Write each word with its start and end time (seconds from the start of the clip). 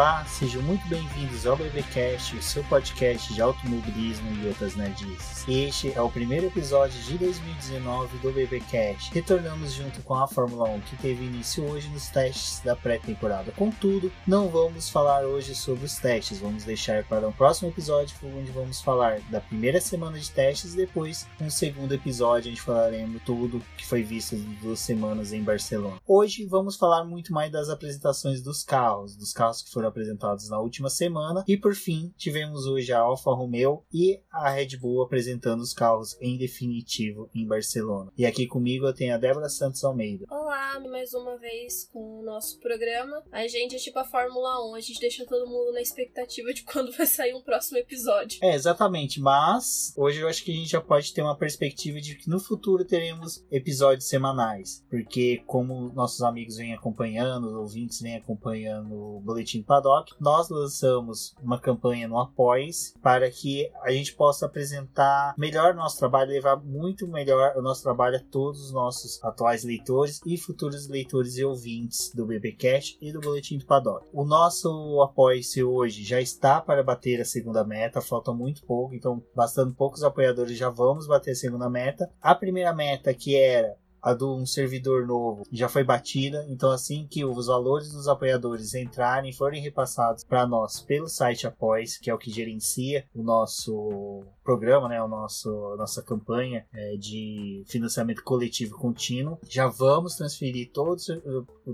Olá, 0.00 0.24
sejam 0.40 0.62
muito 0.62 0.88
bem-vindos 0.88 1.46
ao 1.46 1.54
BBcast, 1.54 2.34
o 2.34 2.42
seu 2.42 2.64
podcast 2.64 3.34
de 3.34 3.42
automobilismo 3.42 4.26
e 4.36 4.48
outras 4.48 4.74
nerdices. 4.74 5.46
Este 5.46 5.92
é 5.92 6.00
o 6.00 6.08
primeiro 6.08 6.46
episódio 6.46 6.98
de 7.02 7.18
2019 7.18 8.16
do 8.20 8.32
BBcast. 8.32 9.12
Retornamos 9.12 9.74
junto 9.74 10.00
com 10.00 10.14
a 10.14 10.26
Fórmula 10.26 10.66
1, 10.70 10.80
que 10.80 10.96
teve 10.96 11.26
início 11.26 11.62
hoje 11.68 11.90
nos 11.90 12.08
testes 12.08 12.62
da 12.64 12.74
pré-temporada. 12.74 13.52
Contudo, 13.52 14.10
não 14.26 14.48
vamos 14.48 14.88
falar 14.88 15.26
hoje 15.26 15.54
sobre 15.54 15.84
os 15.84 15.96
testes, 15.96 16.38
vamos 16.38 16.64
deixar 16.64 17.04
para 17.04 17.28
um 17.28 17.32
próximo 17.32 17.68
episódio, 17.68 18.16
onde 18.22 18.50
vamos 18.50 18.80
falar 18.80 19.20
da 19.30 19.42
primeira 19.42 19.78
semana 19.78 20.18
de 20.18 20.30
testes 20.30 20.72
e 20.72 20.78
depois, 20.78 21.26
um 21.38 21.50
segundo 21.50 21.92
episódio, 21.92 22.50
onde 22.50 22.62
falaremos 22.62 23.20
tudo 23.26 23.62
que 23.76 23.86
foi 23.86 24.02
visto 24.02 24.34
em 24.34 24.56
duas 24.62 24.80
semanas 24.80 25.34
em 25.34 25.42
Barcelona. 25.42 26.00
Hoje 26.08 26.46
vamos 26.46 26.76
falar 26.76 27.04
muito 27.04 27.30
mais 27.30 27.52
das 27.52 27.68
apresentações 27.68 28.40
dos 28.40 28.62
carros, 28.62 29.14
dos 29.14 29.34
carros 29.34 29.60
que 29.60 29.70
foram 29.70 29.88
apresentados 29.88 30.29
na 30.48 30.60
última 30.60 30.88
semana. 30.88 31.44
E 31.46 31.56
por 31.56 31.74
fim, 31.74 32.12
tivemos 32.16 32.66
hoje 32.66 32.92
a 32.92 33.00
Alfa 33.00 33.32
Romeo 33.32 33.84
e 33.92 34.20
a 34.30 34.50
Red 34.50 34.76
Bull 34.76 35.02
apresentando 35.02 35.60
os 35.60 35.72
carros 35.72 36.16
em 36.20 36.36
definitivo 36.36 37.28
em 37.34 37.46
Barcelona. 37.46 38.12
E 38.16 38.26
aqui 38.26 38.46
comigo 38.46 38.86
eu 38.86 38.94
tenho 38.94 39.14
a 39.14 39.18
Débora 39.18 39.48
Santos 39.48 39.82
Almeida. 39.84 40.26
Olá, 40.30 40.80
mais 40.80 41.12
uma 41.14 41.36
vez 41.36 41.88
com 41.92 42.20
o 42.20 42.22
nosso 42.22 42.58
programa. 42.60 43.22
A 43.32 43.46
gente 43.46 43.76
é 43.76 43.78
tipo 43.78 43.98
a 43.98 44.04
Fórmula 44.04 44.70
1, 44.70 44.74
a 44.74 44.80
gente 44.80 45.00
deixa 45.00 45.26
todo 45.26 45.48
mundo 45.48 45.72
na 45.72 45.80
expectativa 45.80 46.52
de 46.52 46.62
quando 46.70 46.92
vai 46.92 47.06
sair 47.06 47.34
um 47.34 47.42
próximo 47.42 47.78
episódio. 47.78 48.38
É, 48.42 48.54
exatamente, 48.54 49.20
mas 49.20 49.92
hoje 49.96 50.20
eu 50.20 50.28
acho 50.28 50.44
que 50.44 50.52
a 50.52 50.54
gente 50.54 50.70
já 50.70 50.80
pode 50.80 51.12
ter 51.12 51.22
uma 51.22 51.36
perspectiva 51.36 52.00
de 52.00 52.16
que 52.16 52.28
no 52.28 52.38
futuro 52.38 52.84
teremos 52.84 53.44
episódios 53.50 54.08
semanais, 54.08 54.84
porque 54.88 55.42
como 55.46 55.92
nossos 55.92 56.22
amigos 56.22 56.56
vêm 56.56 56.74
acompanhando, 56.74 57.48
os 57.48 57.54
ouvintes 57.54 58.00
vêm 58.00 58.16
acompanhando 58.16 58.94
o 58.94 59.20
boletim 59.20 59.62
Paddock, 59.62 60.12
nós 60.20 60.48
lançamos 60.50 61.34
uma 61.42 61.58
campanha 61.58 62.06
no 62.06 62.18
Apoies 62.18 62.94
para 63.02 63.30
que 63.30 63.70
a 63.82 63.90
gente 63.90 64.14
possa 64.14 64.46
apresentar 64.46 65.34
melhor 65.38 65.74
nosso 65.74 65.98
trabalho, 65.98 66.30
levar 66.30 66.56
muito 66.56 67.08
melhor 67.08 67.56
o 67.56 67.62
nosso 67.62 67.82
trabalho 67.82 68.16
a 68.16 68.30
todos 68.30 68.66
os 68.66 68.72
nossos 68.72 69.22
atuais 69.24 69.64
leitores 69.64 70.20
e 70.26 70.36
futuros 70.36 70.88
leitores 70.88 71.36
e 71.38 71.44
ouvintes 71.44 72.12
do 72.14 72.26
BBcast 72.26 72.98
e 73.00 73.12
do 73.12 73.20
Boletim 73.20 73.58
do 73.58 73.66
Paddock. 73.66 74.06
O 74.12 74.24
nosso 74.24 75.00
Apoie-se 75.02 75.62
hoje 75.62 76.04
já 76.04 76.20
está 76.20 76.60
para 76.60 76.82
bater 76.82 77.20
a 77.20 77.24
segunda 77.24 77.64
meta, 77.64 78.00
falta 78.00 78.32
muito 78.32 78.62
pouco, 78.64 78.94
então 78.94 79.22
bastando 79.34 79.74
poucos 79.74 80.02
apoiadores 80.02 80.58
já 80.58 80.68
vamos 80.68 81.06
bater 81.06 81.30
a 81.32 81.34
segunda 81.34 81.70
meta. 81.70 82.10
A 82.20 82.34
primeira 82.34 82.74
meta 82.74 83.14
que 83.14 83.36
era 83.36 83.76
a 84.02 84.14
de 84.14 84.24
um 84.24 84.46
servidor 84.46 85.06
novo 85.06 85.44
já 85.52 85.68
foi 85.68 85.84
batida. 85.84 86.44
Então, 86.48 86.70
assim 86.70 87.06
que 87.08 87.24
os 87.24 87.46
valores 87.46 87.92
dos 87.92 88.08
apoiadores 88.08 88.74
entrarem 88.74 89.32
forem 89.32 89.62
repassados 89.62 90.24
para 90.24 90.46
nós 90.46 90.80
pelo 90.80 91.08
site 91.08 91.46
Após, 91.46 91.98
que 91.98 92.10
é 92.10 92.14
o 92.14 92.18
que 92.18 92.30
gerencia 92.30 93.04
o 93.14 93.22
nosso 93.22 94.22
programa, 94.42 94.88
né, 94.88 95.02
o 95.02 95.08
nosso 95.08 95.50
nossa 95.76 96.02
campanha 96.02 96.66
é, 96.72 96.96
de 96.96 97.64
financiamento 97.66 98.22
coletivo 98.22 98.76
contínuo, 98.76 99.38
já 99.48 99.66
vamos 99.66 100.16
transferir 100.16 100.70
todo, 100.72 100.96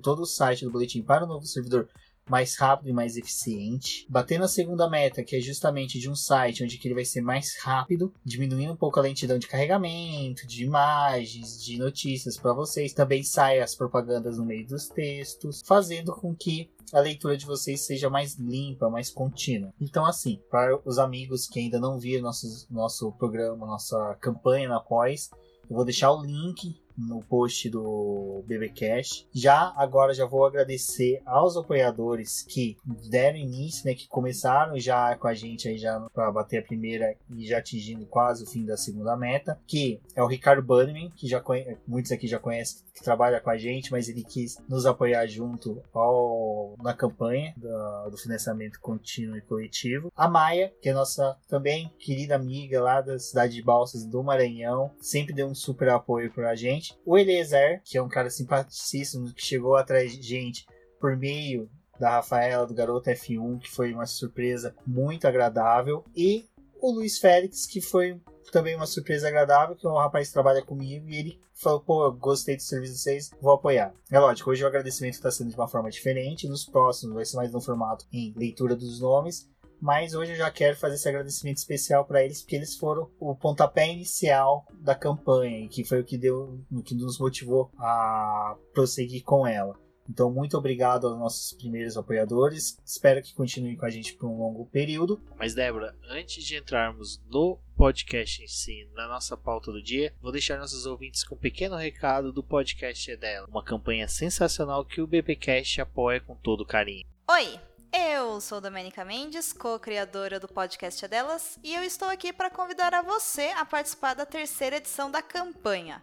todo 0.03 0.22
o 0.22 0.27
site 0.27 0.65
do 0.65 0.71
boletim 0.71 1.03
para 1.03 1.25
o 1.25 1.27
novo 1.27 1.47
servidor 1.47 1.89
mais 2.29 2.57
rápido 2.57 2.89
e 2.89 2.93
mais 2.93 3.17
eficiente. 3.17 4.07
Batendo 4.09 4.45
a 4.45 4.49
segunda 4.49 4.89
meta, 4.89 5.23
que 5.23 5.37
é 5.37 5.41
justamente 5.41 5.99
de 5.99 6.11
um 6.11 6.15
site 6.15 6.65
onde 6.65 6.81
ele 6.85 6.95
vai 6.95 7.05
ser 7.05 7.21
mais 7.21 7.57
rápido, 7.61 8.13
diminuindo 8.25 8.73
um 8.73 8.77
pouco 8.77 8.99
a 8.99 9.03
lentidão 9.03 9.39
de 9.39 9.47
carregamento, 9.47 10.47
de 10.47 10.65
imagens, 10.65 11.63
de 11.63 11.79
notícias 11.79 12.37
para 12.37 12.53
vocês. 12.53 12.93
Também 12.93 13.23
sai 13.23 13.61
as 13.61 13.75
propagandas 13.75 14.39
no 14.39 14.45
meio 14.45 14.67
dos 14.67 14.89
textos, 14.89 15.63
fazendo 15.65 16.13
com 16.15 16.35
que 16.35 16.71
a 16.93 17.01
leitura 17.01 17.37
de 17.37 17.47
vocês 17.47 17.81
seja 17.81 18.09
mais 18.09 18.35
limpa, 18.35 18.89
mais 18.89 19.11
contínua. 19.11 19.73
Então, 19.81 20.05
assim, 20.05 20.41
para 20.51 20.79
os 20.85 20.99
amigos 20.99 21.47
que 21.47 21.59
ainda 21.59 21.81
não 21.81 21.99
viram 21.99 22.23
nosso, 22.23 22.47
nosso 22.71 23.13
programa, 23.13 23.67
nossa 23.67 24.17
campanha 24.21 24.69
na 24.69 24.81
pós, 24.81 25.31
eu 25.69 25.75
vou 25.75 25.85
deixar 25.85 26.13
o 26.13 26.23
link 26.23 26.77
no 26.97 27.23
post 27.23 27.69
do 27.69 28.43
BBcast. 28.47 29.27
Já 29.33 29.73
agora 29.77 30.15
já 30.15 30.25
vou 30.25 30.45
agradecer 30.45 31.21
aos 31.27 31.57
apoiadores 31.57 32.43
que 32.43 32.77
deram 33.09 33.39
início, 33.39 33.87
né, 33.87 33.95
que 33.95 34.09
começaram 34.09 34.79
já 34.79 35.17
com 35.17 35.29
a 35.29 35.34
gente 35.34 35.69
aí 35.69 35.79
já 35.79 36.01
para 36.12 36.31
bater 36.31 36.59
a 36.59 36.62
primeira 36.62 37.17
e 37.31 37.47
já 37.47 37.59
atingindo 37.59 38.07
quase 38.07 38.45
o 38.45 38.47
fim 38.47 38.65
da 38.65 38.77
segunda 38.77 39.17
meta, 39.17 39.59
que 39.67 40.01
é 40.15 40.23
o 40.23 40.27
Ricardo 40.27 40.62
Bannerman, 40.62 41.11
que 41.11 41.29
já 41.29 41.41
conhe... 41.41 41.77
muitos 41.87 42.12
aqui 42.12 42.27
já 42.27 42.39
conhecem, 42.39 42.84
que 42.95 43.03
trabalha 43.03 43.41
com 43.41 43.51
a 43.51 43.59
gente, 43.59 43.91
mas 43.91 44.09
ele 44.09 44.25
quis 44.25 44.59
nos 44.69 44.87
apoiar 44.87 45.27
junto 45.27 45.83
ao... 45.93 46.75
na 46.83 46.95
campanha 46.95 47.55
do, 47.57 48.11
do 48.11 48.19
financiamento 48.19 48.81
contínuo 48.81 49.37
e 49.37 49.43
coletivo. 49.43 50.13
A 50.17 50.28
Maia, 50.28 50.73
que 50.81 50.89
é 50.89 50.93
nossa 50.93 51.37
também 51.49 51.93
querida 51.99 52.34
amiga 52.34 52.81
lá 52.83 53.01
da 53.01 53.19
cidade 53.19 53.55
de 53.55 53.63
Balsas 53.63 54.05
do 54.05 54.23
Maranhão, 54.23 54.91
sempre 55.01 55.34
deu 55.34 55.47
um 55.47 55.55
super 55.55 55.89
apoio 55.89 56.33
para 56.33 56.51
a 56.51 56.57
gente 56.57 56.86
gente. 56.87 56.99
O 57.05 57.19
Eliezer, 57.19 57.83
que 57.85 57.99
é 57.99 58.03
um 58.03 58.09
cara 58.09 58.31
simpaticíssimo, 58.31 59.33
que 59.33 59.45
chegou 59.45 59.77
atrás 59.77 60.13
de 60.13 60.23
gente 60.23 60.67
por 61.01 61.17
meio 61.17 61.69
da 61.99 62.11
Rafaela, 62.11 62.67
do 62.67 62.75
Garoto 62.75 63.11
F1, 63.11 63.61
que 63.61 63.71
foi 63.71 63.93
uma 63.93 64.07
surpresa 64.07 64.75
muito 64.87 65.27
agradável. 65.27 66.05
E 66.15 66.47
o 66.81 66.93
Luiz 66.93 67.19
Félix, 67.19 67.67
que 67.67 67.81
foi 67.81 68.21
também 68.53 68.77
uma 68.77 68.87
surpresa 68.87 69.29
agradável, 69.29 69.75
que 69.75 69.87
é 69.87 69.91
um 69.91 69.97
rapaz 69.97 70.29
que 70.29 70.35
trabalha 70.35 70.63
comigo 70.63 71.09
e 71.09 71.17
ele 71.17 71.41
falou, 71.53 71.81
pô, 71.81 72.13
gostei 72.13 72.55
do 72.55 72.63
serviço 72.63 72.93
de 72.93 73.01
vocês, 73.01 73.31
vou 73.41 73.53
apoiar. 73.53 73.93
É 74.11 74.19
lógico, 74.21 74.51
hoje 74.51 74.63
o 74.63 74.67
agradecimento 74.67 75.15
está 75.15 75.31
sendo 75.31 75.51
de 75.51 75.57
uma 75.57 75.67
forma 75.67 75.91
diferente, 75.91 76.47
nos 76.47 76.65
próximos 76.65 77.15
vai 77.15 77.25
ser 77.25 77.37
mais 77.37 77.51
no 77.51 77.61
formato 77.61 78.07
em 78.13 78.33
leitura 78.37 78.77
dos 78.77 79.01
nomes, 79.01 79.49
mas 79.81 80.15
hoje 80.15 80.33
eu 80.33 80.37
já 80.37 80.51
quero 80.51 80.77
fazer 80.77 80.95
esse 80.95 81.09
agradecimento 81.09 81.59
especial 81.59 82.05
para 82.05 82.25
eles, 82.25 82.43
porque 82.43 82.57
eles 82.57 82.77
foram 82.77 83.11
o 83.19 83.35
pontapé 83.35 83.93
inicial 83.93 84.67
da 84.81 84.95
campanha 84.95 85.65
e 85.65 85.69
que 85.69 85.85
foi 85.85 86.01
o 86.01 86.05
que 86.05 86.19
deu, 86.19 86.61
o 86.71 86.83
que 86.83 86.95
nos 86.95 87.19
motivou 87.19 87.71
a 87.79 88.57
prosseguir 88.73 89.23
com 89.23 89.47
ela. 89.47 89.79
Então, 90.09 90.33
muito 90.33 90.57
obrigado 90.57 91.07
aos 91.07 91.19
nossos 91.19 91.53
primeiros 91.53 91.97
apoiadores. 91.97 92.79
Espero 92.85 93.23
que 93.23 93.35
continuem 93.35 93.77
com 93.77 93.85
a 93.85 93.91
gente 93.91 94.15
por 94.15 94.29
um 94.29 94.39
longo 94.39 94.67
período. 94.67 95.21
Mas, 95.37 95.55
Débora, 95.55 95.97
antes 96.09 96.45
de 96.45 96.57
entrarmos 96.57 97.21
no 97.29 97.59
podcast 97.77 98.43
em 98.43 98.47
si, 98.47 98.89
na 98.95 99.09
nossa 99.09 99.37
pauta 99.37 99.73
do 99.73 99.83
dia, 99.83 100.15
vou 100.21 100.33
deixar 100.33 100.59
nossos 100.59 100.87
ouvintes 100.87 101.25
com 101.25 101.35
um 101.35 101.39
pequeno 101.39 101.77
recado 101.77 102.33
do 102.33 102.43
podcast 102.43 103.11
é 103.11 103.17
dela. 103.17 103.47
Uma 103.49 103.65
campanha 103.65 104.09
sensacional 104.09 104.85
que 104.85 105.01
o 105.01 105.07
BBcast 105.07 105.81
apoia 105.81 106.21
com 106.21 106.37
todo 106.37 106.65
carinho. 106.65 107.05
Oi! 107.29 107.76
Eu 107.93 108.41
sou 108.41 108.61
Domenica 108.61 109.05
Mendes, 109.05 109.53
co-criadora 109.53 110.39
do 110.39 110.49
podcast 110.49 111.07
Delas, 111.09 111.59
e 111.63 111.75
eu 111.75 111.83
estou 111.83 112.09
aqui 112.09 112.33
para 112.33 112.51
convidar 112.51 112.95
a 112.95 113.03
você 113.03 113.49
a 113.57 113.65
participar 113.65 114.15
da 114.15 114.27
terceira 114.27 114.77
edição 114.77 115.11
da 115.11 115.23
campanha. 115.23 116.03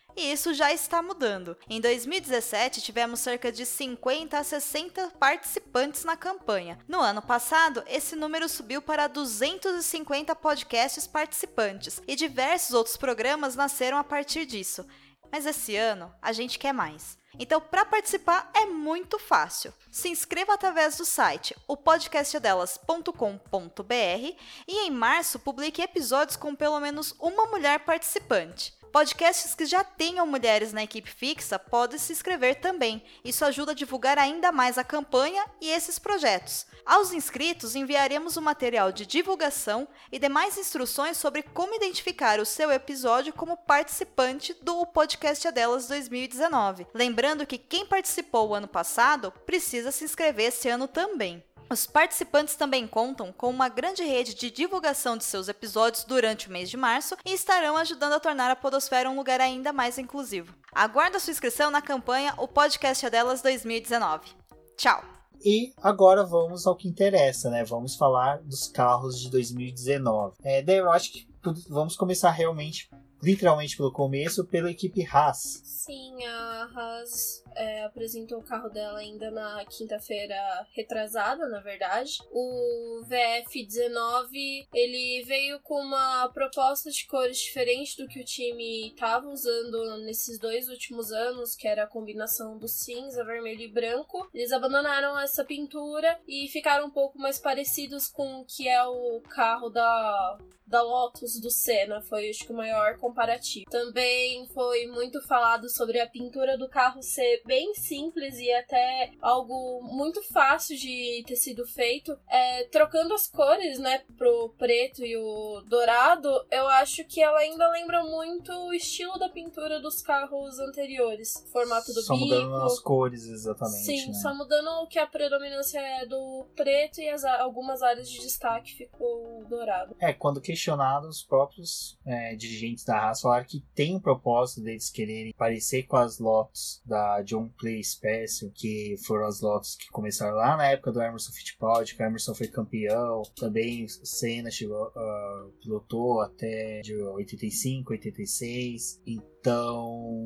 E 0.15 0.31
isso 0.31 0.53
já 0.53 0.71
está 0.71 1.01
mudando. 1.01 1.57
Em 1.69 1.79
2017, 1.79 2.81
tivemos 2.81 3.19
cerca 3.19 3.51
de 3.51 3.65
50 3.65 4.37
a 4.37 4.43
60 4.43 5.11
participantes 5.19 6.03
na 6.03 6.17
campanha. 6.17 6.77
No 6.87 6.99
ano 6.99 7.21
passado, 7.21 7.83
esse 7.87 8.15
número 8.15 8.49
subiu 8.49 8.81
para 8.81 9.07
250 9.07 10.35
podcasts 10.35 11.07
participantes 11.07 12.01
e 12.07 12.15
diversos 12.15 12.73
outros 12.73 12.97
programas 12.97 13.55
nasceram 13.55 13.97
a 13.97 14.03
partir 14.03 14.45
disso. 14.45 14.85
Mas 15.31 15.45
esse 15.45 15.75
ano, 15.75 16.13
a 16.21 16.33
gente 16.33 16.59
quer 16.59 16.73
mais. 16.73 17.17
Então, 17.39 17.61
para 17.61 17.85
participar 17.85 18.51
é 18.53 18.65
muito 18.65 19.17
fácil. 19.17 19.73
Se 19.89 20.09
inscreva 20.09 20.53
através 20.53 20.97
do 20.97 21.05
site 21.05 21.55
opodcastdelas.com.br 21.67 24.35
e 24.67 24.85
em 24.85 24.91
março 24.91 25.39
publique 25.39 25.81
episódios 25.81 26.35
com 26.35 26.53
pelo 26.53 26.81
menos 26.81 27.15
uma 27.19 27.45
mulher 27.45 27.79
participante. 27.79 28.73
Podcasts 28.91 29.55
que 29.55 29.65
já 29.65 29.85
tenham 29.85 30.27
mulheres 30.27 30.73
na 30.73 30.83
equipe 30.83 31.09
fixa 31.09 31.57
podem 31.57 31.97
se 31.97 32.11
inscrever 32.11 32.55
também. 32.55 33.01
Isso 33.23 33.45
ajuda 33.45 33.71
a 33.71 33.75
divulgar 33.75 34.19
ainda 34.19 34.51
mais 34.51 34.77
a 34.77 34.83
campanha 34.83 35.45
e 35.61 35.69
esses 35.69 35.97
projetos. 35.97 36.65
Aos 36.85 37.13
inscritos, 37.13 37.75
enviaremos 37.75 38.35
o 38.35 38.41
um 38.41 38.43
material 38.43 38.91
de 38.91 39.05
divulgação 39.05 39.87
e 40.11 40.19
demais 40.19 40.57
instruções 40.57 41.15
sobre 41.15 41.41
como 41.41 41.75
identificar 41.75 42.39
o 42.39 42.45
seu 42.45 42.69
episódio 42.69 43.31
como 43.31 43.55
participante 43.55 44.53
do 44.61 44.85
Podcast 44.87 45.47
Adelas 45.47 45.87
2019. 45.87 46.85
Lembrando 46.93 47.45
que 47.45 47.57
quem 47.57 47.85
participou 47.85 48.49
o 48.49 48.55
ano 48.55 48.67
passado 48.67 49.31
precisa 49.45 49.91
se 49.91 50.03
inscrever 50.03 50.47
esse 50.47 50.67
ano 50.67 50.87
também. 50.87 51.41
Os 51.71 51.85
participantes 51.85 52.57
também 52.57 52.85
contam 52.85 53.31
com 53.31 53.49
uma 53.49 53.69
grande 53.69 54.03
rede 54.03 54.33
de 54.33 54.51
divulgação 54.51 55.15
de 55.15 55.23
seus 55.23 55.47
episódios 55.47 56.03
durante 56.03 56.49
o 56.49 56.51
mês 56.51 56.69
de 56.69 56.75
março 56.75 57.15
e 57.25 57.31
estarão 57.31 57.77
ajudando 57.77 58.11
a 58.11 58.19
tornar 58.19 58.51
a 58.51 58.57
Podosfera 58.57 59.09
um 59.09 59.15
lugar 59.15 59.39
ainda 59.39 59.71
mais 59.71 59.97
inclusivo. 59.97 60.53
Aguarda 60.73 61.17
sua 61.17 61.31
inscrição 61.31 61.71
na 61.71 61.81
campanha 61.81 62.33
O 62.37 62.45
Podcast 62.45 63.05
é 63.05 63.09
Delas 63.09 63.41
2019. 63.41 64.31
Tchau! 64.75 65.01
E 65.45 65.71
agora 65.81 66.25
vamos 66.25 66.67
ao 66.67 66.75
que 66.75 66.89
interessa, 66.89 67.49
né? 67.49 67.63
Vamos 67.63 67.95
falar 67.95 68.41
dos 68.41 68.67
carros 68.67 69.17
de 69.17 69.31
2019. 69.31 70.39
É, 70.43 70.61
daí 70.61 70.75
eu 70.75 70.91
acho 70.91 71.13
que 71.13 71.25
vamos 71.69 71.95
começar 71.95 72.31
realmente 72.31 72.89
literalmente 73.23 73.77
pelo 73.77 73.93
começo, 73.93 74.45
pela 74.45 74.69
equipe 74.69 75.07
Haas. 75.09 75.61
Sim, 75.63 76.21
a 76.25 76.69
Haas 76.75 77.40
é, 77.55 77.83
apresentou 77.83 78.39
o 78.39 78.43
carro 78.43 78.69
dela 78.69 78.99
ainda 78.99 79.31
na 79.31 79.63
quinta-feira 79.65 80.35
retrasada, 80.73 81.47
na 81.47 81.59
verdade. 81.59 82.19
O 82.31 83.01
VF19 83.05 84.67
ele 84.73 85.23
veio 85.25 85.59
com 85.61 85.81
uma 85.81 86.29
proposta 86.29 86.89
de 86.89 87.05
cores 87.07 87.39
diferente 87.39 87.97
do 87.97 88.07
que 88.07 88.19
o 88.19 88.25
time 88.25 88.89
estava 88.89 89.27
usando 89.27 89.97
nesses 90.05 90.39
dois 90.39 90.69
últimos 90.69 91.11
anos, 91.11 91.55
que 91.55 91.67
era 91.67 91.83
a 91.83 91.87
combinação 91.87 92.57
do 92.57 92.67
cinza, 92.67 93.23
vermelho 93.23 93.61
e 93.61 93.71
branco. 93.71 94.29
Eles 94.33 94.51
abandonaram 94.51 95.19
essa 95.19 95.43
pintura 95.43 96.19
e 96.27 96.47
ficaram 96.47 96.87
um 96.87 96.91
pouco 96.91 97.17
mais 97.17 97.39
parecidos 97.39 98.07
com 98.07 98.41
o 98.41 98.45
que 98.45 98.67
é 98.67 98.83
o 98.85 99.21
carro 99.21 99.69
da 99.69 100.37
da 100.71 100.81
Lotus 100.81 101.37
do 101.37 101.51
Senna, 101.51 102.01
foi 102.01 102.29
acho 102.29 102.45
que 102.45 102.53
o 102.53 102.55
maior 102.55 102.97
comparativo. 102.97 103.69
Também 103.69 104.47
foi 104.53 104.87
muito 104.87 105.21
falado 105.27 105.69
sobre 105.69 105.99
a 105.99 106.07
pintura 106.07 106.57
do 106.57 106.69
carro 106.69 107.03
ser 107.03 107.40
bem 107.45 107.73
simples 107.73 108.37
e 108.39 108.51
até 108.51 109.11
algo 109.21 109.81
muito 109.83 110.21
fácil 110.21 110.77
de 110.77 111.23
ter 111.25 111.35
sido 111.35 111.65
feito. 111.65 112.17
É, 112.29 112.65
trocando 112.65 113.13
as 113.13 113.27
cores, 113.27 113.79
né, 113.79 114.03
pro 114.17 114.53
preto 114.57 115.03
e 115.03 115.17
o 115.17 115.61
dourado, 115.67 116.29
eu 116.51 116.67
acho 116.67 117.03
que 117.05 117.21
ela 117.21 117.39
ainda 117.39 117.67
lembra 117.71 118.03
muito 118.03 118.51
o 118.51 118.73
estilo 118.73 119.17
da 119.17 119.29
pintura 119.29 119.79
dos 119.79 120.01
carros 120.01 120.59
anteriores. 120.59 121.35
O 121.47 121.51
formato 121.51 121.93
do 121.93 122.01
só 122.01 122.13
bico. 122.13 122.29
Só 122.29 122.35
mudando 122.35 122.55
as 122.63 122.79
cores, 122.79 123.25
exatamente. 123.25 123.83
Sim, 123.83 124.07
né? 124.07 124.13
só 124.13 124.33
mudando 124.33 124.67
o 124.83 124.87
que 124.87 124.99
a 124.99 125.07
predominância 125.07 125.79
é 125.79 126.05
do 126.05 126.45
preto 126.55 127.01
e 127.01 127.09
as, 127.09 127.23
algumas 127.23 127.81
áreas 127.81 128.09
de 128.09 128.19
destaque 128.19 128.73
ficou 128.75 129.43
dourado. 129.49 129.95
É, 129.99 130.13
quando 130.13 130.39
que 130.39 130.51
questionado, 130.51 131.07
os 131.07 131.23
próprios 131.23 131.97
é, 132.05 132.35
dirigentes 132.35 132.83
da 132.83 132.97
Haas 132.97 133.21
falaram 133.21 133.45
que 133.45 133.61
tem 133.73 133.95
um 133.95 133.99
propósito 133.99 134.61
deles 134.61 134.89
quererem 134.89 135.33
parecer 135.33 135.83
com 135.83 135.95
as 135.95 136.19
Lotus 136.19 136.81
da 136.85 137.21
John 137.31 137.47
Play 137.57 137.81
Special, 137.81 138.51
que 138.53 138.95
foram 139.05 139.25
as 139.25 139.39
Lotus 139.39 139.75
que 139.77 139.89
começaram 139.89 140.35
lá 140.35 140.57
na 140.57 140.67
época 140.67 140.91
do 140.91 141.01
Emerson 141.01 141.31
Fittipaldi, 141.31 141.95
que 141.95 142.03
o 142.03 142.05
Emerson 142.05 142.35
foi 142.35 142.47
campeão, 142.47 143.21
também 143.37 143.87
Senna 143.87 144.51
chegou, 144.51 144.87
uh, 144.87 145.49
pilotou 145.61 146.19
até 146.19 146.81
de 146.81 146.93
85, 146.93 147.93
86, 147.93 149.01
então 149.07 149.21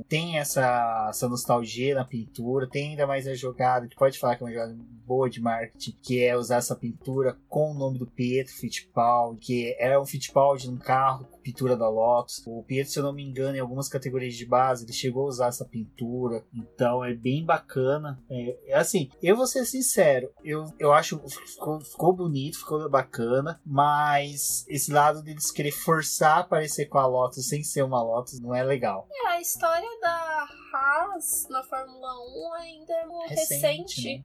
tem 0.07 0.37
essa, 0.37 1.07
essa 1.09 1.29
nostalgia 1.29 1.95
na 1.95 2.05
pintura, 2.05 2.69
tem 2.69 2.91
ainda 2.91 3.07
mais 3.07 3.27
a 3.27 3.33
jogada, 3.33 3.87
que 3.87 3.95
pode 3.95 4.19
falar 4.19 4.35
que 4.35 4.43
é 4.43 4.45
uma 4.45 4.53
jogada 4.53 4.75
boa 5.05 5.29
de 5.29 5.41
marketing, 5.41 5.95
que 6.01 6.23
é 6.23 6.35
usar 6.35 6.57
essa 6.57 6.75
pintura 6.75 7.37
com 7.47 7.71
o 7.71 7.73
nome 7.73 7.99
do 7.99 8.07
Pietro 8.07 8.53
Fittipaldi, 8.53 9.39
que 9.39 9.75
é 9.79 9.97
um 9.99 10.05
Fittipaldi 10.05 10.69
num 10.69 10.77
carro 10.77 11.25
com 11.25 11.39
pintura 11.39 11.77
da 11.77 11.87
Lotus. 11.87 12.43
O 12.47 12.63
Pietro, 12.63 12.91
se 12.91 12.99
eu 12.99 13.03
não 13.03 13.13
me 13.13 13.23
engano, 13.23 13.55
em 13.55 13.59
algumas 13.59 13.87
categorias 13.87 14.33
de 14.33 14.45
base, 14.45 14.83
ele 14.83 14.93
chegou 14.93 15.25
a 15.25 15.29
usar 15.29 15.47
essa 15.47 15.63
pintura, 15.63 16.43
então 16.53 17.05
é 17.05 17.13
bem 17.13 17.45
bacana. 17.45 18.19
É, 18.29 18.71
é 18.71 18.75
assim, 18.75 19.09
eu 19.21 19.35
vou 19.35 19.45
ser 19.45 19.65
sincero, 19.65 20.29
eu, 20.43 20.65
eu 20.79 20.91
acho 20.91 21.21
ficou, 21.29 21.79
ficou 21.79 22.13
bonito, 22.13 22.59
ficou 22.59 22.89
bacana, 22.89 23.61
mas 23.65 24.65
esse 24.67 24.91
lado 24.91 25.21
deles 25.21 25.51
querer 25.51 25.71
forçar 25.71 26.39
a 26.39 26.43
parecer 26.43 26.87
com 26.87 26.97
a 26.97 27.05
Lotus 27.05 27.47
sem 27.47 27.63
ser 27.63 27.83
uma 27.83 28.01
Lotus 28.01 28.39
não 28.39 28.53
é 28.53 28.63
legal. 28.63 29.04
É, 29.11 29.27
a 29.27 29.41
história 29.41 29.89
da 30.01 30.47
Haas 30.73 31.47
na 31.49 31.63
Fórmula 31.63 32.13
1 32.19 32.53
ainda 32.53 32.93
é 32.93 33.27
recente, 33.27 34.01
recente 34.01 34.17
né? 34.17 34.23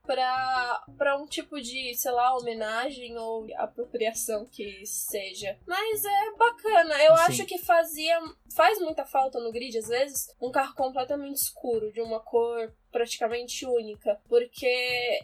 para 0.97 1.17
um 1.17 1.25
tipo 1.25 1.59
de, 1.61 1.95
sei 1.95 2.11
lá, 2.11 2.35
homenagem 2.37 3.17
ou 3.17 3.47
apropriação 3.57 4.45
que 4.45 4.85
seja. 4.85 5.57
Mas 5.65 6.03
é 6.03 6.31
bacana. 6.37 7.03
Eu 7.03 7.15
Sim. 7.15 7.23
acho 7.23 7.45
que 7.45 7.57
fazia. 7.57 8.19
Faz 8.55 8.79
muita 8.79 9.05
falta 9.05 9.39
no 9.39 9.51
grid, 9.51 9.77
às 9.77 9.87
vezes, 9.87 10.35
um 10.41 10.51
carro 10.51 10.75
completamente 10.75 11.37
escuro, 11.37 11.91
de 11.93 12.01
uma 12.01 12.19
cor 12.19 12.73
praticamente 12.91 13.65
única. 13.65 14.19
Porque 14.27 14.67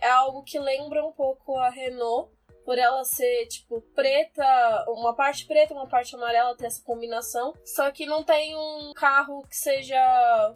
é 0.02 0.10
algo 0.10 0.44
que 0.44 0.58
lembra 0.58 1.06
um 1.06 1.12
pouco 1.12 1.58
a 1.58 1.70
Renault 1.70 2.37
por 2.68 2.78
ela 2.78 3.02
ser, 3.06 3.48
tipo, 3.48 3.80
preta, 3.96 4.44
uma 4.90 5.16
parte 5.16 5.48
preta, 5.48 5.74
uma 5.74 5.88
parte 5.88 6.14
amarela, 6.14 6.54
ter 6.54 6.66
essa 6.66 6.84
combinação. 6.84 7.54
Só 7.64 7.90
que 7.92 8.06
não 8.06 8.26
tem 8.26 8.58
um 8.58 8.92
carro 8.94 9.42
que 9.44 9.56
seja, 9.56 9.96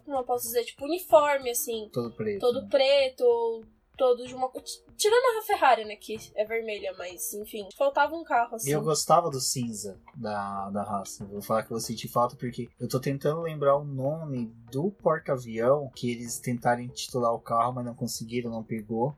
como 0.04 0.18
eu 0.18 0.22
posso 0.22 0.44
dizer, 0.44 0.62
tipo, 0.62 0.84
uniforme, 0.84 1.48
assim. 1.48 1.88
Todo 1.90 2.14
preto. 2.14 2.38
Todo 2.38 2.60
né? 2.60 2.68
preto, 2.70 3.64
todo 3.96 4.26
de 4.26 4.34
uma. 4.34 4.50
Tirando 4.94 5.38
a 5.38 5.46
Ferrari, 5.46 5.86
né? 5.86 5.96
Que 5.96 6.18
é 6.34 6.44
vermelha, 6.44 6.94
mas 6.98 7.32
enfim. 7.32 7.66
Faltava 7.78 8.14
um 8.14 8.24
carro 8.24 8.56
assim. 8.56 8.68
E 8.68 8.72
eu 8.72 8.82
gostava 8.82 9.30
do 9.30 9.40
cinza 9.40 9.98
da, 10.14 10.68
da 10.68 10.82
raça. 10.82 11.24
Vou 11.24 11.40
falar 11.40 11.62
que 11.62 11.72
eu 11.72 11.80
senti 11.80 12.08
falta 12.08 12.36
porque 12.36 12.68
eu 12.78 12.88
tô 12.88 13.00
tentando 13.00 13.40
lembrar 13.40 13.78
o 13.78 13.84
nome 13.84 14.52
do 14.70 14.90
porta-avião 14.90 15.90
que 15.94 16.10
eles 16.10 16.38
tentaram 16.38 16.82
intitular 16.82 17.32
o 17.32 17.40
carro, 17.40 17.72
mas 17.72 17.86
não 17.86 17.94
conseguiram, 17.94 18.50
não 18.50 18.62
pegou 18.62 19.16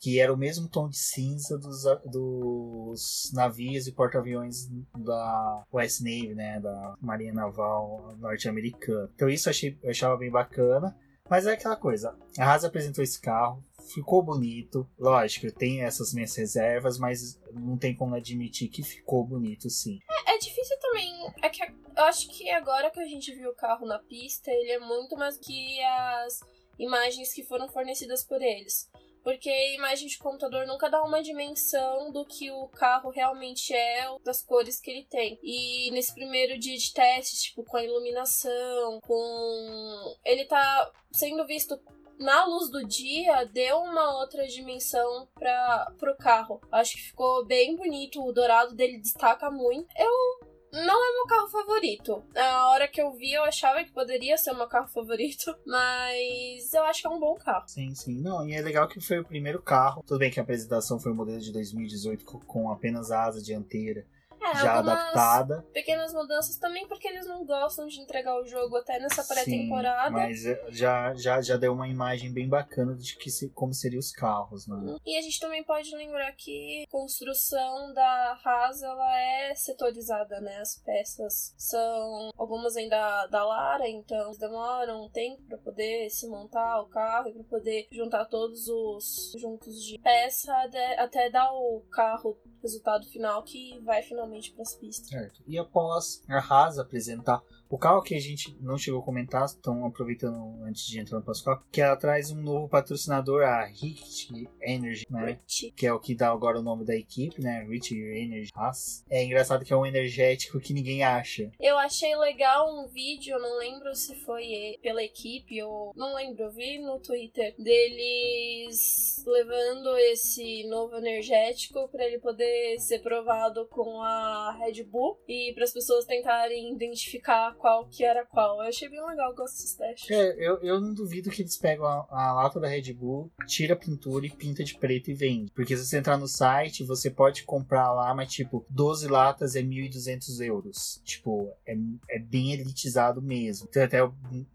que 0.00 0.20
era 0.20 0.32
o 0.32 0.36
mesmo 0.36 0.68
tom 0.68 0.88
de 0.88 0.96
cinza 0.96 1.58
dos, 1.58 1.82
dos 2.04 3.30
navios 3.34 3.86
e 3.86 3.92
porta-aviões 3.92 4.68
da 4.96 5.64
West 5.72 6.00
Navy, 6.00 6.34
né, 6.34 6.60
da 6.60 6.94
Marinha 7.00 7.32
Naval 7.32 8.16
norte-americana. 8.18 9.10
Então 9.14 9.28
isso 9.28 9.48
eu, 9.48 9.50
achei, 9.50 9.78
eu 9.82 9.90
achava 9.90 10.16
bem 10.16 10.30
bacana, 10.30 10.96
mas 11.28 11.46
é 11.46 11.52
aquela 11.52 11.76
coisa, 11.76 12.16
a 12.38 12.44
Haas 12.44 12.64
apresentou 12.64 13.04
esse 13.04 13.20
carro, 13.20 13.62
ficou 13.92 14.22
bonito, 14.22 14.88
lógico, 14.98 15.50
tem 15.52 15.82
essas 15.82 16.14
minhas 16.14 16.34
reservas, 16.34 16.98
mas 16.98 17.38
não 17.52 17.76
tem 17.76 17.94
como 17.94 18.14
admitir 18.14 18.68
que 18.68 18.82
ficou 18.82 19.24
bonito 19.26 19.68
sim. 19.68 19.98
É, 20.26 20.34
é 20.34 20.38
difícil 20.38 20.76
também, 20.80 21.12
é 21.42 21.48
que 21.48 21.62
eu 21.62 22.04
acho 22.04 22.28
que 22.28 22.48
agora 22.50 22.90
que 22.90 23.00
a 23.00 23.06
gente 23.06 23.34
viu 23.34 23.50
o 23.50 23.56
carro 23.56 23.86
na 23.86 23.98
pista, 23.98 24.50
ele 24.50 24.70
é 24.70 24.78
muito 24.78 25.16
mais 25.16 25.36
que 25.36 25.82
as 25.82 26.40
imagens 26.78 27.34
que 27.34 27.42
foram 27.42 27.68
fornecidas 27.68 28.24
por 28.24 28.40
eles. 28.40 28.88
Porque 29.28 29.74
imagem 29.74 30.08
de 30.08 30.16
computador 30.16 30.66
nunca 30.66 30.88
dá 30.88 31.02
uma 31.02 31.22
dimensão 31.22 32.10
do 32.10 32.24
que 32.24 32.50
o 32.50 32.66
carro 32.68 33.10
realmente 33.10 33.74
é, 33.74 34.06
das 34.24 34.42
cores 34.42 34.80
que 34.80 34.90
ele 34.90 35.04
tem. 35.04 35.38
E 35.42 35.90
nesse 35.90 36.14
primeiro 36.14 36.58
dia 36.58 36.78
de 36.78 36.94
teste, 36.94 37.36
tipo, 37.36 37.62
com 37.62 37.76
a 37.76 37.84
iluminação, 37.84 38.98
com. 39.02 40.16
Ele 40.24 40.46
tá 40.46 40.90
sendo 41.12 41.46
visto 41.46 41.78
na 42.18 42.46
luz 42.46 42.70
do 42.70 42.86
dia 42.86 43.44
deu 43.44 43.76
uma 43.80 44.18
outra 44.18 44.46
dimensão 44.46 45.28
para 45.34 45.92
pro 45.98 46.16
carro. 46.16 46.58
Acho 46.72 46.94
que 46.94 47.02
ficou 47.02 47.44
bem 47.44 47.76
bonito, 47.76 48.24
o 48.24 48.32
dourado 48.32 48.74
dele 48.74 48.96
destaca 48.96 49.50
muito. 49.50 49.88
Eu 49.94 50.47
não 50.72 51.04
é 51.04 51.14
meu 51.14 51.26
carro 51.26 51.48
favorito. 51.48 52.22
A 52.34 52.68
hora 52.68 52.88
que 52.88 53.00
eu 53.00 53.12
vi, 53.12 53.32
eu 53.32 53.44
achava 53.44 53.82
que 53.84 53.92
poderia 53.92 54.36
ser 54.36 54.52
meu 54.52 54.66
carro 54.66 54.88
favorito, 54.88 55.54
mas 55.66 56.72
eu 56.72 56.84
acho 56.84 57.00
que 57.00 57.06
é 57.06 57.10
um 57.10 57.20
bom 57.20 57.34
carro. 57.34 57.68
Sim, 57.68 57.94
sim. 57.94 58.20
Não, 58.20 58.46
e 58.46 58.54
é 58.54 58.60
legal 58.60 58.88
que 58.88 59.00
foi 59.00 59.18
o 59.18 59.24
primeiro 59.24 59.62
carro. 59.62 60.02
Tudo 60.06 60.18
bem 60.18 60.30
que 60.30 60.40
a 60.40 60.42
apresentação 60.42 60.98
foi 60.98 61.12
o 61.12 61.14
modelo 61.14 61.40
de 61.40 61.52
2018 61.52 62.24
com 62.24 62.70
apenas 62.70 63.10
a 63.10 63.24
asa 63.24 63.42
dianteira 63.42 64.06
é, 64.40 64.54
já 64.56 64.78
adaptada. 64.78 65.66
Pequenas 65.72 66.12
mudanças 66.12 66.56
também 66.56 66.86
porque 66.86 67.08
eles 67.08 67.26
não 67.26 67.44
gostam 67.44 67.86
de 67.86 68.00
entregar 68.00 68.40
o 68.40 68.46
jogo 68.46 68.76
até 68.76 68.98
nessa 68.98 69.24
pré-temporada. 69.24 70.10
Mas 70.10 70.42
já, 70.70 71.14
já, 71.14 71.40
já 71.40 71.56
deu 71.56 71.72
uma 71.72 71.88
imagem 71.88 72.32
bem 72.32 72.48
bacana 72.48 72.94
de 72.94 73.16
que 73.16 73.30
se, 73.30 73.48
como 73.50 73.74
seriam 73.74 73.98
os 73.98 74.12
carros, 74.12 74.66
né? 74.66 74.76
Uhum. 74.76 74.98
E 75.04 75.16
a 75.16 75.22
gente 75.22 75.40
também 75.40 75.62
pode 75.64 75.94
lembrar 75.94 76.32
que 76.32 76.84
a 76.86 76.90
construção 76.90 77.92
da 77.92 78.38
Haas 78.44 78.82
ela 78.82 79.20
é 79.20 79.54
setorizada, 79.54 80.40
né? 80.40 80.58
As 80.58 80.80
peças 80.84 81.54
são 81.56 82.30
algumas 82.36 82.76
ainda 82.76 83.26
da 83.26 83.44
Lara, 83.44 83.88
então 83.88 84.32
demoram 84.38 85.06
um 85.06 85.10
tempo 85.10 85.42
para 85.48 85.58
poder 85.58 86.10
se 86.10 86.28
montar 86.28 86.80
o 86.80 86.88
carro 86.88 87.28
e 87.28 87.32
para 87.32 87.44
poder 87.44 87.88
juntar 87.90 88.24
todos 88.26 88.68
os 88.68 89.32
juntos 89.38 89.82
de 89.84 89.98
peça 89.98 90.52
até 90.98 91.30
dar 91.30 91.50
o 91.52 91.82
carro 91.90 92.38
resultado 92.62 93.06
final 93.06 93.42
que 93.42 93.78
vai 93.84 94.02
finalmente 94.02 94.27
para 94.52 94.62
as 94.62 94.74
pistas. 94.74 95.08
Certo. 95.08 95.42
E 95.46 95.58
após 95.58 96.22
a 96.28 96.38
Haas 96.38 96.78
apresentar 96.78 97.42
O 97.70 97.76
carro 97.76 98.02
que 98.02 98.14
a 98.14 98.20
gente 98.20 98.56
não 98.60 98.78
chegou 98.78 99.00
a 99.00 99.04
comentar, 99.04 99.44
estão 99.44 99.84
aproveitando 99.84 100.62
antes 100.64 100.86
de 100.86 100.98
entrar 100.98 101.18
no 101.18 101.24
próximo 101.24 101.46
carro, 101.46 101.66
que 101.70 101.82
ela 101.82 101.96
traz 101.96 102.30
um 102.30 102.40
novo 102.40 102.66
patrocinador, 102.66 103.42
a 103.42 103.66
Rich 103.66 104.48
Energy, 104.62 105.04
né? 105.10 105.38
Rich. 105.46 105.72
Que 105.76 105.86
é 105.86 105.92
o 105.92 106.00
que 106.00 106.14
dá 106.14 106.30
agora 106.30 106.58
o 106.58 106.62
nome 106.62 106.86
da 106.86 106.96
equipe, 106.96 107.42
né? 107.42 107.66
Rich 107.68 107.94
Energy 107.94 108.50
Haas. 108.54 109.04
É 109.10 109.22
engraçado 109.22 109.66
que 109.66 109.72
é 109.72 109.76
um 109.76 109.84
energético 109.84 110.58
que 110.58 110.72
ninguém 110.72 111.04
acha. 111.04 111.50
Eu 111.60 111.76
achei 111.76 112.16
legal 112.16 112.74
um 112.74 112.88
vídeo, 112.88 113.38
não 113.38 113.58
lembro 113.58 113.94
se 113.94 114.14
foi 114.16 114.78
pela 114.82 115.02
equipe 115.02 115.62
ou. 115.62 115.92
Não 115.94 116.14
lembro, 116.14 116.44
eu 116.44 116.50
vi 116.50 116.78
no 116.78 116.98
Twitter 117.00 117.54
deles 117.58 119.22
levando 119.26 119.94
esse 119.98 120.66
novo 120.68 120.96
energético 120.96 121.86
para 121.88 122.04
ele 122.06 122.18
poder 122.18 122.78
ser 122.78 123.00
provado 123.00 123.66
com 123.66 124.00
a 124.00 124.56
Red 124.58 124.84
Bull 124.84 125.18
e 125.28 125.52
para 125.54 125.64
as 125.64 125.72
pessoas 125.72 126.06
tentarem 126.06 126.72
identificar 126.72 127.57
qual 127.58 127.86
que 127.88 128.04
era 128.04 128.24
qual. 128.24 128.62
Eu 128.62 128.68
achei 128.68 128.88
bem 128.88 129.04
legal, 129.04 129.34
gosto 129.34 129.54
desses 129.54 129.74
testes. 129.74 130.10
É, 130.10 130.34
eu, 130.38 130.58
eu 130.62 130.80
não 130.80 130.94
duvido 130.94 131.30
que 131.30 131.42
eles 131.42 131.56
pegam 131.56 131.86
a, 131.86 132.06
a 132.10 132.32
lata 132.32 132.60
da 132.60 132.68
Red 132.68 132.92
Bull, 132.92 133.30
tira 133.46 133.74
a 133.74 133.76
pintura 133.76 134.26
e 134.26 134.30
pinta 134.30 134.64
de 134.64 134.76
preto 134.76 135.10
e 135.10 135.14
vende. 135.14 135.52
Porque 135.52 135.76
se 135.76 135.84
você 135.84 135.98
entrar 135.98 136.16
no 136.16 136.28
site, 136.28 136.84
você 136.84 137.10
pode 137.10 137.42
comprar 137.44 137.92
lá, 137.92 138.14
mas 138.14 138.32
tipo, 138.32 138.64
12 138.70 139.08
latas 139.08 139.56
é 139.56 139.62
1.200 139.62 140.40
euros. 140.44 141.00
Tipo, 141.04 141.52
é, 141.66 141.74
é 142.10 142.18
bem 142.18 142.52
elitizado 142.52 143.20
mesmo. 143.20 143.66
Então 143.68 143.82
até, 143.82 143.98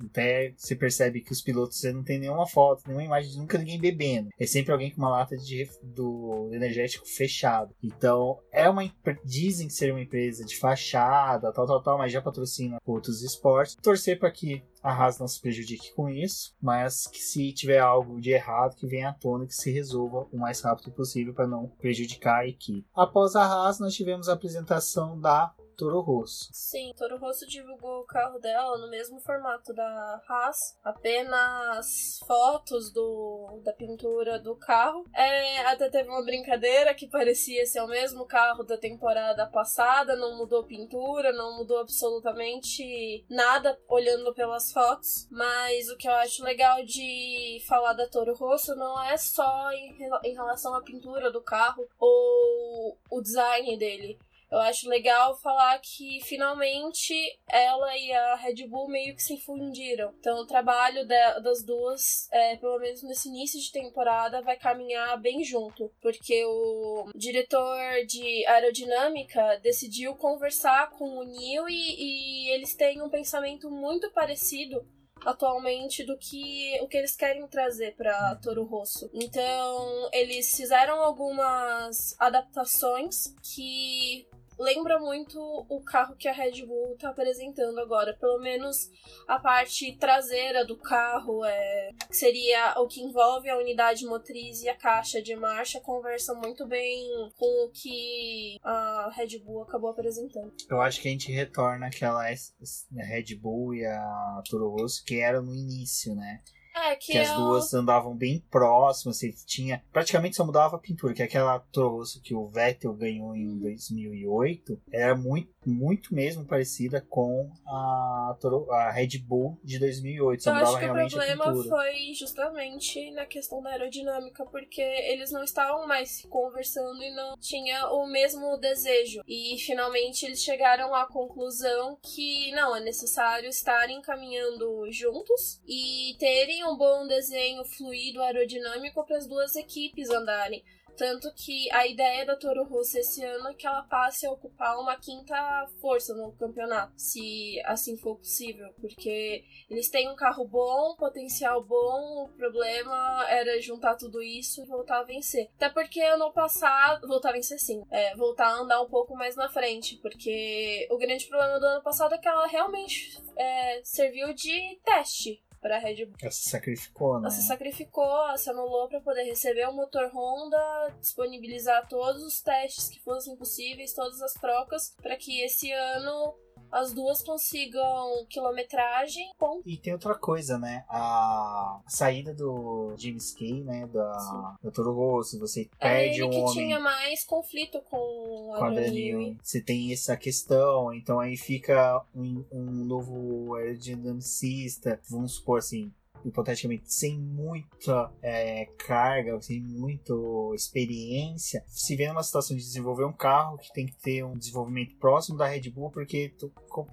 até 0.05 0.53
você 0.55 0.75
percebe 0.75 1.21
que 1.21 1.31
os 1.31 1.41
pilotos 1.41 1.81
não 1.83 2.03
tem 2.03 2.19
nenhuma 2.19 2.47
foto, 2.47 2.83
nenhuma 2.85 3.03
imagem 3.03 3.37
nunca 3.37 3.57
ninguém 3.57 3.79
bebendo. 3.79 4.29
É 4.39 4.45
sempre 4.45 4.71
alguém 4.71 4.91
com 4.91 4.97
uma 4.97 5.09
lata 5.09 5.35
de, 5.37 5.69
do 5.81 6.49
energético 6.53 7.07
fechado. 7.07 7.75
Então, 7.83 8.39
é 8.51 8.69
uma 8.69 8.83
dizem 9.23 9.69
ser 9.69 9.91
uma 9.91 10.01
empresa 10.01 10.45
de 10.45 10.57
fachada, 10.57 11.51
tal, 11.51 11.65
tal, 11.65 11.81
tal, 11.81 11.97
mas 11.97 12.11
já 12.11 12.21
patrocina 12.21 12.79
outros 12.93 13.21
esportes. 13.21 13.75
Torcer 13.75 14.19
para 14.19 14.31
que 14.31 14.63
a 14.81 14.91
Haas 14.91 15.17
não 15.17 15.27
se 15.27 15.41
prejudique 15.41 15.93
com 15.93 16.09
isso, 16.09 16.53
mas 16.61 17.07
que 17.07 17.19
se 17.19 17.53
tiver 17.53 17.79
algo 17.79 18.19
de 18.19 18.31
errado, 18.31 18.75
que 18.75 18.87
venha 18.87 19.09
à 19.09 19.13
tona 19.13 19.45
que 19.45 19.55
se 19.55 19.71
resolva 19.71 20.27
o 20.31 20.37
mais 20.37 20.61
rápido 20.61 20.91
possível 20.91 21.33
para 21.33 21.47
não 21.47 21.67
prejudicar 21.79 22.41
a 22.41 22.47
equipe. 22.47 22.85
Após 22.93 23.35
a 23.35 23.43
Haas, 23.43 23.79
nós 23.79 23.93
tivemos 23.93 24.27
a 24.27 24.33
apresentação 24.33 25.19
da 25.19 25.53
Toro 25.77 26.01
Rosso. 26.01 26.49
Sim, 26.51 26.93
Toro 26.97 27.17
Rosso 27.17 27.47
divulgou 27.47 28.01
o 28.01 28.05
carro 28.05 28.39
dela 28.39 28.77
no 28.77 28.89
mesmo 28.89 29.19
formato 29.19 29.73
da 29.73 30.21
Haas, 30.27 30.77
apenas 30.83 32.19
fotos 32.25 32.91
do, 32.91 33.61
da 33.63 33.73
pintura 33.73 34.39
do 34.39 34.55
carro. 34.55 35.05
É, 35.13 35.65
até 35.65 35.89
teve 35.89 36.09
uma 36.09 36.23
brincadeira 36.23 36.93
que 36.93 37.07
parecia 37.07 37.65
ser 37.65 37.81
o 37.81 37.87
mesmo 37.87 38.25
carro 38.25 38.63
da 38.63 38.77
temporada 38.77 39.45
passada, 39.47 40.15
não 40.15 40.37
mudou 40.37 40.63
pintura, 40.63 41.31
não 41.31 41.57
mudou 41.57 41.79
absolutamente 41.79 43.25
nada 43.29 43.77
olhando 43.87 44.33
pelas 44.33 44.71
fotos. 44.71 45.27
Mas 45.29 45.89
o 45.89 45.97
que 45.97 46.07
eu 46.07 46.13
acho 46.13 46.43
legal 46.43 46.83
de 46.85 47.63
falar 47.67 47.93
da 47.93 48.07
Toro 48.07 48.35
Rosso 48.35 48.75
não 48.75 49.01
é 49.03 49.17
só 49.17 49.71
em, 49.71 49.97
em 50.23 50.33
relação 50.33 50.73
à 50.73 50.81
pintura 50.81 51.31
do 51.31 51.41
carro 51.41 51.87
ou 51.99 52.97
o 53.09 53.21
design 53.21 53.77
dele 53.77 54.19
eu 54.53 54.59
acho 54.59 54.87
legal 54.87 55.35
falar 55.39 55.79
que 55.79 56.19
finalmente 56.21 57.11
ela 57.49 57.97
e 57.97 58.13
a 58.13 58.35
Red 58.35 58.67
Bull 58.67 58.87
meio 58.87 59.15
que 59.15 59.23
se 59.23 59.35
fundiram. 59.37 60.13
Então 60.19 60.41
o 60.41 60.45
trabalho 60.45 61.07
das 61.07 61.63
duas, 61.63 62.27
é, 62.31 62.55
pelo 62.57 62.77
menos 62.77 63.01
nesse 63.01 63.29
início 63.29 63.59
de 63.59 63.71
temporada, 63.71 64.43
vai 64.43 64.55
caminhar 64.55 65.19
bem 65.19 65.43
junto. 65.43 65.91
Porque 65.99 66.45
o 66.45 67.09
diretor 67.15 68.05
de 68.07 68.45
aerodinâmica 68.45 69.59
decidiu 69.63 70.15
conversar 70.15 70.91
com 70.91 71.17
o 71.17 71.23
Neil 71.23 71.67
e, 71.67 72.45
e 72.45 72.49
eles 72.51 72.75
têm 72.75 73.01
um 73.01 73.09
pensamento 73.09 73.71
muito 73.71 74.11
parecido 74.11 74.85
atualmente 75.25 76.03
do 76.03 76.17
que 76.17 76.79
o 76.81 76.87
que 76.87 76.97
eles 76.97 77.15
querem 77.15 77.47
trazer 77.47 77.95
para 77.95 78.35
Toro 78.35 78.65
Rosso. 78.65 79.09
Então, 79.13 80.09
eles 80.11 80.55
fizeram 80.55 81.01
algumas 81.01 82.15
adaptações 82.19 83.33
que 83.41 84.27
lembra 84.59 84.99
muito 84.99 85.39
o 85.39 85.81
carro 85.83 86.15
que 86.15 86.27
a 86.27 86.33
Red 86.33 86.65
Bull 86.65 86.95
tá 86.97 87.09
apresentando 87.09 87.79
agora. 87.79 88.15
Pelo 88.19 88.39
menos 88.39 88.89
a 89.27 89.39
parte 89.39 89.95
traseira 89.97 90.65
do 90.65 90.77
carro, 90.77 91.43
é, 91.45 91.91
que 92.07 92.15
seria 92.15 92.75
o 92.77 92.87
que 92.87 93.01
envolve 93.01 93.49
a 93.49 93.57
unidade 93.57 94.05
motriz 94.05 94.61
e 94.63 94.69
a 94.69 94.75
caixa 94.75 95.21
de 95.21 95.35
marcha, 95.35 95.79
conversa 95.79 96.33
muito 96.33 96.67
bem 96.67 97.07
com 97.37 97.65
o 97.65 97.71
que 97.71 98.57
a 98.63 99.11
Red 99.15 99.39
Bull 99.39 99.63
acabou 99.63 99.89
apresentando. 99.89 100.53
Eu 100.69 100.81
acho 100.81 101.01
que 101.01 101.07
a 101.07 101.11
gente 101.11 101.31
retorna 101.31 101.87
aquela 101.87 102.23
Red 102.23 103.35
Bull 103.39 103.75
e 103.75 103.85
a 103.85 104.41
Toro 104.49 104.69
Rosso 104.69 105.03
que 105.05 105.19
era 105.19 105.41
no 105.41 105.53
início, 105.53 106.15
né? 106.15 106.41
É, 106.75 106.95
que, 106.95 107.11
que 107.11 107.17
as 107.17 107.35
duas 107.35 107.73
andavam 107.73 108.15
bem 108.15 108.43
próximas, 108.49 109.17
assim, 109.17 109.31
tinha 109.45 109.83
praticamente 109.91 110.35
só 110.35 110.45
mudava 110.45 110.75
a 110.75 110.79
pintura, 110.79 111.13
que 111.13 111.23
aquela 111.23 111.59
Toro 111.59 112.03
que 112.23 112.33
o 112.33 112.47
Vettel 112.47 112.93
ganhou 112.93 113.35
em 113.35 113.59
2008 113.59 114.81
era 114.91 115.15
muito 115.15 115.53
muito 115.65 116.13
mesmo 116.13 116.45
parecida 116.45 117.01
com 117.09 117.49
a, 117.65 118.35
a 118.71 118.91
Red 118.91 119.19
Bull 119.19 119.57
de 119.63 119.79
2008, 119.79 120.43
só 120.43 120.49
Eu 120.49 120.55
mudava 120.55 120.77
acho 120.77 120.79
que 120.79 121.15
o 121.15 121.19
problema 121.19 121.63
foi 121.63 122.13
justamente 122.13 123.11
na 123.11 123.25
questão 123.25 123.61
da 123.61 123.69
aerodinâmica, 123.71 124.45
porque 124.45 124.81
eles 124.81 125.31
não 125.31 125.43
estavam 125.43 125.87
mais 125.87 126.25
conversando 126.29 127.01
e 127.01 127.11
não 127.15 127.37
tinha 127.37 127.87
o 127.89 128.07
mesmo 128.07 128.57
desejo. 128.57 129.21
E 129.27 129.57
finalmente 129.59 130.25
eles 130.25 130.43
chegaram 130.43 130.93
à 130.93 131.05
conclusão 131.05 131.97
que 132.01 132.51
não, 132.51 132.75
é 132.75 132.81
necessário 132.81 133.47
estarem 133.47 134.01
caminhando 134.01 134.91
juntos 134.91 135.61
e 135.67 136.15
terem 136.19 136.62
um 136.65 136.77
bom 136.77 137.07
desenho 137.07 137.63
fluido 137.65 138.21
aerodinâmico 138.21 139.05
para 139.05 139.17
as 139.17 139.27
duas 139.27 139.55
equipes 139.55 140.09
andarem. 140.09 140.63
Tanto 140.97 141.33
que 141.33 141.71
a 141.71 141.87
ideia 141.87 142.25
da 142.25 142.35
Toro 142.35 142.63
Rosso 142.65 142.97
esse 142.97 143.23
ano 143.23 143.49
é 143.49 143.53
que 143.53 143.65
ela 143.65 143.81
passe 143.83 144.25
a 144.25 144.31
ocupar 144.31 144.77
uma 144.77 144.95
quinta 144.95 145.67
força 145.81 146.13
no 146.13 146.31
campeonato, 146.33 146.93
se 146.97 147.59
assim 147.65 147.97
for 147.97 148.17
possível, 148.17 148.71
porque 148.79 149.43
eles 149.69 149.89
têm 149.89 150.09
um 150.09 150.15
carro 150.15 150.47
bom, 150.47 150.95
potencial 150.95 151.63
bom, 151.63 152.25
o 152.25 152.29
problema 152.37 153.25
era 153.27 153.59
juntar 153.59 153.95
tudo 153.95 154.21
isso 154.21 154.61
e 154.61 154.67
voltar 154.67 154.99
a 154.99 155.03
vencer. 155.03 155.49
Até 155.55 155.69
porque 155.69 155.99
ano 155.99 156.31
passado, 156.31 157.07
voltar 157.07 157.29
a 157.29 157.33
vencer 157.33 157.59
sim, 157.59 157.83
é, 157.89 158.15
voltar 158.15 158.49
a 158.49 158.59
andar 158.59 158.81
um 158.81 158.89
pouco 158.89 159.15
mais 159.15 159.35
na 159.35 159.49
frente, 159.49 159.97
porque 159.97 160.87
o 160.91 160.97
grande 160.97 161.25
problema 161.25 161.59
do 161.59 161.65
ano 161.65 161.83
passado 161.83 162.13
é 162.13 162.17
que 162.19 162.27
ela 162.27 162.45
realmente 162.45 163.19
é, 163.35 163.81
serviu 163.83 164.31
de 164.33 164.79
teste 164.83 165.41
para 165.63 165.77
a 165.77 165.79
Red 165.79 166.05
Bull. 166.05 166.15
Ela 166.21 166.31
se 166.31 166.49
sacrificou, 166.49 167.13
né? 167.13 167.21
Ela 167.21 167.31
se 167.31 167.47
sacrificou, 167.47 168.37
se 168.37 168.49
anulou 168.49 168.89
para 168.89 168.99
poder 168.99 169.23
receber 169.23 169.65
o 169.69 169.73
motor 169.73 170.11
Honda, 170.13 170.93
disponibilizar 170.99 171.87
todos 171.87 172.21
os 172.21 172.41
testes 172.41 172.89
que 172.89 173.01
fossem 173.01 173.35
possíveis, 173.37 173.93
todas 173.93 174.21
as 174.21 174.33
trocas, 174.33 174.93
para 175.01 175.15
que 175.15 175.41
esse 175.41 175.71
ano 175.71 176.35
as 176.73 176.91
duas 176.91 177.21
consigam 177.21 178.25
quilometragem. 178.27 179.31
E 179.65 179.77
tem 179.77 179.93
outra 179.93 180.15
coisa, 180.15 180.57
né? 180.57 180.83
A 180.89 181.79
saída 181.87 182.33
do 182.33 182.93
James 182.97 183.33
Kay, 183.33 183.63
né? 183.63 183.87
Da, 183.87 184.57
Toro 184.73 184.91
Rosso, 184.93 185.39
você 185.39 185.69
É 185.79 185.87
perde 185.87 186.15
ele 186.15 186.23
um 186.23 186.29
que 186.29 186.37
homem 186.37 186.53
tinha 186.53 186.79
mais 186.79 187.23
conflito 187.23 187.79
com 187.81 188.55
com 188.57 188.65
a 188.65 188.69
Daniel. 188.69 189.35
Você 189.41 189.61
tem 189.61 189.93
essa 189.93 190.17
questão, 190.17 190.93
então 190.93 191.19
aí 191.19 191.37
fica 191.37 192.03
um, 192.15 192.43
um 192.51 192.71
novo 192.85 193.55
aerodinamicista, 193.55 194.99
vamos 195.09 195.35
supor 195.35 195.59
assim, 195.59 195.91
hipoteticamente, 196.25 196.83
sem 196.93 197.17
muita 197.17 198.11
é, 198.21 198.65
carga, 198.77 199.39
sem 199.41 199.59
muita 199.61 200.13
experiência, 200.53 201.63
se 201.67 201.95
vê 201.95 202.07
numa 202.07 202.23
situação 202.23 202.55
de 202.55 202.63
desenvolver 202.63 203.05
um 203.05 203.13
carro 203.13 203.57
que 203.57 203.71
tem 203.73 203.85
que 203.85 203.95
ter 203.95 204.23
um 204.23 204.37
desenvolvimento 204.37 204.95
próximo 204.97 205.37
da 205.37 205.47
Red 205.47 205.69
Bull, 205.69 205.89
porque 205.91 206.33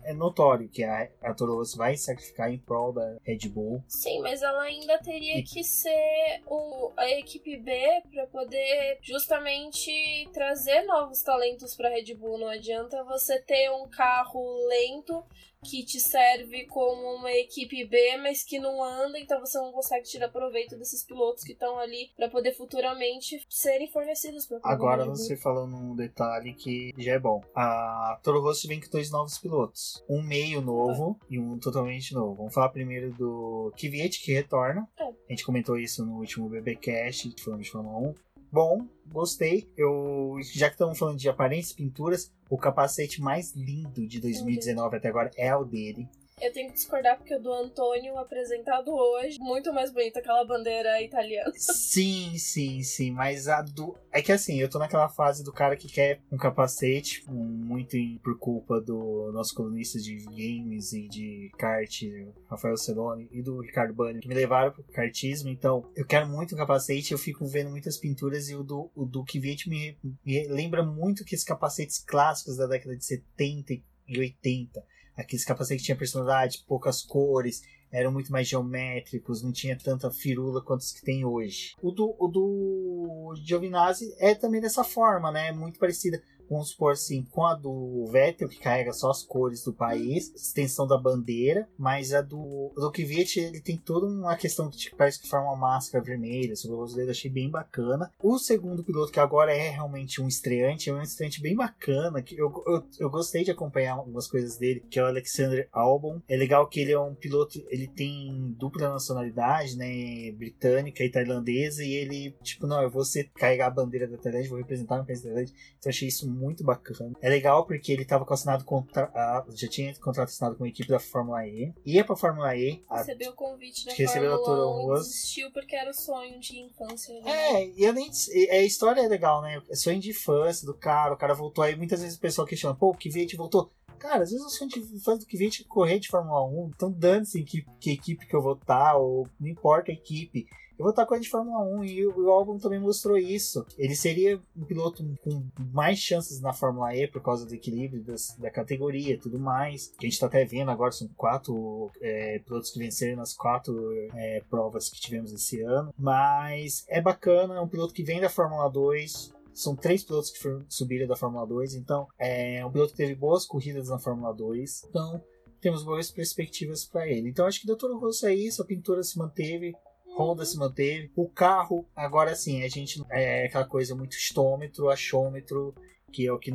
é 0.04 0.12
notório 0.12 0.68
que 0.68 0.84
a, 0.84 1.08
a 1.22 1.34
Toro 1.34 1.54
Rosso 1.56 1.76
vai 1.76 1.96
sacrificar 1.96 2.52
em 2.52 2.58
prol 2.58 2.92
da 2.92 3.16
Red 3.22 3.49
Bull. 3.49 3.82
Sim, 3.88 4.20
mas 4.20 4.42
ela 4.42 4.62
ainda 4.62 4.99
teria 4.99 5.38
E- 5.38 5.42
que 5.42 5.62
ser 5.64 6.42
o, 6.46 6.92
a 6.96 7.08
equipe 7.10 7.56
B 7.56 8.02
para 8.12 8.26
poder 8.26 8.99
justamente 9.02 10.28
trazer 10.32 10.82
novos 10.82 11.22
talentos 11.22 11.75
para 11.75 11.88
Red 11.88 12.14
Bull. 12.14 12.38
Não 12.38 12.49
adianta 12.49 13.02
você 13.04 13.40
ter 13.40 13.70
um 13.70 13.88
carro 13.88 14.40
lento 14.68 15.25
que 15.64 15.85
te 15.85 16.00
serve 16.00 16.64
como 16.67 17.17
uma 17.17 17.33
equipe 17.33 17.85
B, 17.85 18.17
mas 18.19 18.43
que 18.43 18.59
não 18.59 18.83
anda, 18.83 19.19
então 19.19 19.40
você 19.40 19.59
não 19.59 19.73
consegue 19.73 20.05
tirar 20.05 20.29
proveito 20.29 20.76
desses 20.76 21.05
pilotos 21.05 21.45
que 21.45 21.52
estão 21.52 21.79
ali 21.79 22.11
para 22.17 22.29
poder 22.29 22.52
futuramente 22.55 23.45
serem 23.49 23.90
fornecidos 23.90 24.47
para 24.47 24.59
Agora 24.62 25.05
você 25.05 25.37
falando 25.37 25.76
um 25.76 25.95
detalhe 25.95 26.55
que 26.55 26.93
já 26.99 27.12
é 27.12 27.19
bom. 27.19 27.43
A 27.55 28.19
Toro 28.23 28.40
Rosso 28.40 28.69
vem 28.69 28.81
com 28.81 28.88
dois 28.90 29.11
novos 29.11 29.38
pilotos. 29.38 30.02
Um 30.09 30.23
meio 30.23 30.61
novo 30.61 31.19
e 31.29 31.38
um 31.38 31.59
totalmente 31.59 32.14
novo. 32.14 32.37
Vamos 32.37 32.55
falar 32.55 32.71
primeiro 32.71 33.12
do 33.14 33.73
Kvyat, 33.76 34.21
que 34.23 34.33
retorna. 34.33 34.88
É. 34.99 35.05
A 35.05 35.33
gente 35.33 35.45
comentou 35.45 35.79
isso 35.79 36.05
no 36.05 36.19
último 36.19 36.49
BBcast, 36.49 37.31
que 37.31 37.43
falamos 37.43 37.67
de 37.67 37.73
Fórmula 37.73 37.99
1. 37.99 38.14
Bom, 38.52 38.87
gostei. 39.07 39.71
Eu, 39.76 40.37
já 40.52 40.69
que 40.69 40.75
estamos 40.75 40.99
falando 40.99 41.19
de 41.19 41.28
aparências, 41.28 41.73
pinturas, 41.73 42.33
o 42.49 42.57
capacete 42.59 43.21
mais 43.21 43.54
lindo 43.54 44.07
de 44.07 44.21
2019 44.21 44.97
até 44.97 45.09
agora 45.09 45.30
é 45.37 45.54
o 45.54 45.64
dele. 45.64 46.09
Eu 46.40 46.52
tenho 46.52 46.68
que 46.68 46.75
discordar 46.75 47.18
porque 47.18 47.35
o 47.35 47.40
do 47.40 47.52
Antônio, 47.52 48.18
apresentado 48.18 48.90
hoje, 48.92 49.38
muito 49.38 49.73
mais 49.75 49.92
bonito 49.92 50.18
aquela 50.18 50.44
bandeira 50.44 51.00
italiana. 51.02 51.52
Sim, 51.56 52.38
sim, 52.38 52.82
sim. 52.82 53.11
Mas 53.11 53.47
a 53.47 53.61
do. 53.61 53.97
É 54.11 54.23
que 54.23 54.32
assim, 54.32 54.59
eu 54.59 54.68
tô 54.68 54.78
naquela 54.78 55.09
fase 55.09 55.44
do 55.44 55.52
cara 55.52 55.76
que 55.76 55.88
quer 55.88 56.20
um 56.32 56.37
capacete, 56.37 57.25
um, 57.28 57.35
muito 57.35 57.97
em, 57.97 58.18
por 58.18 58.38
culpa 58.38 58.80
do 58.80 59.30
nosso 59.32 59.54
colunista 59.54 59.99
de 59.99 60.16
games 60.25 60.92
e 60.92 61.09
de 61.09 61.50
kart, 61.59 62.02
Rafael 62.49 62.76
Celone, 62.76 63.28
e 63.30 63.42
do 63.42 63.61
Ricardo 63.61 63.92
Bani, 63.92 64.20
que 64.20 64.28
me 64.28 64.35
levaram 64.35 64.73
pro 64.73 64.82
kartismo. 64.85 65.50
Então, 65.50 65.90
eu 65.94 66.06
quero 66.06 66.26
muito 66.26 66.54
um 66.54 66.59
capacete, 66.59 67.12
eu 67.12 67.18
fico 67.18 67.47
vendo 67.47 67.70
muitas 67.70 67.99
pinturas 67.99 68.49
e 68.49 68.54
o 68.54 68.62
do, 68.62 68.90
o 68.94 69.04
do 69.04 69.25
Kvyat 69.25 69.68
me, 69.68 69.99
me 70.25 70.49
lembra 70.49 70.82
muito 70.82 71.25
que 71.25 71.35
esses 71.35 71.44
capacetes 71.44 71.99
clássicos 71.99 72.56
da 72.56 72.66
década 72.66 72.97
de 72.97 73.04
70 73.04 73.75
e 74.09 74.18
80 74.18 74.82
aqueles 75.17 75.45
capacetes 75.45 75.83
que 75.83 75.87
tinham 75.87 75.99
personalidade, 75.99 76.64
poucas 76.67 77.02
cores, 77.02 77.62
eram 77.93 78.12
muito 78.12 78.31
mais 78.31 78.49
geométricos, 78.49 79.43
não 79.43 79.52
tinha 79.52 79.76
tanta 79.76 80.11
firula 80.11 80.62
quanto 80.62 80.81
os 80.81 80.93
que 80.93 81.02
tem 81.02 81.25
hoje. 81.25 81.75
O 81.83 81.90
do, 81.90 82.14
o 82.19 82.29
do 82.29 83.35
Giovinazzi 83.45 84.14
é 84.19 84.35
também 84.35 84.61
dessa 84.61 84.85
forma, 84.85 85.31
né? 85.33 85.50
Muito 85.52 85.79
parecida 85.79 86.23
vamos 86.50 86.71
supor 86.71 86.92
assim, 86.92 87.25
com 87.30 87.47
a 87.47 87.54
do 87.54 88.07
Vettel, 88.11 88.49
que 88.49 88.59
carrega 88.59 88.92
só 88.92 89.11
as 89.11 89.23
cores 89.23 89.62
do 89.62 89.73
país, 89.73 90.35
extensão 90.35 90.87
da 90.87 90.99
bandeira, 90.99 91.69
mas 91.78 92.12
a 92.12 92.21
do, 92.21 92.73
Kvyat, 92.92 93.38
ele 93.38 93.61
tem 93.61 93.76
toda 93.76 94.07
uma 94.07 94.37
questão 94.37 94.69
que 94.69 94.76
tipo, 94.76 94.97
parece 94.97 95.21
que 95.21 95.28
forma 95.28 95.47
uma 95.47 95.57
máscara 95.57 96.02
vermelha 96.02 96.57
sobre 96.57 96.76
o 96.76 96.80
rosto 96.80 96.97
dele, 96.97 97.12
achei 97.12 97.30
bem 97.30 97.49
bacana. 97.49 98.11
O 98.21 98.38
segundo 98.38 98.83
piloto, 98.83 99.12
que 99.12 99.21
agora 99.21 99.54
é 99.54 99.71
realmente 99.71 100.21
um 100.21 100.26
estreante, 100.26 100.90
é 100.90 100.92
um 100.92 101.00
estreante 101.00 101.40
bem 101.40 101.54
bacana, 101.54 102.21
que 102.21 102.37
eu, 102.37 102.52
eu, 102.66 102.85
eu 102.99 103.11
gostei 103.11 103.45
de 103.45 103.50
acompanhar 103.50 103.95
algumas 103.95 104.26
coisas 104.26 104.57
dele, 104.57 104.83
que 104.90 104.99
é 104.99 105.02
o 105.02 105.07
Alexander 105.07 105.69
Albon. 105.73 106.21
É 106.28 106.37
legal 106.37 106.66
que 106.66 106.80
ele 106.80 106.92
é 106.92 106.99
um 106.99 107.14
piloto, 107.14 107.64
ele 107.69 107.87
tem 107.87 108.54
dupla 108.59 108.88
nacionalidade, 108.88 109.76
né, 109.76 110.33
britânica 110.33 111.04
e 111.04 111.11
tailandesa, 111.11 111.85
e 111.85 111.92
ele, 111.92 112.35
tipo, 112.42 112.66
não, 112.66 112.83
eu 112.83 112.90
vou 112.90 113.04
ser, 113.04 113.30
carregar 113.37 113.69
a 113.69 113.71
bandeira 113.71 114.09
da 114.09 114.16
Tailândia, 114.16 114.50
vou 114.50 114.59
representar 114.59 114.99
a 114.99 115.04
país 115.04 115.23
da 115.23 115.28
Tailândia, 115.28 115.54
então 115.78 115.90
achei 115.90 116.09
isso 116.09 116.28
muito 116.28 116.39
bacana. 116.64 117.12
É 117.20 117.28
legal 117.28 117.66
porque 117.66 117.92
ele 117.92 118.02
estava 118.02 118.26
assinado 118.28 118.64
contra, 118.64 119.11
já 119.54 119.68
tinha 119.68 119.94
contrato 119.97 120.28
assinado 120.28 120.56
com 120.56 120.64
a 120.64 120.68
equipe 120.68 120.88
da 120.88 120.99
Fórmula 120.99 121.47
E, 121.47 121.73
ia 121.85 122.04
pra 122.04 122.16
Fórmula 122.16 122.56
E. 122.56 122.82
Recebeu 122.90 123.30
o 123.30 123.35
convite 123.35 123.87
da 123.87 123.92
recebeu 123.92 124.38
Fórmula 124.38 124.94
1 124.94 124.94
desistiu 124.94 125.50
porque 125.52 125.76
era 125.76 125.90
o 125.90 125.94
sonho 125.94 126.38
de 126.40 126.59
infância. 126.59 127.14
Né? 127.20 127.30
É, 127.30 127.66
e 127.68 127.82
eu 127.85 127.92
nem, 127.92 128.11
é, 128.49 128.59
a 128.59 128.64
história 128.64 129.00
é 129.00 129.09
legal, 129.09 129.42
né? 129.42 129.62
É 129.68 129.75
sonho 129.75 130.00
de 130.00 130.11
infância 130.11 130.66
do 130.66 130.75
cara, 130.75 131.14
o 131.14 131.16
cara 131.16 131.35
voltou 131.35 131.62
aí, 131.62 131.76
muitas 131.76 132.00
vezes 132.00 132.16
o 132.16 132.20
pessoal 132.20 132.47
questiona, 132.47 132.75
pô, 132.75 132.94
que 132.94 133.11
Kvyat 133.11 133.37
voltou. 133.37 133.70
Cara, 133.99 134.23
às 134.23 134.30
vezes 134.30 134.44
o 134.44 134.49
sonho 134.49 134.70
de 134.70 134.78
infância 134.78 135.18
do 135.18 135.26
Kvyat 135.26 135.62
é 135.62 135.68
correr 135.68 135.99
de 135.99 136.09
Fórmula 136.09 136.47
1, 136.47 136.70
então 136.75 136.90
dane-se 136.90 137.42
que, 137.42 137.66
que 137.78 137.92
equipe 137.92 138.26
que 138.26 138.35
eu 138.35 138.40
vou 138.40 138.54
estar, 138.54 138.97
ou 138.97 139.28
não 139.38 139.49
importa 139.49 139.90
a 139.90 139.94
equipe 139.94 140.47
eu 140.80 140.84
vou 140.84 140.90
estar 140.90 141.04
com 141.04 141.14
a 141.14 141.18
de 141.18 141.28
Fórmula 141.28 141.62
1 141.62 141.84
e 141.84 142.06
o, 142.06 142.30
álbum 142.30 142.58
também 142.58 142.80
mostrou 142.80 143.18
isso. 143.18 143.66
Ele 143.76 143.94
seria 143.94 144.40
um 144.56 144.64
piloto 144.64 145.04
com 145.22 145.46
mais 145.75 145.99
chances 145.99 146.40
na 146.40 146.54
Fórmula 146.54 146.96
E 146.96 147.06
por 147.06 147.22
causa 147.22 147.44
do 147.44 147.54
equilíbrio 147.54 148.02
das, 148.02 148.34
da 148.38 148.50
categoria 148.50 149.12
e 149.12 149.18
tudo 149.18 149.38
mais. 149.38 149.88
Que 149.88 150.06
a 150.06 150.08
gente 150.08 150.14
está 150.14 150.26
até 150.26 150.42
vendo 150.42 150.70
agora, 150.70 150.90
são 150.90 151.06
quatro 151.08 151.90
é, 152.00 152.38
pilotos 152.38 152.70
que 152.70 152.78
venceram 152.78 153.18
nas 153.18 153.34
quatro 153.34 153.92
é, 154.14 154.42
provas 154.49 154.88
que 154.88 154.99
tivemos 154.99 155.34
esse 155.34 155.60
ano. 155.60 155.92
Mas 155.99 156.87
é 156.88 156.99
bacana, 156.99 157.56
é 157.56 157.60
um 157.60 157.68
piloto 157.68 157.92
que 157.92 158.02
vem 158.02 158.18
da 158.18 158.30
Fórmula 158.30 158.66
2, 158.70 159.34
são 159.52 159.76
três 159.76 160.02
pilotos 160.02 160.30
que 160.30 160.38
subiram 160.66 161.06
da 161.06 161.14
Fórmula 161.14 161.46
2, 161.46 161.75
então 161.75 162.08
é 162.18 162.64
um 162.64 162.72
piloto 162.72 162.92
que 162.92 162.96
teve 162.96 163.14
boas 163.14 163.44
corridas 163.44 163.90
na 163.90 163.99
Fórmula 163.99 164.32
2. 164.32 164.84
Então 164.88 165.22
temos 165.60 165.84
boas 165.84 166.10
perspectivas 166.10 166.87
para 166.87 167.06
ele. 167.06 167.28
Então 167.28 167.44
acho 167.44 167.60
que 167.60 167.66
Dr. 167.66 167.92
Rosso 167.99 168.26
é 168.26 168.34
isso, 168.34 168.62
a 168.62 168.64
pintura 168.64 169.02
se 169.02 169.18
manteve, 169.18 169.75
Honda 170.20 170.44
se 170.44 170.58
manteve. 170.58 171.10
O 171.16 171.28
carro, 171.28 171.88
agora 171.96 172.35
sim, 172.35 172.62
a 172.62 172.68
gente 172.68 173.02
é 173.11 173.46
aquela 173.46 173.66
coisa 173.66 173.94
muito 173.94 174.12
estômetro, 174.12 174.90
achômetro, 174.90 175.74
que 176.12 176.26
é 176.26 176.33
o 176.33 176.38
que 176.38 176.52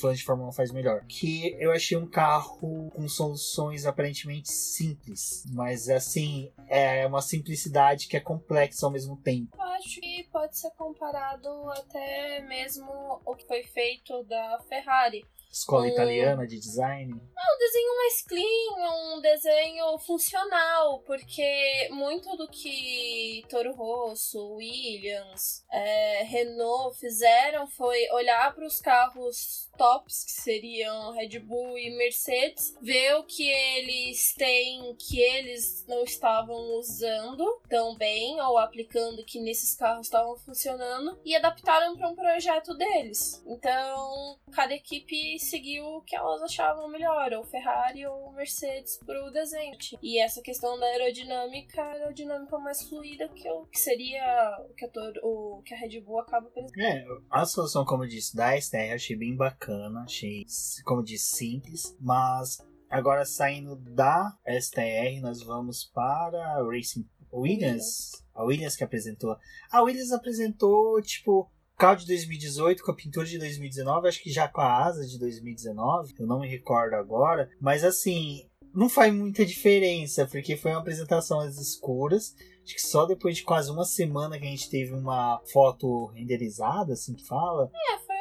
fãs 0.00 0.18
de 0.18 0.24
Fórmula 0.24 0.48
1 0.48 0.52
faz 0.52 0.72
melhor. 0.72 1.04
Que 1.06 1.54
eu 1.60 1.70
achei 1.72 1.96
um 1.96 2.08
carro 2.08 2.90
com 2.90 3.08
soluções 3.08 3.84
aparentemente 3.84 4.50
simples, 4.50 5.44
mas 5.52 5.88
assim, 5.88 6.50
é 6.68 7.06
uma 7.06 7.20
simplicidade 7.20 8.08
que 8.08 8.16
é 8.16 8.20
complexa 8.20 8.86
ao 8.86 8.92
mesmo 8.92 9.16
tempo. 9.16 9.54
Eu 9.54 9.62
acho 9.62 10.00
que 10.00 10.28
pode 10.32 10.56
ser 10.56 10.70
comparado 10.70 11.48
até 11.70 12.40
mesmo 12.42 13.20
o 13.24 13.34
que 13.34 13.46
foi 13.46 13.62
feito 13.64 14.24
da 14.24 14.58
Ferrari 14.68 15.24
escola 15.52 15.84
um... 15.84 15.88
italiana 15.88 16.46
de 16.46 16.58
design? 16.58 17.12
É 17.12 17.54
um 17.54 17.58
desenho 17.58 17.96
mais 17.96 18.22
clean, 18.22 19.16
um 19.16 19.20
desenho 19.20 19.98
funcional, 19.98 21.00
porque 21.00 21.88
muito 21.90 22.34
do 22.36 22.48
que 22.48 23.44
Toro 23.48 23.74
Rosso, 23.74 24.54
Williams, 24.54 25.64
é, 25.70 26.22
Renault 26.24 26.98
fizeram 26.98 27.66
foi 27.66 28.08
olhar 28.10 28.54
para 28.54 28.66
os 28.66 28.80
carros 28.80 29.70
tops, 29.76 30.24
que 30.24 30.32
seriam 30.32 31.12
Red 31.12 31.38
Bull 31.40 31.78
e 31.78 31.96
Mercedes, 31.96 32.74
ver 32.80 33.16
o 33.16 33.24
que 33.24 33.48
eles 33.48 34.34
têm 34.34 34.94
que 34.96 35.20
eles 35.20 35.84
não 35.86 36.04
estavam 36.04 36.56
usando 36.78 37.60
tão 37.68 37.96
bem 37.96 38.40
ou 38.40 38.58
aplicando 38.58 39.24
que 39.24 39.40
nesses 39.40 39.74
carros 39.74 40.06
estavam 40.06 40.36
funcionando 40.36 41.18
e 41.24 41.34
adaptaram 41.34 41.96
para 41.96 42.08
um 42.08 42.14
projeto 42.14 42.74
deles. 42.74 43.42
Então, 43.46 44.38
cada 44.52 44.74
equipe 44.74 45.38
seguiu 45.44 45.84
o 45.84 46.02
que 46.02 46.16
elas 46.16 46.42
achavam 46.42 46.88
melhor, 46.88 47.32
ou 47.32 47.44
Ferrari 47.44 48.06
ou 48.06 48.32
Mercedes 48.32 48.98
pro 49.04 49.30
desenho. 49.30 49.76
E 50.02 50.20
essa 50.20 50.40
questão 50.42 50.78
da 50.78 50.86
aerodinâmica, 50.86 51.82
a 51.82 51.92
aerodinâmica 51.92 52.58
mais 52.58 52.82
fluida 52.82 53.28
que, 53.28 53.46
eu, 53.46 53.66
que 53.66 53.78
seria 53.78 54.22
o 54.70 54.74
que, 54.74 54.84
a, 54.84 54.90
o 55.22 55.62
que 55.64 55.74
a 55.74 55.76
Red 55.76 56.00
Bull 56.00 56.20
acaba 56.20 56.48
pensando. 56.50 56.80
É, 56.80 57.04
a 57.30 57.44
solução, 57.44 57.84
como 57.84 58.04
eu 58.04 58.08
disse, 58.08 58.36
da 58.36 58.58
STR 58.60 58.88
eu 58.88 58.94
achei 58.94 59.16
bem 59.16 59.36
bacana, 59.36 60.02
achei, 60.02 60.44
como 60.84 61.00
eu 61.00 61.04
disse, 61.04 61.36
simples, 61.36 61.96
mas 62.00 62.58
agora 62.88 63.24
saindo 63.24 63.76
da 63.76 64.36
STR, 64.46 65.20
nós 65.20 65.42
vamos 65.42 65.84
para 65.84 66.62
Racing 66.62 67.08
Williams. 67.32 68.12
A 68.34 68.44
Williams 68.44 68.76
que 68.76 68.84
apresentou. 68.84 69.36
A 69.70 69.82
Williams 69.82 70.12
apresentou, 70.12 71.00
tipo, 71.02 71.50
carro 71.76 71.96
de 71.96 72.06
2018 72.06 72.82
com 72.82 72.92
a 72.92 72.96
pintura 72.96 73.26
de 73.26 73.38
2019, 73.38 74.08
acho 74.08 74.22
que 74.22 74.30
já 74.30 74.48
com 74.48 74.60
a 74.60 74.84
asa 74.84 75.06
de 75.06 75.18
2019, 75.18 76.14
eu 76.18 76.26
não 76.26 76.40
me 76.40 76.48
recordo 76.48 76.94
agora, 76.94 77.50
mas 77.60 77.84
assim, 77.84 78.46
não 78.74 78.88
faz 78.88 79.12
muita 79.12 79.44
diferença, 79.44 80.26
porque 80.26 80.56
foi 80.56 80.70
uma 80.70 80.80
apresentação 80.80 81.40
às 81.40 81.58
escuras. 81.58 82.34
Acho 82.64 82.74
que 82.74 82.86
só 82.86 83.04
depois 83.04 83.36
de 83.36 83.42
quase 83.42 83.70
uma 83.70 83.84
semana 83.84 84.38
que 84.38 84.46
a 84.46 84.50
gente 84.50 84.70
teve 84.70 84.92
uma 84.92 85.40
foto 85.52 86.06
renderizada, 86.06 86.92
assim 86.92 87.14
que 87.14 87.26
fala. 87.26 87.70
É, 87.90 87.98
foi 87.98 88.11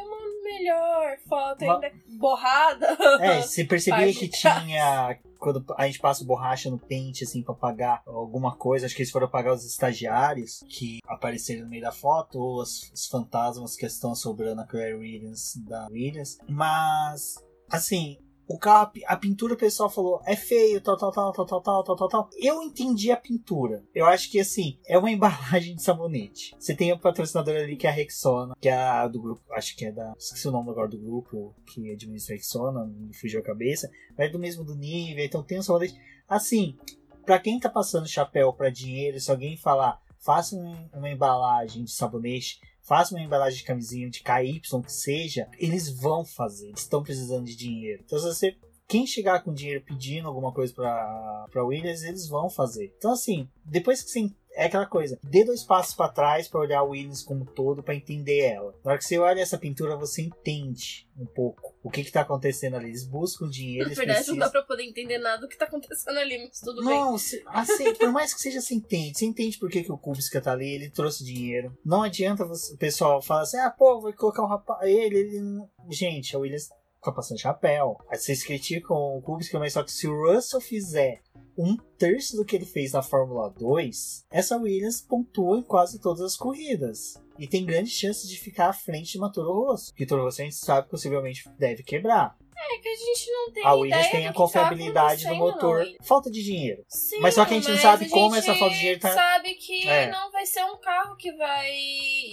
melhor 0.61 1.17
foto, 1.27 1.63
uma... 1.63 1.75
ainda 1.75 1.91
borrada. 2.19 2.97
É, 3.19 3.41
você 3.41 3.63
percebia 3.65 4.13
que 4.13 4.27
tinha 4.27 5.17
quando 5.41 5.65
a 5.75 5.87
gente 5.87 5.99
passa 5.99 6.23
borracha 6.23 6.69
no 6.69 6.77
pente, 6.77 7.23
assim, 7.23 7.41
pra 7.41 7.53
apagar 7.53 8.03
alguma 8.05 8.55
coisa, 8.55 8.85
acho 8.85 8.95
que 8.95 9.01
eles 9.01 9.11
foram 9.11 9.25
apagar 9.25 9.53
os 9.53 9.65
estagiários 9.65 10.63
que 10.69 10.99
apareceram 11.07 11.63
no 11.63 11.69
meio 11.69 11.81
da 11.81 11.91
foto, 11.91 12.37
ou 12.37 12.61
os, 12.61 12.91
os 12.93 13.07
fantasmas 13.07 13.75
que 13.75 13.85
estão 13.87 14.13
sobrando 14.13 14.61
a 14.61 14.67
Claire 14.67 14.93
Williams 14.93 15.55
da 15.67 15.87
Williams. 15.89 16.37
Mas, 16.47 17.43
assim, 17.71 18.19
o 18.51 18.57
carro, 18.57 18.91
a 19.05 19.15
pintura 19.15 19.53
o 19.53 19.57
pessoal 19.57 19.89
falou 19.89 20.21
é 20.25 20.35
feio, 20.35 20.81
tal, 20.81 20.97
tal, 20.97 21.11
tal, 21.11 21.31
tal, 21.31 21.45
tal, 21.45 21.61
tal, 21.61 21.83
tal, 21.83 21.95
tal, 21.95 22.09
tal. 22.09 22.29
Eu 22.37 22.61
entendi 22.61 23.09
a 23.09 23.15
pintura. 23.15 23.81
Eu 23.95 24.05
acho 24.05 24.29
que 24.29 24.39
assim, 24.39 24.77
é 24.85 24.97
uma 24.97 25.09
embalagem 25.09 25.75
de 25.75 25.81
sabonete. 25.81 26.53
Você 26.59 26.75
tem 26.75 26.91
a 26.91 26.97
patrocinadora 26.97 27.63
ali 27.63 27.77
que 27.77 27.87
é 27.87 27.89
a 27.89 27.93
Rexona, 27.93 28.53
que 28.59 28.67
é 28.67 28.73
a 28.73 29.07
do 29.07 29.21
grupo, 29.21 29.41
acho 29.53 29.75
que 29.75 29.85
é 29.85 29.91
da. 29.91 30.13
Esqueci 30.17 30.49
o 30.49 30.51
nome 30.51 30.69
agora 30.69 30.89
do 30.89 30.97
grupo 30.97 31.55
que 31.65 31.91
administra 31.91 32.35
a 32.35 32.37
Rexona, 32.37 32.85
me 32.85 33.13
fugiu 33.15 33.39
a 33.39 33.43
cabeça. 33.43 33.89
Mas 34.17 34.27
é 34.27 34.29
do 34.29 34.39
mesmo 34.39 34.65
do 34.65 34.75
nível, 34.75 35.23
então 35.23 35.41
tem 35.41 35.59
um 35.59 35.63
sabonete. 35.63 35.95
Assim, 36.27 36.77
para 37.25 37.39
quem 37.39 37.57
tá 37.57 37.69
passando 37.69 38.07
chapéu 38.07 38.51
para 38.51 38.69
dinheiro, 38.69 39.17
se 39.17 39.31
alguém 39.31 39.55
falar, 39.55 40.01
faça 40.19 40.57
um, 40.57 40.89
uma 40.93 41.09
embalagem 41.09 41.85
de 41.85 41.91
sabonete 41.91 42.59
faça 42.83 43.15
uma 43.15 43.23
embalagem 43.23 43.59
de 43.59 43.65
camisinha 43.65 44.09
de 44.09 44.21
KY 44.21 44.59
que 44.59 44.91
seja, 44.91 45.47
eles 45.57 45.89
vão 45.89 46.25
fazer, 46.25 46.67
eles 46.67 46.81
estão 46.81 47.03
precisando 47.03 47.45
de 47.45 47.55
dinheiro. 47.55 48.03
Então, 48.05 48.19
se 48.19 48.25
você 48.25 48.57
quem 48.87 49.07
chegar 49.07 49.41
com 49.41 49.53
dinheiro 49.53 49.85
pedindo 49.85 50.27
alguma 50.27 50.51
coisa 50.51 50.73
para 50.73 51.63
Williams, 51.63 52.03
eles 52.03 52.27
vão 52.27 52.49
fazer. 52.49 52.93
Então, 52.97 53.13
assim, 53.13 53.47
depois 53.63 54.03
que 54.03 54.09
você 54.09 54.19
é 54.63 54.65
aquela 54.67 54.85
coisa. 54.85 55.19
Dê 55.23 55.43
dois 55.43 55.63
passos 55.63 55.93
para 55.93 56.11
trás 56.11 56.47
para 56.47 56.59
olhar 56.61 56.79
a 56.79 56.83
Williams 56.83 57.23
como 57.23 57.41
um 57.41 57.45
todo, 57.45 57.81
para 57.83 57.95
entender 57.95 58.39
ela. 58.39 58.73
Na 58.83 58.91
hora 58.91 58.97
que 58.97 59.05
você 59.05 59.17
olha 59.17 59.41
essa 59.41 59.57
pintura, 59.57 59.95
você 59.95 60.21
entende 60.21 61.07
um 61.17 61.25
pouco 61.25 61.73
o 61.83 61.89
que 61.89 62.03
que 62.03 62.11
tá 62.11 62.21
acontecendo 62.21 62.75
ali. 62.75 62.89
Eles 62.89 63.03
buscam 63.05 63.49
dinheiro, 63.49 63.89
Na 63.89 63.95
verdade, 63.95 64.17
precisam... 64.19 64.35
não 64.35 64.45
dá 64.45 64.49
pra 64.51 64.61
poder 64.63 64.83
entender 64.83 65.17
nada 65.17 65.41
do 65.41 65.47
que 65.47 65.57
tá 65.57 65.65
acontecendo 65.65 66.17
ali, 66.17 66.37
mas 66.47 66.59
tudo 66.59 66.83
bem. 66.83 66.93
Não, 66.93 67.15
assim, 67.47 67.93
por 67.95 68.11
mais 68.11 68.33
que 68.33 68.41
seja, 68.41 68.61
você 68.61 68.73
entende. 68.75 69.17
Você 69.17 69.25
entende 69.25 69.57
por 69.57 69.69
que, 69.69 69.83
que 69.83 69.91
o 69.91 69.97
Kubiska 69.97 70.41
tá 70.41 70.51
ali, 70.53 70.69
ele 70.75 70.89
trouxe 70.89 71.23
dinheiro. 71.23 71.77
Não 71.85 72.03
adianta 72.03 72.45
você- 72.45 72.73
o 72.73 72.77
pessoal 72.77 73.21
falar 73.21 73.41
assim, 73.41 73.57
ah, 73.57 73.69
pô, 73.71 73.99
vai 74.01 74.13
colocar 74.13 74.43
um 74.43 74.47
rapaz. 74.47 74.81
Ele, 74.89 75.17
ele. 75.17 75.39
não- 75.41 75.69
Gente, 75.89 76.35
a 76.35 76.39
Williams 76.39 76.69
tá 77.01 77.11
passando 77.11 77.39
chapéu. 77.39 77.97
Aí 78.09 78.17
vocês 78.17 78.43
criticam 78.43 78.95
o 78.95 79.21
Kubiska, 79.21 79.59
mas 79.59 79.73
só 79.73 79.83
que 79.83 79.91
se 79.91 80.07
o 80.07 80.27
Russell 80.27 80.61
fizer 80.61 81.21
um 81.57 81.75
terço 81.97 82.37
do 82.37 82.45
que 82.45 82.55
ele 82.55 82.65
fez 82.65 82.93
na 82.93 83.01
Fórmula 83.01 83.49
2, 83.49 84.25
essa 84.29 84.57
Williams 84.57 85.01
pontua 85.01 85.57
em 85.57 85.63
quase 85.63 85.99
todas 85.99 86.21
as 86.21 86.35
corridas. 86.35 87.21
E 87.37 87.47
tem 87.47 87.65
grandes 87.65 87.93
chances 87.93 88.29
de 88.29 88.37
ficar 88.37 88.69
à 88.69 88.73
frente 88.73 89.13
de 89.13 89.17
uma 89.17 89.31
Toro 89.31 89.51
Rosso. 89.51 89.93
Que 89.93 90.05
Toro 90.05 90.23
Rosso 90.23 90.41
a 90.41 90.43
gente 90.43 90.55
sabe 90.55 90.89
possivelmente 90.89 91.49
deve 91.57 91.83
quebrar. 91.83 92.37
É 92.63 92.77
que 92.77 92.87
a 92.89 92.95
gente 92.95 93.31
não 93.31 93.51
tem 93.51 93.65
A 93.65 93.73
Williams 93.73 94.07
tem 94.07 94.11
do 94.11 94.17
a 94.17 94.19
que 94.21 94.27
tá 94.27 94.33
confiabilidade 94.33 95.25
do 95.25 95.33
acontecendo, 95.33 95.37
motor. 95.37 95.85
Falta 96.03 96.31
de 96.31 96.43
dinheiro. 96.43 96.83
Sim, 96.87 97.19
Mas 97.19 97.33
só 97.35 97.45
que 97.45 97.53
a 97.53 97.57
gente 97.57 97.69
não 97.71 97.77
sabe 97.79 98.09
como 98.09 98.35
essa 98.35 98.53
falta 98.55 98.73
de 98.73 98.79
dinheiro 98.79 98.99
tá- 98.99 99.13
sabe 99.13 99.53
que 99.55 99.87
É. 99.87 100.09
não 100.11 100.31
vai 100.31 100.45
ser 100.45 100.63
um 100.65 100.77
carro 100.77 101.15
que 101.15 101.31
vai 101.33 101.71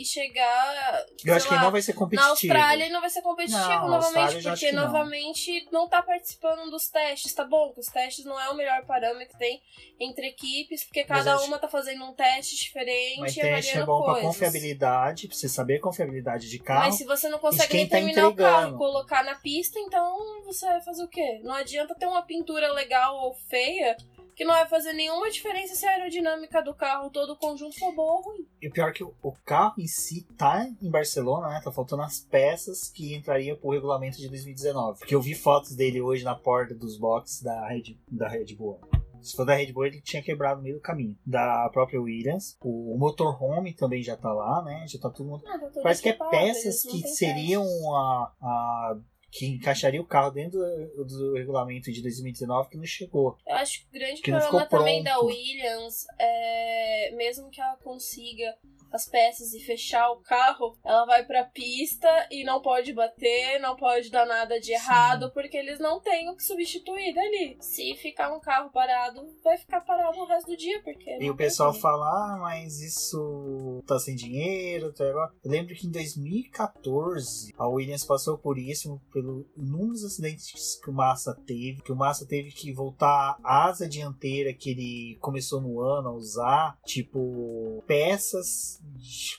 chegar. 0.04 1.04
Eu 1.24 1.34
acho 1.34 1.46
que 1.46 1.52
lá, 1.54 1.56
ele 1.58 1.64
não 1.64 1.72
vai 1.72 1.82
ser 1.82 1.92
Na 1.92 1.98
competitivo. 1.98 2.30
Austrália 2.30 2.84
ele 2.84 2.92
não 2.92 3.00
vai 3.00 3.10
ser 3.10 3.22
competitivo 3.22 3.58
Não, 3.60 3.88
na 3.88 3.96
Austrália 3.96 4.26
novamente, 4.28 4.42
porque 4.44 4.66
que 4.66 4.72
não. 4.72 4.82
novamente 4.86 5.68
não 5.72 5.88
tá 5.88 6.02
participando 6.02 6.70
dos 6.70 6.88
testes, 6.88 7.32
tá 7.34 7.44
bom? 7.44 7.72
Que 7.72 7.80
os 7.80 7.86
testes 7.86 8.24
não 8.24 8.40
é 8.40 8.48
o 8.50 8.54
melhor 8.54 8.84
parâmetro 8.86 9.28
que 9.32 9.38
tem 9.38 9.60
entre 10.00 10.28
equipes, 10.28 10.84
porque 10.84 11.04
cada 11.04 11.34
acho- 11.34 11.44
uma 11.44 11.58
tá 11.58 11.68
fazendo 11.68 12.04
um 12.04 12.12
teste 12.12 12.56
diferente 12.56 13.20
Mas 13.20 13.34
teste 13.34 13.78
é 13.78 13.84
bom 13.84 14.02
pra 14.02 14.14
coisas. 14.14 14.28
confiabilidade, 14.30 15.26
pra 15.28 15.36
você 15.36 15.48
saber 15.48 15.76
a 15.76 15.80
confiabilidade 15.80 16.48
de 16.48 16.58
carro. 16.58 16.80
Mas 16.86 16.94
se 16.96 17.04
você 17.04 17.28
não 17.28 17.38
consegue 17.38 17.74
nem 17.74 18.14
tá 18.14 18.28
o 18.28 18.34
carro 18.34 18.74
e 18.74 18.78
colocar 18.78 19.24
na 19.24 19.34
pista, 19.34 19.78
então 19.78 20.17
você 20.44 20.66
vai 20.66 20.80
fazer 20.82 21.04
o 21.04 21.08
quê? 21.08 21.40
Não 21.42 21.54
adianta 21.54 21.94
ter 21.94 22.06
uma 22.06 22.22
pintura 22.22 22.72
legal 22.72 23.16
ou 23.16 23.34
feia, 23.34 23.96
que 24.34 24.44
não 24.44 24.54
vai 24.54 24.68
fazer 24.68 24.92
nenhuma 24.92 25.28
diferença 25.30 25.74
se 25.74 25.84
a 25.84 25.90
aerodinâmica 25.90 26.62
do 26.62 26.72
carro, 26.72 27.10
todo 27.10 27.32
o 27.32 27.36
conjunto 27.36 27.76
for 27.78 27.92
boa 27.92 28.12
ou 28.12 28.22
ruim. 28.22 28.46
E 28.62 28.68
o 28.68 28.72
pior 28.72 28.90
é 28.90 28.92
que 28.92 29.02
o, 29.02 29.32
carro 29.44 29.74
em 29.78 29.86
si 29.88 30.24
tá 30.36 30.64
em 30.80 30.90
Barcelona, 30.90 31.48
né? 31.48 31.60
Tá 31.62 31.72
faltando 31.72 32.02
as 32.02 32.20
peças 32.20 32.88
que 32.88 33.14
entrariam 33.14 33.56
pro 33.56 33.70
regulamento 33.70 34.18
de 34.18 34.28
2019. 34.28 35.00
Porque 35.00 35.14
eu 35.14 35.20
vi 35.20 35.34
fotos 35.34 35.74
dele 35.74 36.00
hoje 36.00 36.22
na 36.22 36.36
porta 36.36 36.74
dos 36.74 36.96
boxes 36.96 37.42
da 37.42 37.66
Red, 37.66 37.98
da 38.10 38.28
Red 38.28 38.54
Bull. 38.54 38.80
Se 39.20 39.34
for 39.34 39.44
da 39.44 39.54
Red 39.54 39.72
Bull, 39.72 39.86
ele 39.86 40.00
tinha 40.00 40.22
quebrado 40.22 40.58
no 40.58 40.62
meio 40.62 40.76
do 40.76 40.80
caminho. 40.80 41.16
Da 41.26 41.68
própria 41.70 42.00
Williams. 42.00 42.56
O, 42.60 42.96
motorhome 42.96 43.74
também 43.74 44.02
já 44.02 44.16
tá 44.16 44.32
lá, 44.32 44.62
né? 44.62 44.84
Já 44.86 45.00
tá 45.00 45.10
tudo 45.10 45.42
Ah, 45.46 45.58
tá 45.58 45.80
Parece 45.82 46.02
que 46.02 46.08
é 46.10 46.12
peças 46.12 46.82
que 46.84 47.02
seriam 47.08 47.64
a, 47.92 48.32
a- 48.40 48.96
que 49.30 49.46
encaixaria 49.46 50.00
o 50.00 50.06
carro 50.06 50.30
dentro 50.30 50.58
do, 50.58 51.04
do 51.04 51.34
regulamento 51.34 51.92
de 51.92 52.02
2019 52.02 52.70
que 52.70 52.76
não 52.76 52.84
chegou. 52.84 53.36
Eu 53.46 53.56
acho 53.56 53.80
que 53.80 53.86
o 53.86 53.98
grande 53.98 54.22
que 54.22 54.30
problema 54.30 54.66
também 54.66 55.02
da. 55.02 55.20
Williams 55.20 56.06
é 56.18 57.12
mesmo 57.14 57.50
que 57.50 57.60
ela 57.60 57.76
consiga 57.76 58.56
as 58.92 59.06
peças 59.06 59.52
e 59.52 59.60
fechar 59.60 60.10
o 60.10 60.20
carro, 60.20 60.76
ela 60.84 61.04
vai 61.04 61.24
pra 61.24 61.44
pista 61.44 62.08
e 62.30 62.44
não 62.44 62.60
pode 62.60 62.92
bater, 62.92 63.60
não 63.60 63.76
pode 63.76 64.10
dar 64.10 64.26
nada 64.26 64.60
de 64.60 64.72
errado, 64.72 65.30
porque 65.32 65.56
eles 65.56 65.78
não 65.78 66.00
têm 66.00 66.28
o 66.30 66.36
que 66.36 66.42
substituir 66.42 67.14
dali. 67.14 67.56
Se 67.60 67.94
ficar 67.96 68.34
um 68.34 68.40
carro 68.40 68.70
parado, 68.70 69.26
vai 69.42 69.56
ficar 69.58 69.80
parado 69.80 70.18
o 70.18 70.26
resto 70.26 70.50
do 70.50 70.56
dia, 70.56 70.80
porque. 70.82 71.18
E 71.20 71.30
o 71.30 71.36
pessoal 71.36 71.72
fala, 71.72 72.06
ah, 72.06 72.38
mas 72.40 72.80
isso 72.80 73.82
tá 73.86 73.98
sem 73.98 74.14
dinheiro, 74.14 74.92
tá 74.92 75.04
igual. 75.04 75.30
Eu 75.44 75.50
lembro 75.50 75.74
que 75.74 75.86
em 75.86 75.90
2014 75.90 77.54
a 77.58 77.68
Williams 77.68 78.04
passou 78.04 78.38
por 78.38 78.58
isso, 78.58 79.00
pelo 79.12 79.46
inúmeros 79.56 80.04
acidentes 80.04 80.78
que 80.82 80.90
o 80.90 80.92
Massa 80.92 81.34
teve, 81.46 81.82
que 81.82 81.92
o 81.92 81.96
Massa 81.96 82.26
teve 82.26 82.50
que 82.50 82.72
voltar 82.72 83.38
a 83.42 83.66
asa 83.66 83.88
dianteira 83.88 84.52
que 84.52 84.70
ele 84.70 85.18
começou 85.20 85.60
no 85.60 85.80
ano 85.80 86.08
a 86.08 86.12
usar, 86.12 86.78
tipo, 86.84 87.82
peças 87.86 88.77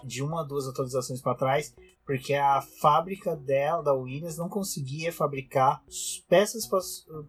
de 0.04 0.24
uma 0.24 0.42
ou 0.42 0.48
duas 0.48 0.68
atualizações 0.68 1.22
para 1.22 1.36
trás, 1.36 1.74
porque 2.06 2.34
a 2.34 2.60
fábrica 2.82 3.36
dela, 3.36 3.84
da 3.84 3.94
Williams, 3.94 4.36
não 4.36 4.50
conseguia 4.50 5.14
fabricar 5.14 5.84
peças 6.28 6.68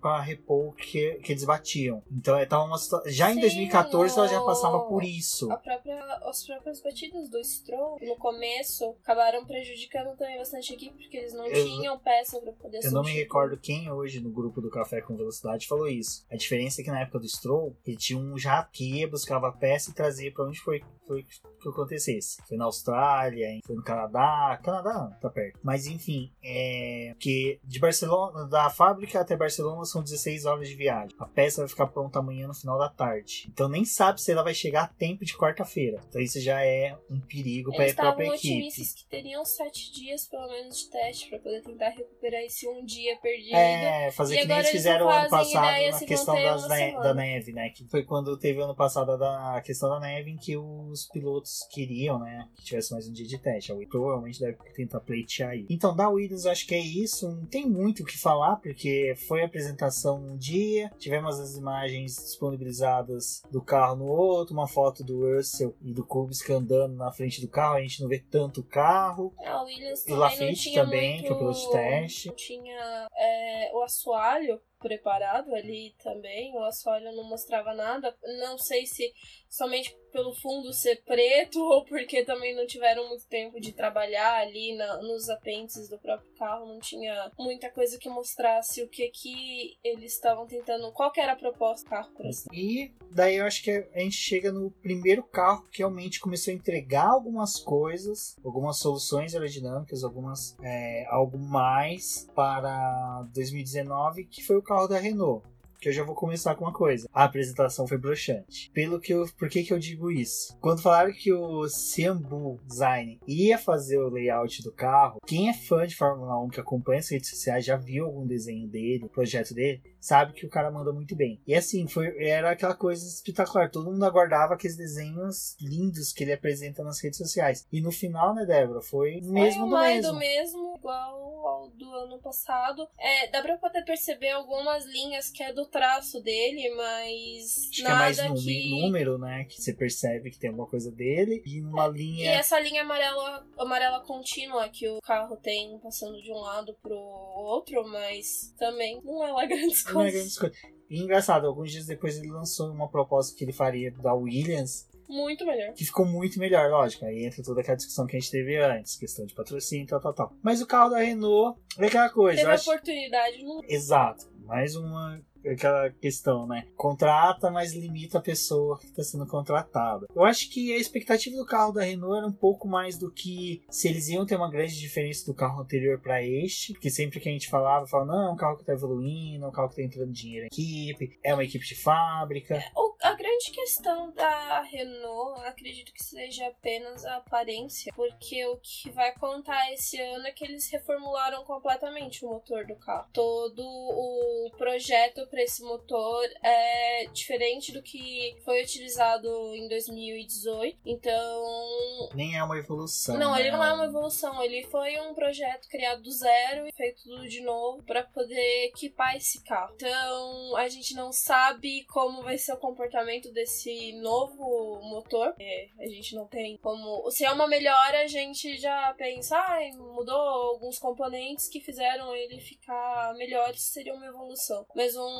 para 0.00 0.20
repor 0.22 0.74
que, 0.74 1.16
que 1.16 1.32
eles 1.32 1.44
batiam. 1.44 2.02
Então, 2.10 2.34
é, 2.38 2.46
tava 2.46 2.64
uma 2.64 2.78
já 3.06 3.30
em 3.30 3.34
Sim, 3.34 3.40
2014 3.40 4.18
ela 4.18 4.26
já 4.28 4.40
passava 4.40 4.80
por 4.88 5.04
isso. 5.04 5.52
A 5.52 5.58
própria, 5.58 6.02
as 6.26 6.46
próprias 6.46 6.80
batidas 6.80 7.28
do 7.28 7.44
Stroll 7.44 7.98
no 8.00 8.16
começo 8.16 8.96
acabaram 9.02 9.44
prejudicando 9.44 10.16
também 10.16 10.38
bastante 10.38 10.72
a 10.72 10.76
equipe, 10.76 10.96
porque 10.96 11.16
eles 11.18 11.34
não 11.34 11.46
Eu- 11.46 11.62
tinham 11.66 11.98
peça 11.98 12.40
pra 12.40 12.52
poder 12.52 12.80
Eu 12.82 12.90
não 12.92 13.02
me 13.02 13.12
recordo 13.12 13.58
quem 13.58 13.90
hoje 13.92 14.18
no 14.20 14.30
grupo 14.30 14.62
do 14.62 14.70
Café 14.70 15.02
com 15.02 15.14
Velocidade 15.14 15.66
falou 15.68 15.88
isso. 15.88 16.24
A 16.30 16.36
diferença 16.36 16.80
é 16.80 16.84
que 16.84 16.90
na 16.90 17.00
época 17.02 17.18
do 17.18 17.28
Stroll, 17.28 17.76
ele 17.84 17.98
tinha 17.98 18.18
um 18.18 18.38
já 18.38 18.64
que 18.64 19.06
buscava 19.06 19.52
peça 19.52 19.90
e 19.90 19.94
trazia 19.94 20.32
pra 20.32 20.46
onde 20.46 20.58
foi, 20.58 20.82
foi 21.10 21.24
que 21.24 21.68
acontecesse. 21.68 22.40
Foi 22.46 22.56
na 22.56 22.66
Austrália, 22.66 23.48
foi 23.66 23.74
no 23.74 23.82
Canadá. 23.82 24.58
Canadá 24.62 24.92
não, 24.94 25.10
tá 25.20 25.28
perto. 25.28 25.58
Mas 25.62 25.86
enfim, 25.86 26.32
é. 26.42 27.14
Que 27.18 27.58
de 27.64 27.80
Barcelona, 27.80 28.46
da 28.46 28.70
fábrica 28.70 29.20
até 29.20 29.36
Barcelona 29.36 29.84
são 29.84 30.02
16 30.02 30.44
horas 30.44 30.68
de 30.68 30.74
viagem. 30.76 31.14
A 31.18 31.26
peça 31.26 31.62
vai 31.62 31.68
ficar 31.68 31.88
pronta 31.88 32.20
amanhã 32.20 32.46
no 32.46 32.54
final 32.54 32.78
da 32.78 32.88
tarde. 32.88 33.46
Então 33.52 33.68
nem 33.68 33.84
sabe 33.84 34.20
se 34.22 34.30
ela 34.30 34.42
vai 34.44 34.54
chegar 34.54 34.84
a 34.84 34.86
tempo 34.86 35.24
de 35.24 35.36
quarta-feira. 35.36 36.00
Então 36.08 36.20
isso 36.20 36.40
já 36.40 36.64
é 36.64 36.96
um 37.10 37.18
perigo 37.20 37.72
para 37.72 37.90
a 37.90 37.94
própria 37.94 38.26
equipe. 38.28 38.48
otimistas 38.54 38.92
que 38.94 39.04
teriam 39.06 39.44
sete 39.44 39.92
dias, 39.92 40.28
pelo 40.28 40.46
menos, 40.48 40.78
de 40.78 40.90
teste 40.90 41.28
pra 41.28 41.38
poder 41.40 41.62
tentar 41.62 41.88
recuperar 41.90 42.40
esse 42.42 42.68
um 42.68 42.84
dia 42.84 43.18
perdido. 43.20 43.56
É, 43.56 44.10
fazer 44.12 44.36
E 44.36 44.40
que 44.42 44.46
nem 44.46 44.58
eles 44.58 44.70
fizeram 44.70 45.08
ano 45.08 45.28
passado 45.28 45.90
na 45.90 45.98
questão 46.06 46.34
das 46.34 46.68
ne- 46.68 46.76
semana. 46.76 47.02
da 47.02 47.14
neve, 47.14 47.52
né? 47.52 47.70
Que 47.70 47.84
foi 47.88 48.04
quando 48.04 48.38
teve 48.38 48.60
ano 48.62 48.76
passado 48.76 49.10
a 49.12 49.60
questão 49.64 49.88
da 49.90 49.98
neve 50.00 50.30
em 50.30 50.36
que 50.36 50.56
os 50.56 50.99
pilotos 51.06 51.66
queriam, 51.70 52.18
né? 52.18 52.48
Que 52.56 52.64
tivesse 52.64 52.92
mais 52.92 53.08
um 53.08 53.12
dia 53.12 53.26
de 53.26 53.38
teste. 53.38 53.72
A 53.72 53.74
Williams 53.74 53.90
provavelmente 53.90 54.40
deve 54.40 54.56
tentar 54.74 55.00
pleitear 55.00 55.50
aí. 55.50 55.66
Então, 55.68 55.94
da 55.94 56.08
Williams, 56.08 56.46
acho 56.46 56.66
que 56.66 56.74
é 56.74 56.80
isso. 56.80 57.28
Não 57.28 57.46
tem 57.46 57.68
muito 57.68 58.02
o 58.02 58.06
que 58.06 58.18
falar, 58.18 58.56
porque 58.56 59.14
foi 59.28 59.42
a 59.42 59.46
apresentação 59.46 60.18
um 60.20 60.36
dia, 60.36 60.90
tivemos 60.98 61.38
as 61.38 61.56
imagens 61.56 62.16
disponibilizadas 62.16 63.42
do 63.50 63.62
carro 63.62 63.96
no 63.96 64.06
outro, 64.06 64.54
uma 64.54 64.68
foto 64.68 65.02
do 65.02 65.26
Russell 65.26 65.74
e 65.82 65.92
do 65.92 66.04
Kubica 66.04 66.54
andando 66.54 66.94
na 66.94 67.10
frente 67.12 67.40
do 67.40 67.48
carro, 67.48 67.76
a 67.76 67.82
gente 67.82 68.00
não 68.00 68.08
vê 68.08 68.18
tanto 68.18 68.60
o 68.60 68.64
carro. 68.64 69.34
A 69.38 69.62
Williams 69.62 70.06
E 70.06 70.12
o 70.12 70.16
Lafitte 70.16 70.70
tinha 70.70 70.84
também, 70.84 71.14
muito... 71.14 71.26
que 71.26 71.32
é 71.32 71.32
o 71.32 71.38
piloto 71.38 71.60
de 71.60 71.70
teste. 71.72 72.28
Não 72.28 72.36
tinha 72.36 73.08
é, 73.16 73.70
o 73.74 73.82
assoalho 73.82 74.60
preparado 74.80 75.54
ali 75.54 75.94
também. 76.02 76.52
O 76.56 76.64
assoalho 76.64 77.14
não 77.14 77.24
mostrava 77.28 77.74
nada. 77.74 78.16
Não 78.40 78.58
sei 78.58 78.86
se 78.86 79.12
somente 79.48 79.94
pelo 80.10 80.34
fundo 80.34 80.72
ser 80.72 81.02
preto 81.04 81.58
ou 81.62 81.84
porque 81.84 82.24
também 82.24 82.54
não 82.54 82.66
tiveram 82.66 83.08
muito 83.08 83.26
tempo 83.26 83.60
de 83.60 83.72
trabalhar 83.72 84.34
ali 84.40 84.74
na- 84.76 84.98
nos 85.02 85.28
apêndices 85.28 85.88
do 85.88 85.98
próprio 85.98 86.30
carro. 86.38 86.66
Não 86.66 86.78
tinha 86.80 87.30
muita 87.38 87.70
coisa 87.70 87.98
que 87.98 88.08
mostrasse 88.08 88.82
o 88.82 88.88
que 88.88 89.08
que 89.08 89.76
eles 89.82 90.14
estavam 90.14 90.46
tentando. 90.46 90.92
Qual 90.92 91.10
que 91.10 91.20
era 91.20 91.32
a 91.32 91.36
proposta 91.36 91.84
do 91.86 91.90
carro, 91.90 92.10
por 92.12 92.26
exemplo. 92.26 92.54
E 92.54 92.92
daí 93.10 93.36
eu 93.36 93.44
acho 93.46 93.62
que 93.62 93.70
a 93.70 94.00
gente 94.00 94.16
chega 94.16 94.52
no 94.52 94.70
primeiro 94.70 95.22
carro 95.22 95.66
que 95.70 95.78
realmente 95.78 96.20
começou 96.20 96.52
a 96.52 96.54
entregar 96.54 97.08
algumas 97.08 97.58
coisas, 97.60 98.36
algumas 98.44 98.78
soluções 98.78 99.34
aerodinâmicas, 99.34 100.04
algumas 100.04 100.56
é, 100.62 101.04
algo 101.08 101.38
mais 101.38 102.28
para 102.34 103.22
2019, 103.34 104.24
que 104.24 104.42
foi 104.42 104.56
o 104.56 104.62
carro 104.62 104.86
da 104.88 104.98
Renault. 104.98 105.46
Que 105.80 105.88
eu 105.88 105.92
já 105.92 106.04
vou 106.04 106.14
começar 106.14 106.54
com 106.54 106.64
uma 106.64 106.72
coisa. 106.72 107.08
A 107.12 107.24
apresentação 107.24 107.86
foi 107.86 107.96
broxante. 107.96 108.70
Pelo 108.72 109.00
que 109.00 109.14
eu, 109.14 109.26
por 109.38 109.48
que, 109.48 109.62
que 109.62 109.72
eu 109.72 109.78
digo 109.78 110.10
isso? 110.10 110.56
Quando 110.60 110.82
falaram 110.82 111.12
que 111.12 111.32
o 111.32 111.68
Ciambu 111.68 112.60
Design 112.66 113.18
ia 113.26 113.56
fazer 113.56 113.98
o 113.98 114.10
layout 114.10 114.62
do 114.62 114.72
carro, 114.72 115.20
quem 115.26 115.48
é 115.48 115.54
fã 115.54 115.86
de 115.86 115.96
Fórmula 115.96 116.38
1 116.44 116.48
que 116.50 116.60
acompanha 116.60 117.00
as 117.00 117.08
redes 117.08 117.30
sociais 117.30 117.64
já 117.64 117.76
viu 117.76 118.04
algum 118.04 118.26
desenho 118.26 118.68
dele, 118.68 119.08
projeto 119.08 119.54
dele, 119.54 119.82
sabe 120.00 120.32
que 120.32 120.46
o 120.46 120.50
cara 120.50 120.70
manda 120.70 120.92
muito 120.92 121.14
bem. 121.14 121.40
E 121.46 121.54
assim, 121.54 121.86
foi, 121.86 122.14
era 122.26 122.50
aquela 122.50 122.74
coisa 122.74 123.06
espetacular. 123.06 123.70
Todo 123.70 123.90
mundo 123.90 124.04
aguardava 124.04 124.54
aqueles 124.54 124.76
desenhos 124.76 125.56
lindos 125.60 126.12
que 126.12 126.24
ele 126.24 126.32
apresenta 126.32 126.82
nas 126.82 127.00
redes 127.02 127.18
sociais. 127.18 127.66
E 127.72 127.80
no 127.80 127.92
final, 127.92 128.34
né, 128.34 128.44
Débora? 128.44 128.80
Foi 128.80 129.20
o 129.20 129.32
mesmo 129.32 129.60
Foi 129.60 129.68
do 129.68 129.70
mais 129.70 129.96
mesmo. 129.96 130.12
do 130.12 130.18
mesmo, 130.18 130.74
igual 130.78 131.46
ao 131.46 131.70
do 131.70 131.90
ano 131.94 132.18
passado. 132.18 132.88
É, 132.98 133.28
dá 133.30 133.42
pra 133.42 133.56
poder 133.58 133.82
perceber 133.84 134.30
algumas 134.30 134.84
linhas 134.86 135.30
que 135.30 135.42
é 135.42 135.52
do 135.52 135.66
traço 135.66 136.20
dele, 136.22 136.74
mas 136.74 137.56
Acho 137.58 137.70
que 137.70 137.80
é 137.82 137.88
nada 137.88 138.28
mais 138.28 138.42
que... 138.44 138.70
número, 138.70 139.18
né? 139.18 139.44
Que 139.44 139.60
você 139.60 139.72
percebe 139.72 140.30
que 140.30 140.38
tem 140.38 140.48
alguma 140.50 140.66
coisa 140.68 140.90
dele. 140.90 141.42
E 141.46 141.60
numa 141.60 141.88
E 141.88 141.92
linha. 141.92 142.30
essa 142.32 142.58
linha 142.60 142.82
amarela, 142.82 143.46
amarela 143.58 144.00
contínua 144.00 144.68
que 144.68 144.88
o 144.88 145.00
carro 145.02 145.36
tem 145.36 145.78
passando 145.80 146.20
de 146.22 146.32
um 146.32 146.38
lado 146.38 146.74
pro 146.82 146.96
outro, 146.96 147.86
mas 147.88 148.54
também 148.58 149.00
não 149.04 149.22
é 149.26 149.32
lá 149.32 149.44
grandes 149.46 149.82
Não 149.92 150.00
é 150.00 150.04
coisas. 150.04 150.20
grandes 150.20 150.38
coisas. 150.38 150.58
E 150.88 151.00
engraçado, 151.00 151.46
alguns 151.46 151.70
dias 151.70 151.86
depois 151.86 152.18
ele 152.18 152.30
lançou 152.30 152.70
uma 152.72 152.88
proposta 152.88 153.36
que 153.36 153.44
ele 153.44 153.52
faria 153.52 153.92
da 153.92 154.12
Williams 154.12 154.88
Muito 155.08 155.46
melhor. 155.46 155.72
Que 155.72 155.84
ficou 155.84 156.04
muito 156.04 156.38
melhor, 156.38 156.70
lógico. 156.70 157.04
Aí 157.04 157.24
entra 157.24 157.42
toda 157.42 157.60
aquela 157.60 157.76
discussão 157.76 158.06
que 158.06 158.16
a 158.16 158.20
gente 158.20 158.30
teve 158.30 158.56
antes, 158.56 158.96
questão 158.96 159.24
de 159.24 159.34
patrocínio, 159.34 159.86
tal, 159.86 160.00
tal, 160.00 160.12
tal. 160.12 160.32
Mas 160.42 160.60
o 160.60 160.66
carro 160.66 160.90
da 160.90 160.98
Renault 160.98 161.60
é 161.78 161.86
aquela 161.86 162.08
coisa. 162.10 162.40
Teve 162.40 162.52
acho... 162.52 162.70
oportunidade 162.70 163.42
no. 163.42 163.60
Exato. 163.68 164.30
Mais 164.44 164.74
uma 164.74 165.20
aquela 165.46 165.90
questão, 165.90 166.46
né? 166.46 166.66
Contrata, 166.76 167.50
mas 167.50 167.72
limita 167.74 168.18
a 168.18 168.22
pessoa 168.22 168.78
que 168.78 168.86
está 168.86 169.02
sendo 169.02 169.26
contratada. 169.26 170.06
Eu 170.14 170.24
acho 170.24 170.50
que 170.50 170.72
a 170.74 170.78
expectativa 170.78 171.36
do 171.36 171.46
carro 171.46 171.72
da 171.72 171.82
Renault 171.82 172.16
era 172.18 172.26
um 172.26 172.32
pouco 172.32 172.68
mais 172.68 172.98
do 172.98 173.10
que 173.10 173.62
se 173.70 173.88
eles 173.88 174.08
iam 174.08 174.26
ter 174.26 174.36
uma 174.36 174.50
grande 174.50 174.78
diferença 174.78 175.24
do 175.26 175.34
carro 175.34 175.60
anterior 175.62 176.00
para 176.00 176.22
este, 176.22 176.72
porque 176.72 176.90
sempre 176.90 177.20
que 177.20 177.28
a 177.28 177.32
gente 177.32 177.48
falava, 177.48 177.86
falava, 177.86 178.10
não, 178.12 178.28
é 178.28 178.32
um 178.32 178.36
carro 178.36 178.56
que 178.56 178.62
está 178.62 178.72
evoluindo, 178.72 179.44
é 179.44 179.48
um 179.48 179.52
carro 179.52 179.68
que 179.68 179.74
está 179.80 179.82
entrando 179.84 180.12
dinheiro 180.12 180.44
em 180.44 180.46
equipe, 180.48 181.18
é 181.24 181.32
uma 181.34 181.44
equipe 181.44 181.64
de 181.66 181.74
fábrica. 181.74 182.62
O- 182.76 182.90
A 183.02 183.14
grande 183.14 183.50
questão 183.50 184.12
da 184.12 184.60
Renault, 184.62 185.42
acredito 185.46 185.90
que 185.92 186.02
seja 186.04 186.46
apenas 186.48 187.04
a 187.06 187.16
aparência, 187.16 187.90
porque 187.96 188.44
o 188.46 188.58
que 188.58 188.90
vai 188.90 189.12
contar 189.14 189.72
esse 189.72 189.98
ano 189.98 190.26
é 190.26 190.32
que 190.32 190.44
eles 190.44 190.70
reformularam 190.70 191.42
completamente 191.44 192.24
o 192.24 192.28
motor 192.28 192.66
do 192.66 192.76
carro. 192.76 193.08
Todo 193.12 193.62
o 193.64 194.50
projeto 194.58 195.26
para 195.30 195.42
esse 195.42 195.62
motor 195.62 196.24
é 196.42 197.06
diferente 197.12 197.72
do 197.72 197.82
que 197.82 198.36
foi 198.44 198.62
utilizado 198.62 199.28
em 199.54 199.68
2018. 199.68 200.78
Então, 200.84 202.10
Nem 202.14 202.36
é 202.36 202.42
uma 202.42 202.58
evolução. 202.58 203.16
não, 203.16 203.36
ele 203.36 203.50
né? 203.50 203.56
não 203.56 203.64
é 203.64 203.72
uma 203.72 203.84
evolução, 203.86 204.42
ele 204.42 204.64
foi 204.64 204.98
um 205.00 205.14
projeto 205.14 205.68
criado 205.68 206.02
do 206.02 206.10
zero 206.10 206.66
e 206.66 206.72
feito 206.72 207.02
tudo 207.04 207.28
de 207.28 207.40
novo 207.42 207.82
para 207.84 208.02
poder 208.02 208.66
equipar 208.66 209.16
esse 209.16 209.42
carro. 209.44 209.72
Então, 209.76 210.56
a 210.56 210.68
gente 210.68 210.94
não 210.94 211.12
sabe 211.12 211.84
como 211.84 212.22
vai 212.22 212.36
ser 212.36 212.52
o 212.52 212.58
comportamento 212.58 213.30
desse 213.32 213.92
novo 214.00 214.80
motor. 214.82 215.34
É, 215.38 215.68
a 215.78 215.86
gente 215.86 216.14
não 216.14 216.26
tem 216.26 216.56
como. 216.58 217.10
Se 217.10 217.24
é 217.24 217.30
uma 217.30 217.46
melhora, 217.46 218.02
a 218.02 218.06
gente 218.06 218.56
já 218.58 218.94
pensa, 218.96 219.36
ah, 219.36 219.58
mudou 219.76 220.16
alguns 220.16 220.78
componentes 220.78 221.48
que 221.48 221.60
fizeram 221.60 222.14
ele 222.14 222.40
ficar 222.40 223.14
melhor, 223.14 223.50
isso 223.50 223.72
seria 223.72 223.94
uma 223.94 224.06
evolução. 224.06 224.66
Mas 224.74 224.96
um 224.96 225.19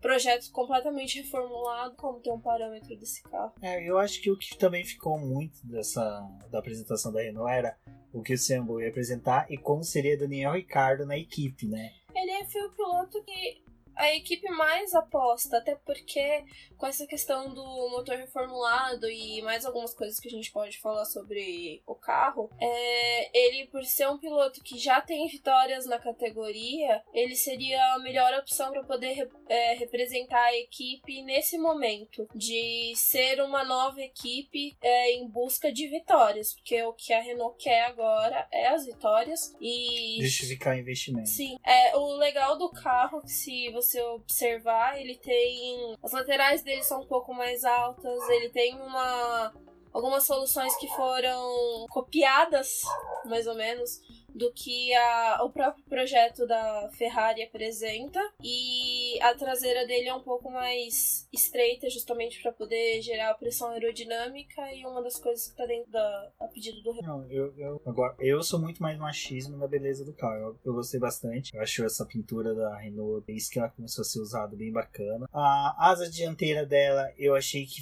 projeto 0.00 0.50
completamente 0.52 1.20
reformulado, 1.20 1.94
como 1.96 2.20
ter 2.20 2.30
um 2.30 2.40
parâmetro 2.40 2.96
desse 2.96 3.22
carro. 3.22 3.52
É, 3.62 3.88
eu 3.88 3.98
acho 3.98 4.20
que 4.20 4.30
o 4.30 4.36
que 4.36 4.56
também 4.56 4.84
ficou 4.84 5.18
muito 5.18 5.66
dessa 5.66 6.00
da 6.50 6.58
apresentação 6.58 7.12
da 7.12 7.20
Renault 7.20 7.50
era 7.50 7.76
o 8.12 8.22
que 8.22 8.34
o 8.34 8.38
Sambo 8.38 8.80
ia 8.80 8.88
apresentar 8.88 9.46
e 9.50 9.56
como 9.56 9.84
seria 9.84 10.18
Daniel 10.18 10.52
Ricardo 10.52 11.06
na 11.06 11.16
equipe, 11.16 11.66
né? 11.66 11.90
Ele 12.14 12.44
foi 12.46 12.62
o 12.62 12.70
piloto 12.70 13.22
que 13.24 13.62
a 13.96 14.14
equipe 14.14 14.48
mais 14.50 14.94
aposta, 14.94 15.58
até 15.58 15.74
porque 15.74 16.44
com 16.76 16.86
essa 16.86 17.06
questão 17.06 17.52
do 17.52 17.62
motor 17.90 18.16
reformulado 18.16 19.08
e 19.08 19.42
mais 19.42 19.66
algumas 19.66 19.94
coisas 19.94 20.18
que 20.18 20.28
a 20.28 20.30
gente 20.30 20.50
pode 20.50 20.78
falar 20.78 21.04
sobre 21.04 21.82
o 21.86 21.94
carro, 21.94 22.50
é, 22.58 23.38
ele, 23.38 23.66
por 23.66 23.84
ser 23.84 24.08
um 24.08 24.18
piloto 24.18 24.62
que 24.62 24.78
já 24.78 25.00
tem 25.00 25.28
vitórias 25.28 25.86
na 25.86 25.98
categoria, 25.98 27.02
ele 27.12 27.36
seria 27.36 27.94
a 27.94 27.98
melhor 27.98 28.32
opção 28.34 28.70
para 28.72 28.82
poder 28.84 29.28
é, 29.48 29.74
representar 29.74 30.42
a 30.42 30.56
equipe 30.56 31.22
nesse 31.22 31.58
momento, 31.58 32.26
de 32.34 32.92
ser 32.96 33.42
uma 33.42 33.64
nova 33.64 34.00
equipe 34.00 34.76
é, 34.80 35.12
em 35.12 35.28
busca 35.28 35.72
de 35.72 35.86
vitórias, 35.88 36.54
porque 36.54 36.82
o 36.82 36.92
que 36.92 37.12
a 37.12 37.20
Renault 37.20 37.62
quer 37.62 37.82
agora 37.82 38.48
é 38.50 38.68
as 38.68 38.86
vitórias 38.86 39.54
e 39.60 40.18
Justificar 40.22 40.74
o 40.74 40.78
investimento. 40.78 41.28
Sim. 41.28 41.56
É, 41.64 41.96
o 41.96 42.14
legal 42.14 42.56
do 42.56 42.70
carro, 42.70 43.20
se 43.26 43.70
você 43.70 43.79
observar, 44.14 45.00
ele 45.00 45.16
tem. 45.16 45.96
As 46.02 46.12
laterais 46.12 46.62
dele 46.62 46.82
são 46.82 47.02
um 47.02 47.06
pouco 47.06 47.32
mais 47.34 47.64
altas, 47.64 48.28
ele 48.28 48.50
tem 48.50 48.74
uma. 48.80 49.52
Algumas 49.92 50.24
soluções 50.24 50.76
que 50.76 50.86
foram 50.88 51.86
copiadas, 51.90 52.82
mais 53.24 53.48
ou 53.48 53.56
menos, 53.56 54.00
do 54.34 54.52
que 54.52 54.94
a, 54.94 55.42
o 55.44 55.50
próprio 55.50 55.84
projeto 55.84 56.46
da 56.46 56.90
Ferrari 56.92 57.42
apresenta. 57.42 58.20
E 58.42 59.20
a 59.22 59.34
traseira 59.34 59.86
dele 59.86 60.08
é 60.08 60.14
um 60.14 60.22
pouco 60.22 60.50
mais 60.50 61.28
estreita, 61.32 61.88
justamente 61.90 62.40
para 62.42 62.52
poder 62.52 63.02
gerar 63.02 63.34
pressão 63.34 63.68
aerodinâmica. 63.68 64.72
E 64.74 64.86
uma 64.86 65.02
das 65.02 65.16
coisas 65.16 65.46
que 65.46 65.52
está 65.52 65.66
dentro 65.66 65.90
da 65.90 66.30
a 66.40 66.46
pedido 66.46 66.82
do 66.82 66.94
Não, 67.02 67.26
eu, 67.30 67.54
eu, 67.56 67.80
agora, 67.86 68.14
eu 68.18 68.42
sou 68.42 68.60
muito 68.60 68.82
mais 68.82 68.98
machismo 68.98 69.56
na 69.56 69.66
beleza 69.66 70.04
do 70.04 70.12
carro. 70.12 70.36
Eu, 70.36 70.58
eu 70.64 70.74
gostei 70.74 71.00
bastante. 71.00 71.54
Eu 71.54 71.62
acho 71.62 71.84
essa 71.84 72.04
pintura 72.04 72.54
da 72.54 72.76
Renault, 72.76 73.24
desde 73.26 73.50
que 73.50 73.58
ela 73.58 73.68
começou 73.68 74.02
a 74.02 74.04
ser 74.04 74.20
usada, 74.20 74.56
bem 74.56 74.72
bacana. 74.72 75.28
A 75.32 75.90
asa 75.90 76.10
dianteira 76.10 76.64
dela, 76.66 77.12
eu 77.18 77.34
achei 77.34 77.64
que 77.66 77.80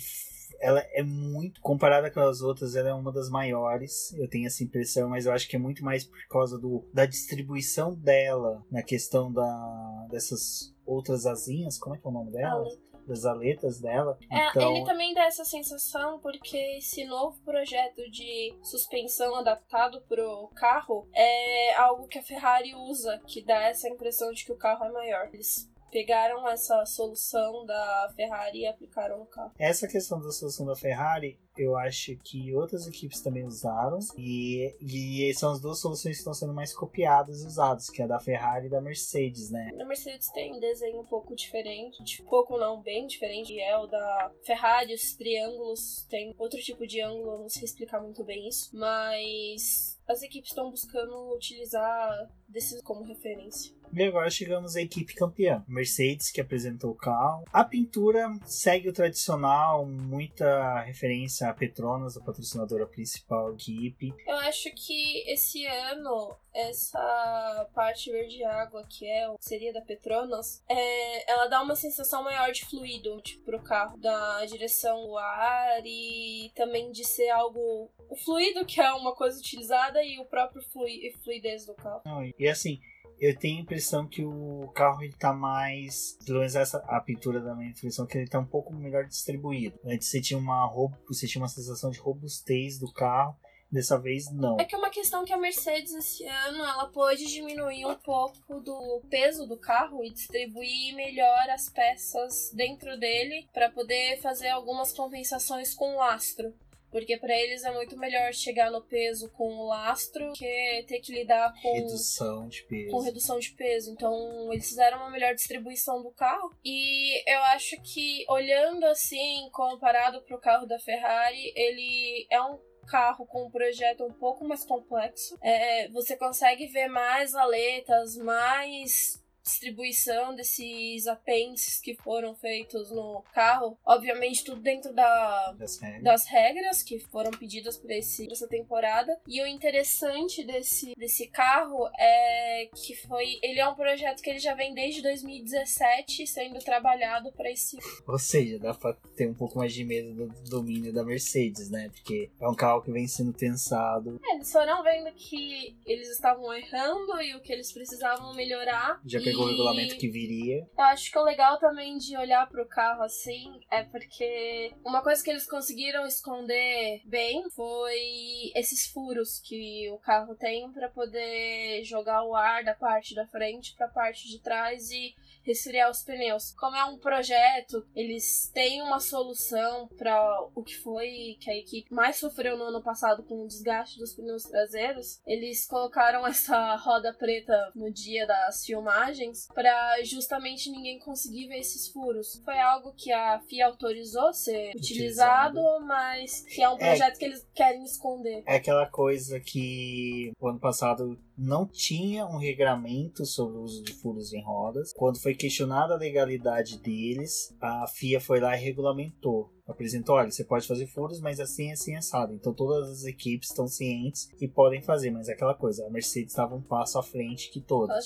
ela 0.60 0.80
é 0.92 1.02
muito, 1.02 1.60
comparada 1.60 2.10
com 2.10 2.20
as 2.20 2.40
outras, 2.40 2.74
ela 2.74 2.88
é 2.88 2.94
uma 2.94 3.12
das 3.12 3.28
maiores. 3.30 4.12
Eu 4.14 4.28
tenho 4.28 4.46
essa 4.46 4.62
impressão, 4.62 5.08
mas 5.08 5.26
eu 5.26 5.32
acho 5.32 5.48
que 5.48 5.56
é 5.56 5.58
muito 5.58 5.84
mais 5.84 6.04
por 6.04 6.26
causa 6.28 6.58
do, 6.58 6.84
da 6.92 7.06
distribuição 7.06 7.94
dela 7.94 8.64
na 8.70 8.82
questão 8.82 9.32
da, 9.32 10.06
dessas 10.10 10.74
outras 10.84 11.26
asinhas. 11.26 11.78
Como 11.78 11.94
é 11.94 11.98
que 11.98 12.06
é 12.06 12.10
o 12.10 12.12
nome 12.12 12.32
dela? 12.32 12.60
aleta. 12.60 12.88
Das 13.06 13.24
aletas 13.24 13.80
dela. 13.80 14.18
É, 14.30 14.50
então, 14.50 14.76
ele 14.76 14.84
também 14.84 15.14
dá 15.14 15.24
essa 15.24 15.42
sensação 15.42 16.18
porque 16.20 16.58
esse 16.76 17.06
novo 17.06 17.40
projeto 17.40 18.02
de 18.10 18.54
suspensão 18.62 19.34
adaptado 19.34 20.02
pro 20.02 20.50
carro 20.54 21.08
é 21.14 21.74
algo 21.76 22.06
que 22.06 22.18
a 22.18 22.22
Ferrari 22.22 22.74
usa, 22.74 23.18
que 23.26 23.42
dá 23.42 23.62
essa 23.62 23.88
impressão 23.88 24.30
de 24.30 24.44
que 24.44 24.52
o 24.52 24.58
carro 24.58 24.84
é 24.84 24.92
maior. 24.92 25.30
Eles 25.32 25.70
pegaram 25.90 26.48
essa 26.48 26.84
solução 26.86 27.64
da 27.66 28.12
Ferrari 28.14 28.60
e 28.60 28.66
aplicaram 28.66 29.18
no 29.18 29.26
carro. 29.26 29.52
Essa 29.58 29.88
questão 29.88 30.20
da 30.20 30.30
solução 30.30 30.66
da 30.66 30.76
Ferrari, 30.76 31.38
eu 31.56 31.76
acho 31.76 32.16
que 32.18 32.54
outras 32.54 32.86
equipes 32.86 33.20
também 33.20 33.44
usaram. 33.44 33.98
E, 34.16 34.74
e 34.80 35.34
são 35.34 35.52
as 35.52 35.60
duas 35.60 35.80
soluções 35.80 36.16
que 36.16 36.20
estão 36.20 36.34
sendo 36.34 36.54
mais 36.54 36.74
copiadas 36.74 37.42
e 37.42 37.46
usadas, 37.46 37.90
que 37.90 38.00
é 38.00 38.04
a 38.04 38.08
da 38.08 38.20
Ferrari 38.20 38.66
e 38.66 38.70
da 38.70 38.80
Mercedes, 38.80 39.50
né? 39.50 39.70
A 39.78 39.84
Mercedes 39.84 40.30
tem 40.30 40.54
um 40.54 40.60
desenho 40.60 41.00
um 41.00 41.06
pouco 41.06 41.34
diferente, 41.34 42.22
pouco 42.22 42.56
não, 42.58 42.80
bem 42.80 43.06
diferente, 43.06 43.52
e 43.52 43.60
é 43.60 43.76
o 43.76 43.86
da 43.86 44.32
Ferrari, 44.44 44.94
os 44.94 45.14
triângulos 45.16 46.06
tem 46.08 46.34
outro 46.38 46.58
tipo 46.60 46.86
de 46.86 47.00
ângulo, 47.00 47.32
eu 47.32 47.38
não 47.40 47.48
sei 47.48 47.64
explicar 47.64 48.00
muito 48.00 48.24
bem 48.24 48.48
isso, 48.48 48.70
mas 48.72 49.98
as 50.06 50.22
equipes 50.22 50.50
estão 50.50 50.70
buscando 50.70 51.34
utilizar 51.34 52.30
desses 52.48 52.80
como 52.82 53.04
referência. 53.04 53.74
E 53.92 54.02
agora 54.04 54.30
chegamos 54.30 54.76
à 54.76 54.82
equipe 54.82 55.14
campeã. 55.14 55.64
Mercedes, 55.66 56.30
que 56.30 56.40
apresentou 56.40 56.90
o 56.90 56.94
carro. 56.94 57.44
A 57.52 57.64
pintura 57.64 58.28
segue 58.44 58.88
o 58.88 58.92
tradicional, 58.92 59.86
muita 59.86 60.80
referência 60.82 61.48
a 61.48 61.54
Petronas, 61.54 62.16
a 62.16 62.20
patrocinadora 62.20 62.86
principal 62.86 63.48
da 63.50 63.54
equipe. 63.54 64.14
Eu 64.26 64.36
acho 64.36 64.70
que 64.74 65.28
esse 65.30 65.64
ano, 65.66 66.36
essa 66.54 67.68
parte 67.74 68.10
verde 68.10 68.44
água, 68.44 68.84
que 68.88 69.06
é 69.06 69.28
o 69.28 69.36
seria 69.40 69.72
da 69.72 69.80
Petronas, 69.80 70.62
é, 70.68 71.30
ela 71.30 71.46
dá 71.48 71.62
uma 71.62 71.74
sensação 71.74 72.22
maior 72.22 72.52
de 72.52 72.64
fluido 72.64 73.20
tipo, 73.22 73.44
pro 73.44 73.62
carro, 73.62 73.98
da 73.98 74.44
direção 74.46 75.06
do 75.06 75.16
ar 75.16 75.80
e 75.84 76.50
também 76.54 76.90
de 76.92 77.04
ser 77.04 77.30
algo. 77.30 77.90
O 78.08 78.16
fluido, 78.16 78.64
que 78.64 78.80
é 78.80 78.92
uma 78.92 79.14
coisa 79.14 79.38
utilizada, 79.38 80.02
e 80.02 80.18
o 80.18 80.24
próprio 80.24 80.62
flui, 80.62 81.12
fluidez 81.22 81.66
do 81.66 81.74
carro. 81.74 82.02
Não, 82.04 82.22
e 82.38 82.48
assim, 82.48 82.80
eu 83.20 83.36
tenho 83.36 83.58
a 83.58 83.62
impressão 83.62 84.06
que 84.06 84.24
o 84.24 84.70
carro 84.74 85.02
ele 85.02 85.14
tá 85.14 85.32
mais. 85.32 86.16
Pelo 86.24 86.38
menos 86.38 86.54
essa, 86.54 86.78
a 86.88 87.00
pintura 87.00 87.40
da 87.40 87.54
minha 87.54 87.70
impressão 87.70 88.06
que 88.06 88.18
ele 88.18 88.28
tá 88.28 88.38
um 88.38 88.46
pouco 88.46 88.72
melhor 88.72 89.04
distribuído. 89.04 89.78
Antes 89.84 90.08
você 90.08 90.20
tinha 90.20 90.38
uma 90.38 90.68
você 91.06 91.26
tinha 91.26 91.42
uma 91.42 91.48
sensação 91.48 91.90
de 91.90 91.98
robustez 91.98 92.78
do 92.78 92.92
carro. 92.92 93.36
Dessa 93.70 93.98
vez 93.98 94.32
não. 94.32 94.56
É 94.58 94.64
que 94.64 94.74
é 94.74 94.78
uma 94.78 94.88
questão 94.88 95.26
que 95.26 95.32
a 95.32 95.36
Mercedes 95.36 95.92
esse 95.92 96.24
ano 96.24 96.64
ela 96.64 96.86
pôde 96.86 97.26
diminuir 97.26 97.84
um 97.84 97.96
pouco 97.96 98.60
do 98.60 99.02
peso 99.10 99.46
do 99.46 99.58
carro 99.58 100.02
e 100.02 100.10
distribuir 100.10 100.94
melhor 100.94 101.50
as 101.50 101.68
peças 101.68 102.50
dentro 102.54 102.98
dele 102.98 103.46
para 103.52 103.70
poder 103.70 104.22
fazer 104.22 104.48
algumas 104.48 104.90
compensações 104.90 105.74
com 105.74 105.96
o 105.96 105.98
lastro. 105.98 106.54
Porque 106.90 107.16
para 107.16 107.34
eles 107.34 107.64
é 107.64 107.72
muito 107.72 107.96
melhor 107.98 108.32
chegar 108.32 108.70
no 108.70 108.80
peso 108.82 109.30
com 109.30 109.48
o 109.48 109.66
lastro 109.66 110.32
que 110.32 110.84
ter 110.86 111.00
que 111.00 111.12
lidar 111.12 111.52
com 111.60 111.74
Redução 111.74 112.48
de 112.48 112.62
peso. 112.64 112.90
com 112.90 113.00
redução 113.00 113.38
de 113.38 113.50
peso. 113.52 113.90
Então, 113.92 114.52
eles 114.52 114.68
fizeram 114.68 114.98
uma 114.98 115.10
melhor 115.10 115.34
distribuição 115.34 116.02
do 116.02 116.10
carro. 116.10 116.54
E 116.64 117.22
eu 117.30 117.40
acho 117.44 117.76
que, 117.82 118.24
olhando 118.28 118.84
assim, 118.86 119.48
comparado 119.52 120.22
pro 120.22 120.40
carro 120.40 120.66
da 120.66 120.78
Ferrari, 120.78 121.52
ele 121.54 122.26
é 122.30 122.40
um 122.40 122.58
carro 122.86 123.26
com 123.26 123.46
um 123.46 123.50
projeto 123.50 124.04
um 124.04 124.12
pouco 124.12 124.46
mais 124.46 124.64
complexo. 124.64 125.38
É, 125.42 125.88
você 125.88 126.16
consegue 126.16 126.66
ver 126.66 126.88
mais 126.88 127.34
aletas, 127.34 128.16
mais 128.16 129.22
distribuição 129.48 130.34
desses 130.34 131.06
apêndices 131.06 131.80
que 131.80 131.94
foram 131.96 132.34
feitos 132.34 132.90
no 132.90 133.22
carro. 133.34 133.78
Obviamente, 133.84 134.44
tudo 134.44 134.60
dentro 134.60 134.92
da, 134.94 135.52
Das 135.58 135.78
regras. 135.80 136.02
das 136.04 136.26
regras 136.26 136.82
que 136.82 136.98
foram 136.98 137.30
pedidas 137.30 137.76
para 137.76 137.94
essa 137.96 138.46
temporada. 138.48 139.18
E 139.26 139.42
o 139.42 139.46
interessante 139.46 140.44
desse, 140.44 140.94
desse 140.96 141.26
carro 141.28 141.88
é 141.98 142.68
que 142.74 142.94
foi. 142.94 143.38
Ele 143.42 143.60
é 143.60 143.68
um 143.68 143.74
projeto 143.74 144.22
que 144.22 144.30
ele 144.30 144.38
já 144.38 144.54
vem 144.54 144.74
desde 144.74 145.02
2017 145.02 146.26
sendo 146.26 146.58
trabalhado 146.60 147.32
para 147.32 147.50
esse. 147.50 147.78
Ou 148.06 148.18
seja, 148.18 148.58
dá 148.58 148.74
pra 148.74 148.94
ter 149.16 149.28
um 149.28 149.34
pouco 149.34 149.58
mais 149.58 149.72
de 149.72 149.84
medo 149.84 150.14
do 150.14 150.50
domínio 150.50 150.92
da 150.92 151.04
Mercedes, 151.04 151.70
né? 151.70 151.88
Porque 151.90 152.30
é 152.40 152.48
um 152.48 152.54
carro 152.54 152.82
que 152.82 152.90
vem 152.90 153.06
sendo 153.06 153.32
pensado, 153.32 154.20
É, 154.24 154.34
Eles 154.34 154.50
foram 154.52 154.82
vendo 154.82 155.12
que 155.14 155.76
eles 155.86 156.08
estavam 156.10 156.52
errando 156.54 157.20
e 157.22 157.34
o 157.34 157.40
que 157.40 157.52
eles 157.52 157.72
precisavam 157.72 158.34
melhorar. 158.34 159.00
já 159.06 159.20
pegou 159.20 159.37
o 159.40 159.48
regulamento 159.48 159.96
que 159.96 160.08
viria. 160.08 160.66
Eu 160.76 160.84
acho 160.84 161.10
que 161.10 161.18
o 161.18 161.24
legal 161.24 161.58
também 161.58 161.96
de 161.98 162.16
olhar 162.16 162.48
pro 162.48 162.66
carro 162.66 163.02
assim 163.02 163.60
é 163.70 163.82
porque 163.84 164.72
uma 164.84 165.02
coisa 165.02 165.22
que 165.22 165.30
eles 165.30 165.46
conseguiram 165.46 166.06
esconder 166.06 167.02
bem 167.04 167.48
foi 167.50 168.52
esses 168.54 168.86
furos 168.86 169.40
que 169.40 169.90
o 169.90 169.98
carro 169.98 170.34
tem 170.34 170.70
pra 170.72 170.88
poder 170.88 171.82
jogar 171.84 172.24
o 172.24 172.34
ar 172.34 172.64
da 172.64 172.74
parte 172.74 173.14
da 173.14 173.26
frente 173.26 173.74
pra 173.76 173.88
parte 173.88 174.28
de 174.28 174.40
trás 174.40 174.90
e 174.90 175.14
resfriar 175.48 175.90
os 175.90 176.02
pneus. 176.02 176.52
Como 176.52 176.76
é 176.76 176.84
um 176.84 176.98
projeto, 176.98 177.84
eles 177.94 178.50
têm 178.52 178.82
uma 178.82 179.00
solução 179.00 179.88
pra 179.96 180.18
o 180.54 180.62
que 180.62 180.76
foi 180.76 181.36
que 181.40 181.50
a 181.50 181.56
equipe 181.56 181.92
mais 181.92 182.16
sofreu 182.16 182.56
no 182.56 182.64
ano 182.64 182.82
passado 182.82 183.22
com 183.24 183.42
o 183.42 183.48
desgaste 183.48 183.98
dos 183.98 184.14
pneus 184.14 184.42
traseiros. 184.44 185.20
Eles 185.26 185.66
colocaram 185.66 186.26
essa 186.26 186.76
roda 186.84 187.12
preta 187.14 187.72
no 187.74 187.90
dia 187.90 188.26
das 188.26 188.64
filmagens 188.64 189.48
pra 189.54 190.02
justamente 190.04 190.70
ninguém 190.70 190.98
conseguir 190.98 191.48
ver 191.48 191.58
esses 191.58 191.88
furos. 191.88 192.40
Foi 192.44 192.58
algo 192.58 192.92
que 192.92 193.10
a 193.10 193.40
FIA 193.48 193.66
autorizou 193.66 194.32
ser 194.34 194.74
utilizado, 194.76 195.58
Utilizado. 195.58 195.86
mas 195.86 196.42
que 196.42 196.62
é 196.62 196.68
um 196.68 196.76
projeto 196.76 197.18
que 197.18 197.24
eles 197.24 197.46
querem 197.54 197.82
esconder. 197.84 198.42
É 198.46 198.56
aquela 198.56 198.86
coisa 198.86 199.40
que 199.40 200.32
o 200.40 200.48
ano 200.48 200.58
passado 200.60 201.18
não 201.38 201.64
tinha 201.64 202.26
um 202.26 202.36
regramento 202.36 203.24
sobre 203.24 203.58
o 203.58 203.62
uso 203.62 203.82
de 203.84 203.92
furos 203.94 204.32
em 204.32 204.42
rodas. 204.42 204.92
Quando 204.92 205.20
foi 205.20 205.34
questionada 205.34 205.94
a 205.94 205.98
legalidade 205.98 206.78
deles, 206.78 207.54
a 207.60 207.86
FIA 207.86 208.20
foi 208.20 208.40
lá 208.40 208.56
e 208.56 208.60
regulamentou. 208.60 209.52
Apresentou, 209.68 210.16
olha, 210.16 210.30
você 210.30 210.42
pode 210.42 210.66
fazer 210.66 210.86
furos, 210.86 211.20
mas 211.20 211.38
assim, 211.38 211.70
assim, 211.70 211.94
assado. 211.94 212.32
Então 212.32 212.54
todas 212.54 212.90
as 212.90 213.04
equipes 213.04 213.50
estão 213.50 213.68
cientes 213.68 214.30
e 214.40 214.48
podem 214.48 214.80
fazer, 214.80 215.10
mas 215.10 215.28
é 215.28 215.32
aquela 215.32 215.54
coisa, 215.54 215.86
a 215.86 215.90
Mercedes 215.90 216.32
estava 216.32 216.54
um 216.54 216.62
passo 216.62 216.98
à 216.98 217.02
frente 217.02 217.50
que 217.50 217.60
todas. 217.60 217.96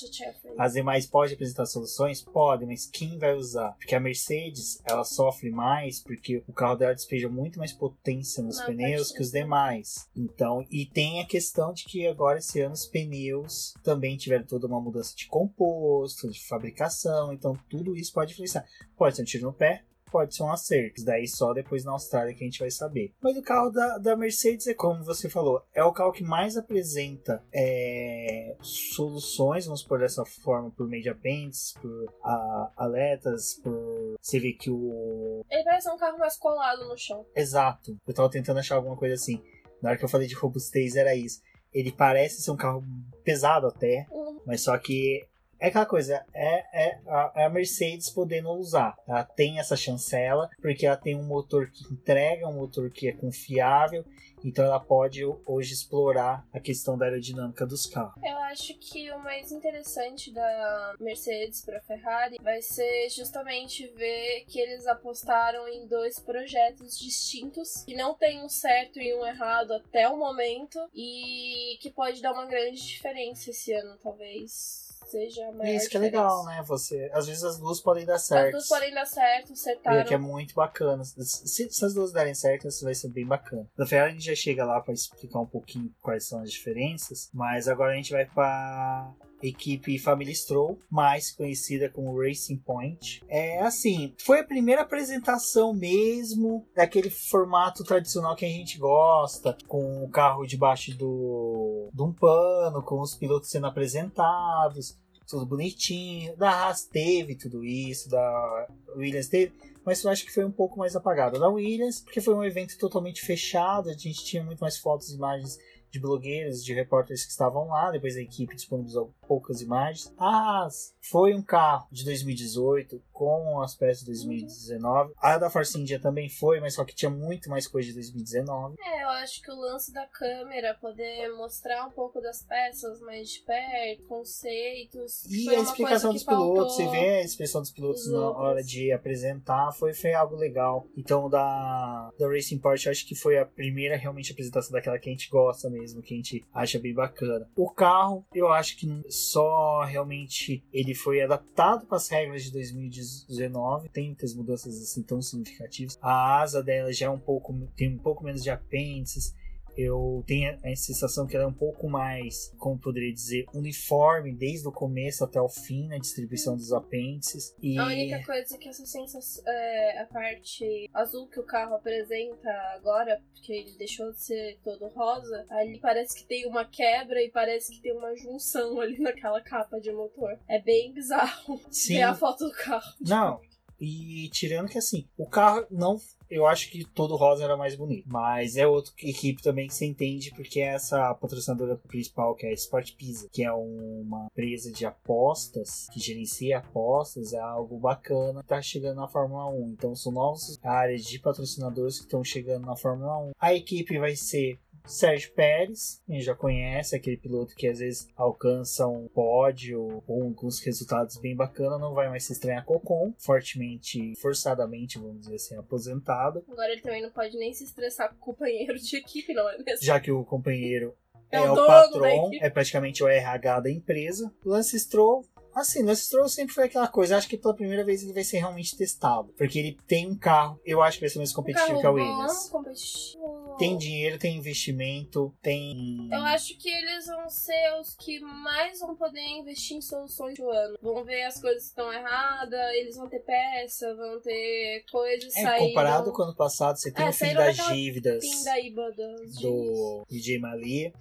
As 0.59 0.73
demais 0.73 1.07
podem 1.07 1.35
apresentar 1.35 1.67
soluções? 1.67 2.21
Pode, 2.21 2.67
mas 2.67 2.87
quem 2.87 3.17
vai 3.19 3.35
usar? 3.35 3.73
Porque 3.79 3.95
a 3.95 4.01
Mercedes, 4.01 4.83
ela 4.85 5.05
sofre 5.05 5.51
mais 5.51 6.01
porque 6.01 6.43
o 6.49 6.53
carro 6.53 6.77
dela 6.77 6.95
despeja 6.95 7.29
muito 7.29 7.59
mais 7.59 7.73
potência 7.73 8.43
nos 8.43 8.59
Na 8.59 8.67
pneus 8.67 9.13
que 9.13 9.23
os 9.23 9.31
demais. 9.31 10.09
Então, 10.17 10.67
e 10.71 10.85
tem 10.85 11.21
a 11.21 11.27
questão 11.27 11.73
de 11.73 11.85
que 11.85 12.07
agora 12.07 12.39
esse 12.39 12.61
ano 12.61 12.75
os 12.75 12.87
pneus 12.87 13.75
também 13.83 14.17
tiveram 14.17 14.45
toda 14.45 14.67
uma 14.67 14.81
mudança 14.81 15.15
de 15.15 15.27
composto, 15.27 16.31
de 16.31 16.45
fabricação, 16.45 17.33
então 17.33 17.57
tudo 17.69 17.97
isso 17.97 18.13
pode 18.13 18.33
influenciar. 18.33 18.65
Pode 18.97 19.17
ser 19.17 19.23
um 19.23 19.25
tiro 19.25 19.45
no 19.45 19.53
pé, 19.53 19.85
pode 20.13 20.35
ser 20.37 20.43
um 20.45 20.53
acerto. 20.53 20.97
Isso 20.99 21.07
daí 21.07 21.27
só 21.27 21.53
depois 21.53 21.85
na 21.85 21.93
Austrália 21.93 22.35
que 22.35 22.45
a 22.45 22.47
gente 22.47 22.61
vai 22.61 22.71
saber. 22.71 23.13
Mas 23.21 23.37
o 23.37 23.43
carro 23.43 23.71
da, 23.71 23.99
da 23.99 24.17
Mercedes 24.17 24.67
é 24.69 24.75
como 24.75 25.03
você 25.03 25.29
falou, 25.29 25.63
é 25.75 25.83
o 25.83 25.93
carro 25.93 26.13
que 26.13 26.23
mais 26.23 26.57
apresenta 26.57 27.43
é, 27.53 28.55
soluções, 28.61 29.65
vamos 29.67 29.83
por 29.83 29.99
dessa 29.99 30.25
forma, 30.25 30.71
por 30.71 30.87
meio 30.87 31.03
de 31.03 31.09
apêndices, 31.09 31.73
por 31.81 32.15
a, 32.23 32.73
aletas, 32.77 33.55
por. 33.63 34.15
Você 34.21 34.39
vê 34.39 34.53
que 34.53 34.71
o. 34.71 35.45
Ele 35.51 35.65
parece 35.65 35.91
um 35.91 35.97
carro 35.97 36.19
mais 36.19 36.37
colado 36.37 36.87
no 36.89 36.97
chão. 36.97 37.25
Exato. 37.35 37.97
Eu 38.07 38.15
tava 38.15 38.31
tentando 38.31 38.61
achar 38.61 38.77
alguma 38.77 38.97
coisa 38.97 39.15
assim. 39.15 39.43
Na 39.83 39.91
hora 39.91 39.99
que 39.99 40.05
eu 40.05 40.09
falei 40.09 40.29
de 40.29 40.35
robustez, 40.35 40.95
era 40.95 41.15
isso. 41.15 41.41
Ele 41.73 41.91
parece 41.91 42.43
ser 42.43 42.51
um 42.51 42.57
carro 42.57 42.85
pesado 43.25 43.67
até, 43.67 44.07
Uhum. 44.11 44.41
mas 44.47 44.61
só 44.63 44.77
que 44.77 45.25
é 45.63 45.69
aquela 45.69 45.87
coisa, 45.87 46.27
é, 46.35 46.87
é, 46.87 46.99
a, 47.07 47.33
é 47.37 47.45
a 47.45 47.49
Mercedes 47.49 48.11
podendo 48.11 48.51
usar. 48.51 48.99
Ela 49.07 49.23
tem 49.23 49.61
essa 49.61 49.77
chancela, 49.77 50.51
porque 50.61 50.85
ela 50.85 50.97
tem 50.97 51.15
um 51.15 51.23
motor 51.23 51.71
que 51.71 51.85
entrega, 51.85 52.49
um 52.49 52.55
motor 52.55 52.91
que 52.91 53.07
é 53.07 53.13
confiável, 53.13 54.05
então 54.45 54.65
ela 54.65 54.81
pode 54.81 55.25
hoje 55.47 55.73
explorar 55.73 56.45
a 56.53 56.59
questão 56.59 56.99
da 56.99 57.05
aerodinâmica 57.05 57.65
dos 57.65 57.87
carros. 57.87 58.21
Eu 58.25 58.37
acho 58.39 58.75
que 58.75 59.09
o 59.13 59.19
mais 59.21 59.53
interessante 59.53 60.33
da 60.33 60.97
Mercedes 60.99 61.65
para 61.65 61.81
Ferrari 61.81 62.39
vai 62.43 62.61
ser 62.61 63.09
justamente 63.11 63.87
ver 63.95 64.45
que 64.49 64.59
eles 64.59 64.85
apostaram 64.89 65.69
em 65.69 65.87
dois 65.87 66.19
projetos 66.19 66.99
distintos 66.99 67.85
que 67.85 67.95
não 67.95 68.15
tem 68.15 68.43
um 68.43 68.49
certo 68.49 69.01
e 69.01 69.15
um 69.15 69.25
errado 69.25 69.75
até 69.75 70.09
o 70.09 70.17
momento 70.17 70.79
e 70.93 71.79
que 71.81 71.89
pode 71.89 72.21
dar 72.21 72.33
uma 72.33 72.47
grande 72.47 72.85
diferença 72.85 73.51
esse 73.51 73.73
ano, 73.73 73.97
talvez 74.03 74.82
seja 75.13 75.49
a 75.49 75.53
maior 75.53 75.75
isso 75.75 75.89
que 75.89 75.97
é 75.97 76.01
diferença. 76.01 76.23
legal, 76.23 76.45
né? 76.47 76.63
Você, 76.67 77.11
às 77.13 77.27
vezes 77.27 77.45
as 77.45 77.59
duas 77.59 77.81
podem 77.81 78.05
dar 78.05 78.15
As 78.17 78.27
certo. 78.27 78.53
duas 78.53 78.69
podem 78.69 78.93
dar 78.95 79.07
certo, 79.07 79.51
E 79.51 79.53
acertaram. 79.53 80.05
que 80.05 80.15
é 80.15 80.19
muito 80.19 80.55
bacana. 80.55 81.05
Se, 81.05 81.71
se 81.71 81.85
as 81.85 81.95
duas 81.95 82.13
derem 82.13 82.35
certo, 82.35 82.67
isso 82.69 82.85
vai 82.85 82.95
ser 82.95 83.09
bem 83.09 83.27
bacana. 83.27 83.67
Na 83.77 83.87
Ferrari 83.87 84.11
a 84.11 84.15
gente 84.15 84.27
já 84.27 84.35
chega 84.35 84.65
lá 84.65 84.81
para 84.81 84.95
explicar 84.95 85.41
um 85.41 85.47
pouquinho 85.47 85.91
quais 86.01 86.27
são 86.27 86.41
as 86.41 86.51
diferenças, 86.51 87.29
mas 87.33 87.69
agora 87.69 87.93
a 87.93 87.97
gente 87.97 88.13
vai 88.13 88.27
para 88.27 89.13
equipe 89.43 89.99
Família 89.99 90.33
Stroll, 90.33 90.79
mais 90.89 91.33
conhecida 91.33 91.91
como 91.91 92.17
Racing 92.17 92.59
Point. 92.59 93.25
É 93.29 93.59
assim, 93.61 94.15
foi 94.25 94.39
a 94.39 94.45
primeira 94.45 94.83
apresentação 94.83 95.75
mesmo 95.75 96.65
daquele 96.77 97.11
formato 97.11 97.83
tradicional 97.83 98.37
que 98.37 98.45
a 98.45 98.49
gente 98.49 98.79
gosta, 98.79 99.57
com 99.67 100.05
o 100.05 100.09
carro 100.09 100.47
debaixo 100.47 100.97
do 100.97 101.89
de 101.93 102.03
um 102.03 102.13
pano, 102.13 102.85
com 102.85 103.01
os 103.01 103.17
pilotos 103.17 103.51
sendo 103.51 103.67
apresentados, 103.67 104.97
tudo 105.33 105.47
bonitinho. 105.47 106.37
Da 106.37 106.51
Haas 106.51 106.85
teve 106.85 107.35
tudo 107.35 107.65
isso, 107.65 108.11
da 108.11 108.69
Williams 108.95 109.29
teve, 109.29 109.53
mas 109.85 110.05
eu 110.05 110.11
acho 110.11 110.25
que 110.25 110.33
foi 110.33 110.45
um 110.45 110.53
pouco 110.53 110.79
mais 110.79 110.95
apagado. 110.95 111.41
Da 111.41 111.49
Williams, 111.49 112.01
porque 112.01 112.21
foi 112.21 112.35
um 112.35 112.45
evento 112.45 112.77
totalmente 112.79 113.23
fechado, 113.23 113.89
a 113.89 113.95
gente 113.95 114.25
tinha 114.25 114.45
muito 114.45 114.61
mais 114.61 114.77
fotos 114.77 115.11
e 115.11 115.17
imagens 115.17 115.59
de 115.91 115.99
blogueiros, 115.99 116.65
de 116.65 116.75
repórteres 116.75 117.25
que 117.25 117.31
estavam 117.31 117.69
lá, 117.69 117.91
depois 117.91 118.17
a 118.17 118.21
equipe 118.21 118.55
disponibilizou 118.55 119.13
poucas 119.33 119.63
imagens. 119.63 120.13
Ah, 120.19 120.69
foi 121.01 121.35
um 121.35 121.41
carro 121.41 121.89
de 121.91 122.05
2018 122.05 123.03
com 123.11 123.63
as 123.63 123.75
peças 123.75 124.01
de 124.01 124.07
2019. 124.07 125.15
A 125.17 125.39
da 125.39 125.49
Force 125.49 125.79
India 125.81 125.99
também 125.99 126.29
foi, 126.29 126.61
mas 126.61 126.75
só 126.75 126.85
que 126.85 126.95
tinha 126.95 127.11
muito 127.11 127.49
mais 127.49 127.67
coisa 127.67 127.89
de 127.89 127.95
2019. 127.95 128.77
É, 128.79 129.03
eu 129.05 129.09
acho 129.09 129.41
que 129.41 129.51
o 129.51 129.55
lance 129.55 129.91
da 129.91 130.07
câmera, 130.07 130.77
poder 130.79 131.31
mostrar 131.35 131.87
um 131.87 131.91
pouco 131.91 132.21
das 132.21 132.43
peças 132.43 133.01
mais 133.01 133.31
de 133.31 133.41
perto, 133.41 134.03
conceitos. 134.07 135.25
E 135.31 135.49
a 135.49 135.61
explicação 135.61 136.13
dos 136.13 136.25
pilotos, 136.25 136.77
você 136.77 136.87
vê 136.89 137.21
a 137.21 137.23
expressão 137.23 137.63
dos 137.63 137.71
pilotos 137.71 138.07
na 138.13 138.31
hora 138.33 138.63
de 138.63 138.93
apresentar, 138.93 139.73
foi, 139.73 139.95
foi 139.95 140.13
algo 140.13 140.37
legal. 140.37 140.87
Então, 140.95 141.31
da, 141.31 142.11
da 142.19 142.29
Racing 142.29 142.61
eu 142.63 142.91
acho 142.91 143.07
que 143.07 143.15
foi 143.15 143.39
a 143.39 143.47
primeira 143.47 143.97
realmente 143.97 144.33
apresentação 144.33 144.73
daquela 144.73 144.99
que 144.99 145.09
a 145.09 145.13
gente 145.13 145.31
gosta 145.31 145.71
mesmo, 145.71 146.03
que 146.03 146.13
a 146.13 146.17
gente 146.19 146.45
acha 146.53 146.79
bem 146.79 146.93
bacana. 146.93 147.49
O 147.57 147.71
carro, 147.71 148.27
eu 148.35 148.49
acho 148.49 148.77
que 148.77 148.87
só 149.23 149.83
realmente 149.85 150.65
ele 150.73 150.95
foi 150.95 151.23
adaptado 151.23 151.87
para 151.87 151.97
as 151.97 152.09
regras 152.09 152.45
de 152.45 152.53
2019, 152.53 153.89
tem 153.89 154.07
muitas 154.07 154.35
mudanças 154.35 154.77
assim 154.83 155.03
tão 155.03 155.21
significativas. 155.23 155.99
A 156.01 156.41
asa 156.41 156.63
dela 156.63 156.93
já 156.93 157.07
é 157.07 157.11
um 157.11 157.19
pouco, 157.19 157.53
tem 157.77 157.95
um 157.95 157.99
pouco 157.99 158.25
menos 158.25 158.43
de 158.43 158.51
apêndices. 158.51 159.35
Eu 159.77 160.23
tenho 160.27 160.59
a 160.65 160.77
sensação 160.77 161.27
que 161.27 161.37
ela 161.37 161.45
é 161.45 161.49
um 161.49 161.55
pouco 161.55 161.89
mais, 161.89 162.53
como 162.59 162.79
poderia 162.79 163.13
dizer, 163.13 163.45
uniforme 163.55 164.33
desde 164.35 164.67
o 164.69 164.73
começo 164.73 165.25
até 165.25 165.41
o 165.41 165.49
fim 165.49 165.89
na 165.89 165.99
distribuição 165.99 166.57
dos 166.57 166.73
apêndices. 166.73 167.55
E 167.63 167.79
A 167.79 167.87
única 167.87 168.23
coisa 168.25 168.59
que 168.59 168.69
essa 168.69 168.85
sensação 168.85 169.43
é 169.47 170.01
a 170.01 170.07
parte 170.07 170.89
azul 170.93 171.29
que 171.29 171.41
o 171.41 171.45
carro 171.45 171.75
apresenta 171.75 172.51
agora, 172.75 173.21
porque 173.33 173.53
ele 173.53 173.77
deixou 173.77 174.13
de 174.13 174.23
ser 174.23 174.59
todo 174.63 174.89
rosa, 174.89 175.47
ali 175.51 175.79
parece 175.81 176.17
que 176.17 176.27
tem 176.27 176.47
uma 176.47 176.65
quebra 176.65 177.23
e 177.23 177.31
parece 177.31 177.73
que 177.73 177.81
tem 177.81 177.97
uma 177.97 178.15
junção 178.17 178.79
ali 178.81 178.99
naquela 178.99 179.41
capa 179.41 179.81
de 179.81 179.93
motor. 179.93 180.39
É 180.49 180.61
bem 180.61 180.93
bizarro 180.93 181.61
sim, 181.71 181.95
ver 181.95 182.03
a 182.03 182.15
foto 182.15 182.45
do 182.45 182.53
carro. 182.53 182.95
não. 183.01 183.41
E 183.85 184.29
tirando 184.31 184.69
que 184.69 184.79
assim, 184.79 185.09
o 185.19 185.29
carro 185.29 185.67
não. 185.69 185.97
Eu 186.33 186.47
acho 186.47 186.71
que 186.71 186.83
todo 186.83 187.15
rosa 187.15 187.45
era 187.45 187.59
mais 187.59 187.75
bonito. 187.75 188.09
Mas 188.09 188.57
é 188.57 188.67
outra 188.67 188.91
equipe 189.03 189.43
também 189.43 189.69
que 189.69 189.75
você 189.75 189.85
entende, 189.85 190.33
porque 190.35 190.61
é 190.61 190.75
essa 190.75 191.15
patrocinadora 191.15 191.77
principal, 191.77 192.35
que 192.35 192.47
é 192.47 192.49
a 192.49 192.55
Sport 192.55 192.95
Pizza, 192.97 193.29
que 193.31 193.45
é 193.45 193.53
uma 193.53 194.29
empresa 194.31 194.73
de 194.73 194.87
apostas, 194.87 195.87
que 195.93 196.01
gerencia 196.01 196.59
apostas, 196.59 197.35
é 197.35 197.39
algo 197.39 197.79
bacana. 197.79 198.43
Tá 198.45 198.63
chegando 198.63 198.97
na 198.97 199.09
Fórmula 199.09 199.47
1. 199.51 199.69
Então 199.73 199.95
são 199.95 200.11
novas 200.11 200.59
áreas 200.63 201.05
de 201.05 201.19
patrocinadores 201.19 201.99
que 201.99 202.07
estão 202.07 202.25
chegando 202.25 202.65
na 202.65 202.77
Fórmula 202.77 203.19
1. 203.19 203.33
A 203.39 203.53
equipe 203.55 203.99
vai 203.99 204.17
ser 204.17 204.59
Sérgio 204.87 205.33
Pérez, 205.33 206.03
a 206.09 206.13
gente 206.13 206.25
já 206.25 206.35
conhece, 206.35 206.95
aquele 206.97 207.17
piloto 207.17 207.55
que 207.55 207.69
às 207.69 207.79
vezes 207.79 208.09
alcança 208.17 208.87
um 208.87 209.09
pódio 209.09 210.03
ou 210.07 210.23
alguns 210.23 210.61
resultados 210.61 211.17
bem 211.19 211.35
bacanas, 211.35 211.81
não 211.81 211.95
vai 211.95 212.09
mais 212.09 212.25
se 212.25 212.33
estranhar 212.33 212.65
com 212.65 212.75
o 212.75 212.77
Ocon, 212.77 213.15
fortemente, 213.19 214.15
forçadamente, 214.21 214.99
vamos 214.99 215.21
dizer 215.21 215.37
assim, 215.37 215.57
aposentado. 215.57 216.45
Agora 216.51 216.73
ele 216.73 216.81
também 216.81 217.03
não 217.03 217.11
pode 217.11 217.37
nem 217.37 217.53
se 217.53 217.65
estressar 217.65 218.11
com 218.11 218.17
o 218.17 218.35
companheiro 218.35 218.79
de 218.79 218.97
equipe, 218.97 219.33
não 219.33 219.49
é 219.49 219.59
mesmo? 219.59 219.85
Já 219.85 220.01
que 220.01 220.11
o 220.11 220.25
companheiro 220.25 220.95
É 221.31 221.37
é, 221.37 221.51
o 221.51 221.55
patrão, 221.67 222.31
é 222.35 222.51
praticamente 222.51 223.03
o 223.03 223.09
RH 223.09 223.61
da 223.61 223.71
empresa. 223.71 224.33
Lance 224.45 224.79
Stroll, 224.79 225.25
assim, 225.55 225.83
Lance 225.83 226.07
Stroll 226.07 226.29
sempre 226.29 226.55
foi 226.55 226.65
aquela 226.65 226.89
coisa. 226.89 227.17
Acho 227.17 227.29
que 227.29 227.37
pela 227.37 227.55
primeira 227.55 227.85
vez 227.85 228.03
ele 228.03 228.13
vai 228.13 228.25
ser 228.25 228.39
realmente 228.39 228.77
testado. 228.77 229.33
Porque 229.37 229.59
ele 229.59 229.79
tem 229.87 230.11
um 230.11 230.17
carro, 230.17 230.61
eu 230.65 230.83
acho 230.83 230.97
que 230.99 231.03
vai 231.03 231.11
ser 231.11 231.19
mais 231.19 231.33
Um 231.33 231.35
competitivo 231.37 231.69
carro 231.69 231.81
que 231.81 231.87
a 231.87 231.91
bom, 231.91 231.97
Williams. 231.97 232.49
competitivo. 232.51 233.57
Tem 233.59 233.77
dinheiro, 233.77 234.19
tem 234.19 234.37
investimento, 234.39 235.33
tem. 235.43 236.09
Eu 236.11 236.21
acho 236.23 236.57
que 236.59 236.69
eles 236.71 237.07
vão 237.07 237.29
ser 237.29 237.79
os 237.81 237.95
que 237.95 238.19
mais 238.21 238.81
vão 238.81 238.97
poder 238.97 239.21
investir 239.21 239.77
em 239.77 239.81
soluções 239.83 240.37
do 240.39 240.49
ano. 240.49 240.79
Vão 240.83 241.05
ver 241.05 241.25
as 241.25 241.41
coisas 241.41 241.63
que 241.65 241.69
estão 241.69 241.93
erradas, 241.93 242.73
eles 242.75 242.97
vão 242.97 243.09
ter 243.09 243.21
peça, 243.21 243.95
vão 243.95 244.21
ter 244.21 244.85
coisas 244.91 245.37
É, 245.37 245.43
saindo. 245.43 245.69
comparado 245.69 246.13
com 246.13 246.23
o 246.23 246.25
ano 246.25 246.35
passado, 246.35 246.77
você 246.79 246.91
tem 246.91 247.05
É, 247.07 247.11
o 247.11 247.13
fim 247.13 247.35
das 247.35 247.57
dívidas 247.57 248.25
Pindaíba 248.25 248.91
das 248.93 249.35
do 249.39 250.05
DJ 250.09 250.39
Malia. 250.39 250.93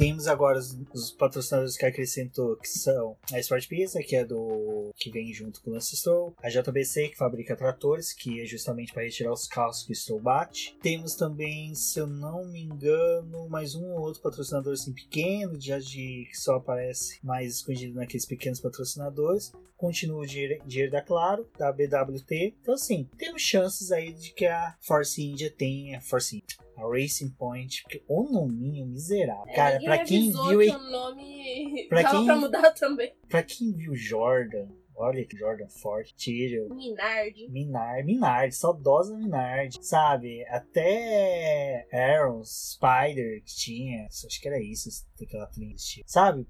Temos 0.00 0.26
agora 0.26 0.58
os, 0.58 0.74
os 0.94 1.10
patrocinadores 1.10 1.76
que 1.76 1.84
acrescentou, 1.84 2.56
que 2.56 2.66
são 2.66 3.18
a 3.30 3.38
Sport 3.38 3.68
Pizza, 3.68 4.02
que 4.02 4.16
é 4.16 4.24
do 4.24 4.90
que 4.96 5.10
vem 5.10 5.30
junto 5.30 5.60
com 5.60 5.68
o 5.68 5.74
Lance 5.74 5.94
Stroll, 5.94 6.34
a 6.42 6.48
JBC, 6.48 7.10
que 7.10 7.18
fabrica 7.18 7.54
tratores, 7.54 8.14
que 8.14 8.40
é 8.40 8.46
justamente 8.46 8.94
para 8.94 9.02
retirar 9.02 9.30
os 9.30 9.46
carros 9.46 9.82
que 9.82 9.92
o 9.92 9.94
Stroll 9.94 10.18
bate. 10.18 10.74
Temos 10.80 11.14
também, 11.16 11.74
se 11.74 11.98
eu 11.98 12.06
não 12.06 12.46
me 12.46 12.62
engano, 12.62 13.46
mais 13.50 13.74
um 13.74 13.90
ou 13.90 14.00
outro 14.00 14.22
patrocinador 14.22 14.72
assim 14.72 14.94
pequeno, 14.94 15.60
já 15.60 15.78
de 15.78 16.26
que 16.30 16.34
só 16.34 16.54
aparece 16.54 17.18
mais 17.22 17.56
escondido 17.56 17.96
naqueles 17.96 18.24
pequenos 18.24 18.58
patrocinadores. 18.58 19.52
Continua 19.76 20.22
o 20.22 20.26
dinheiro, 20.26 20.90
da 20.90 21.02
Claro, 21.02 21.46
da 21.58 21.70
BWT. 21.70 22.54
Então, 22.62 22.72
assim, 22.72 23.06
temos 23.18 23.42
chances 23.42 23.92
aí 23.92 24.14
de 24.14 24.32
que 24.32 24.46
a 24.46 24.74
Force 24.80 25.22
India 25.22 25.50
tenha. 25.50 26.00
Force 26.00 26.36
India. 26.36 26.69
Racing 26.88 27.30
Point, 27.30 27.82
porque 27.82 28.02
o 28.08 28.24
nominho 28.30 28.86
miserável. 28.86 29.52
Cara, 29.54 29.74
Ninguém 29.78 29.88
pra 29.88 30.04
quem 30.04 30.30
viu, 30.32 30.58
que 30.60 30.70
o 30.70 30.90
nome 30.90 31.86
Pra 31.88 32.10
quem- 32.10 32.24
pra 32.26 32.36
mudar 32.36 32.70
também. 32.72 33.12
Pra 33.28 33.42
quem 33.42 33.72
viu 33.72 33.94
Jordan, 33.94 34.68
olha 34.96 35.24
que 35.24 35.36
Jordan 35.36 35.68
forte, 35.68 36.14
Tyrion, 36.14 36.68
Minardi. 36.74 37.48
Minard, 37.50 38.04
Minard, 38.04 38.54
saudosa 38.54 39.16
Minard, 39.16 39.76
sabe? 39.82 40.44
Até 40.48 41.86
Aaron, 41.92 42.42
Spider 42.44 43.42
que 43.44 43.54
tinha, 43.56 44.06
acho 44.06 44.40
que 44.40 44.48
era 44.48 44.60
isso, 44.62 44.88
aquela 45.22 45.46
trilha 45.46 45.72
existia, 45.72 46.04
sabe? 46.06 46.46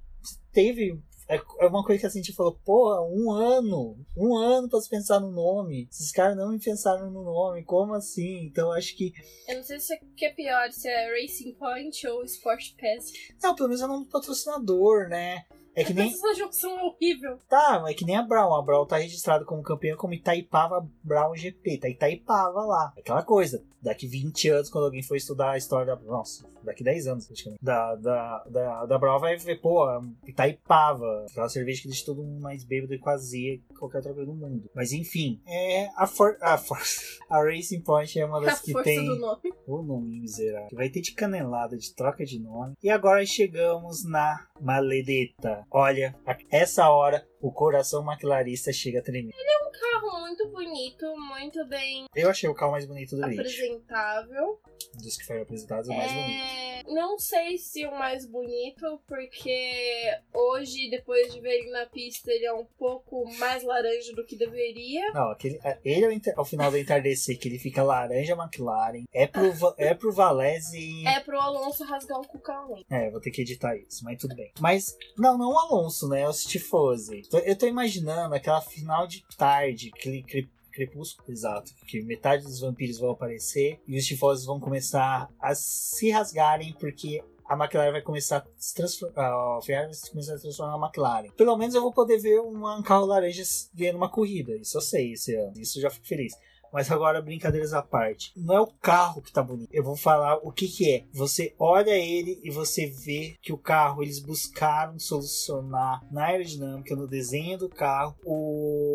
Teve. 0.52 1.00
É 1.30 1.40
é 1.60 1.66
uma 1.66 1.84
coisa 1.84 2.00
que 2.00 2.06
a 2.06 2.10
gente 2.10 2.32
falou, 2.32 2.58
porra, 2.64 3.02
um 3.02 3.30
ano, 3.30 3.96
um 4.16 4.36
ano 4.36 4.68
pra 4.68 4.80
se 4.80 4.88
pensar 4.88 5.20
no 5.20 5.30
nome. 5.30 5.86
Esses 5.90 6.10
caras 6.10 6.36
não 6.36 6.50
me 6.50 6.58
pensaram 6.58 7.08
no 7.10 7.22
nome, 7.22 7.62
como 7.64 7.94
assim? 7.94 8.46
Então 8.46 8.72
acho 8.72 8.96
que. 8.96 9.12
Eu 9.46 9.58
não 9.58 9.62
sei 9.62 9.78
se 9.78 9.94
é 9.94 10.00
que 10.16 10.24
é 10.24 10.32
pior, 10.32 10.72
se 10.72 10.88
é 10.88 11.20
Racing 11.20 11.52
Point 11.52 12.06
ou 12.08 12.24
Sport 12.24 12.72
Pass. 12.80 13.12
Não, 13.42 13.54
pelo 13.54 13.68
menos 13.68 13.80
é 13.80 13.84
o 13.84 13.88
nome 13.88 14.04
do 14.06 14.10
patrocinador, 14.10 15.08
né? 15.08 15.44
É 15.74 15.84
que 15.84 15.94
nem. 15.94 16.10
Essa 16.10 16.34
junção 16.34 16.78
é 16.78 16.82
horrível. 16.82 17.38
Tá, 17.48 17.84
é 17.86 17.94
que 17.94 18.04
nem 18.04 18.16
a 18.16 18.22
Brown. 18.22 18.54
A 18.54 18.62
Brown 18.62 18.86
tá 18.86 18.96
registrada 18.96 19.44
como 19.44 19.62
campeã 19.62 19.96
como 19.96 20.14
Itaipava 20.14 20.88
Brown 21.04 21.36
GP. 21.36 21.78
Tá 21.78 21.88
Itaipava 21.88 22.64
lá. 22.64 22.92
Aquela 22.98 23.22
coisa. 23.22 23.62
Daqui 23.80 24.06
20 24.06 24.48
anos, 24.48 24.70
quando 24.70 24.84
alguém 24.84 25.02
for 25.02 25.16
estudar 25.16 25.52
a 25.52 25.58
história 25.58 25.94
da. 25.94 26.02
Nossa, 26.02 26.44
daqui 26.64 26.82
10 26.84 27.06
anos, 27.06 27.26
praticamente. 27.26 27.62
Da, 27.64 27.94
da, 27.96 28.44
da, 28.50 28.86
da 28.86 28.98
Brown 28.98 29.18
vai 29.18 29.36
ver, 29.36 29.60
pô, 29.60 29.86
Itaipava. 30.26 31.26
Aquela 31.30 31.48
cerveja 31.48 31.82
que 31.82 31.88
deixa 31.88 32.04
todo 32.06 32.22
mundo 32.22 32.40
mais 32.40 32.64
bêbado 32.64 32.94
e 32.94 32.98
quase 32.98 33.62
qualquer 33.78 33.98
outra 33.98 34.14
coisa 34.14 34.30
do 34.30 34.36
mundo. 34.36 34.70
Mas 34.74 34.92
enfim, 34.92 35.40
é 35.46 35.88
a 35.96 36.06
For 36.06 36.36
a, 36.40 36.56
For 36.58 36.78
a 37.30 37.42
Racing 37.42 37.82
Point 37.82 38.18
é 38.18 38.24
uma 38.24 38.38
A 38.38 38.46
das 38.46 38.60
que 38.60 38.72
força 38.72 38.84
tem. 38.90 39.04
do 39.06 39.16
nome. 39.16 39.52
O 39.66 39.82
nome 39.82 40.20
miserável. 40.20 40.68
Que 40.68 40.76
vai 40.76 40.88
ter 40.88 41.00
de 41.00 41.12
canelada, 41.12 41.76
de 41.76 41.94
troca 41.94 42.24
de 42.24 42.38
nome. 42.40 42.74
E 42.82 42.90
agora 42.90 43.24
chegamos 43.26 44.04
na 44.04 44.46
maledeta. 44.60 45.64
Olha, 45.70 46.14
a- 46.26 46.36
essa 46.50 46.88
hora 46.90 47.26
o 47.40 47.50
coração 47.52 48.02
maquilarista 48.02 48.72
chega 48.72 48.98
a 49.00 49.02
tremer. 49.02 49.32
Um 49.34 49.70
carro 49.72 50.20
muito 50.20 50.48
bonito, 50.48 51.06
muito 51.16 51.64
bem 51.66 52.04
Eu 52.14 52.28
achei 52.30 52.48
o 52.48 52.54
carro 52.54 52.72
mais 52.72 52.86
bonito 52.86 53.16
do 53.16 53.24
apresentável. 53.24 54.60
Dos 54.94 55.16
que 55.16 55.24
foram 55.26 55.42
apresentados, 55.42 55.88
o 55.88 55.92
mais 55.92 56.12
bonito. 56.12 56.30
É, 56.42 56.82
não 56.88 57.18
sei 57.18 57.56
se 57.58 57.86
o 57.86 57.90
mais 57.92 58.26
bonito, 58.26 59.00
porque 59.06 60.10
hoje, 60.34 60.90
depois 60.90 61.32
de 61.32 61.40
ver 61.40 61.60
ele 61.60 61.70
na 61.70 61.86
pista, 61.86 62.30
ele 62.30 62.44
é 62.46 62.52
um 62.52 62.64
pouco 62.78 63.24
mais 63.38 63.62
laranja 63.62 64.12
do 64.14 64.24
que 64.24 64.36
deveria. 64.36 65.12
Não, 65.12 65.30
aquele, 65.30 65.58
é, 65.64 65.78
ele 65.84 66.04
ao, 66.06 66.12
enter- 66.12 66.34
ao 66.36 66.44
final 66.44 66.70
do 66.70 66.78
entardecer, 66.78 67.38
que 67.38 67.48
ele 67.48 67.58
fica 67.58 67.82
laranja 67.82 68.34
McLaren. 68.34 69.04
É 69.12 69.26
pro, 69.26 69.42
é 69.78 69.94
pro 69.94 70.12
Valese. 70.12 71.06
É 71.06 71.20
pro 71.20 71.38
Alonso 71.40 71.84
rasgar 71.84 72.18
o 72.20 72.26
cucão. 72.26 72.82
É, 72.90 73.10
vou 73.10 73.20
ter 73.20 73.30
que 73.30 73.42
editar 73.42 73.76
isso, 73.76 74.04
mas 74.04 74.18
tudo 74.20 74.34
bem. 74.34 74.50
Mas, 74.60 74.96
não, 75.16 75.36
não 75.38 75.52
o 75.52 75.58
Alonso, 75.58 76.08
né? 76.08 76.26
O 76.28 76.32
Stifose. 76.32 77.22
Eu 77.38 77.56
tô 77.56 77.66
imaginando 77.66 78.34
aquela 78.34 78.60
final 78.60 79.06
de 79.06 79.24
tarde, 79.36 79.90
aquele 79.94 80.22
cre- 80.22 80.48
crepúsculo, 80.72 81.30
exato, 81.30 81.72
que 81.86 82.00
metade 82.02 82.44
dos 82.44 82.60
vampiros 82.60 82.98
vão 82.98 83.10
aparecer 83.10 83.80
e 83.86 83.96
os 83.98 84.04
Stifoses 84.04 84.44
vão 84.44 84.58
começar 84.60 85.28
a 85.40 85.54
se 85.54 86.10
rasgarem 86.10 86.72
porque 86.78 87.22
a 87.48 87.54
McLaren 87.56 87.90
vai 87.92 88.02
começar 88.02 88.38
a 88.38 88.46
se 88.56 88.72
transformar. 88.74 89.14
A 89.26 89.60
Ferrari 89.62 89.88
vai 89.92 90.10
começar 90.10 90.34
a 90.34 90.36
se 90.36 90.42
transformar 90.42 90.78
na 90.78 90.86
McLaren. 90.86 91.30
Pelo 91.36 91.56
menos 91.56 91.74
eu 91.74 91.82
vou 91.82 91.92
poder 91.92 92.18
ver 92.18 92.40
um 92.40 92.82
carro 92.82 93.06
laranja 93.06 93.42
ganhando 93.74 93.96
uma 93.96 94.08
corrida. 94.08 94.56
Isso 94.56 94.76
eu 94.76 94.80
sei 94.80 95.12
ano. 95.36 95.54
Isso 95.60 95.78
eu 95.78 95.82
já 95.82 95.90
fico 95.90 96.06
feliz. 96.06 96.32
Mas 96.72 96.90
agora, 96.90 97.22
brincadeiras 97.22 97.72
à 97.72 97.82
parte. 97.82 98.32
Não 98.36 98.54
é 98.54 98.60
o 98.60 98.66
carro 98.66 99.22
que 99.22 99.32
tá 99.32 99.42
bonito. 99.42 99.68
Eu 99.72 99.84
vou 99.84 99.96
falar 99.96 100.36
o 100.36 100.52
que 100.52 100.68
que 100.68 100.90
é. 100.90 101.04
Você 101.12 101.54
olha 101.58 101.90
ele 101.90 102.40
e 102.42 102.50
você 102.50 102.86
vê 102.86 103.36
que 103.42 103.52
o 103.52 103.58
carro, 103.58 104.02
eles 104.02 104.18
buscaram 104.18 104.98
solucionar 104.98 106.00
na 106.10 106.26
aerodinâmica, 106.26 106.94
no 106.94 107.06
desenho 107.06 107.58
do 107.58 107.68
carro, 107.68 108.16
o 108.24 108.89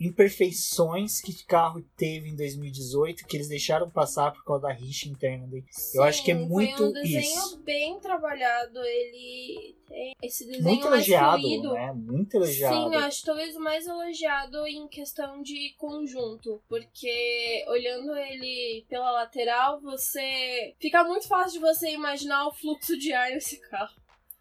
imperfeições 0.00 1.20
que 1.20 1.32
o 1.32 1.46
carro 1.46 1.82
teve 1.96 2.28
em 2.28 2.36
2018, 2.36 3.26
que 3.26 3.36
eles 3.36 3.48
deixaram 3.48 3.90
passar 3.90 4.32
por 4.32 4.44
causa 4.44 4.62
da 4.68 4.72
rixa 4.72 5.08
interna 5.08 5.46
dele. 5.46 5.64
Eu 5.94 6.02
acho 6.02 6.24
que 6.24 6.30
é 6.30 6.36
Sim, 6.36 6.46
muito 6.48 6.76
foi 6.76 6.86
um 6.86 6.92
desenho 6.92 7.20
isso. 7.20 7.58
bem 7.62 7.98
trabalhado. 8.00 8.78
Ele 8.80 9.76
tem 9.86 10.12
esse 10.22 10.44
desenho 10.46 10.64
Muito 10.64 10.84
mais 10.90 11.08
elogiado, 11.08 11.40
fluido. 11.42 11.72
né? 11.72 11.92
Muito 11.92 12.34
elogiado. 12.36 12.74
Sim, 12.76 12.94
eu 12.94 13.00
acho 13.00 13.24
talvez 13.24 13.56
o 13.56 13.60
mais 13.60 13.86
elogiado 13.86 14.66
em 14.66 14.86
questão 14.88 15.42
de 15.42 15.74
conjunto, 15.78 16.62
porque 16.68 17.64
olhando 17.68 18.14
ele 18.16 18.84
pela 18.88 19.10
lateral, 19.10 19.80
você 19.80 20.74
fica 20.78 21.02
muito 21.04 21.26
fácil 21.26 21.52
de 21.54 21.58
você 21.66 21.90
imaginar 21.90 22.46
o 22.46 22.52
fluxo 22.52 22.96
de 22.98 23.12
ar 23.12 23.30
nesse 23.30 23.58
carro. 23.68 23.94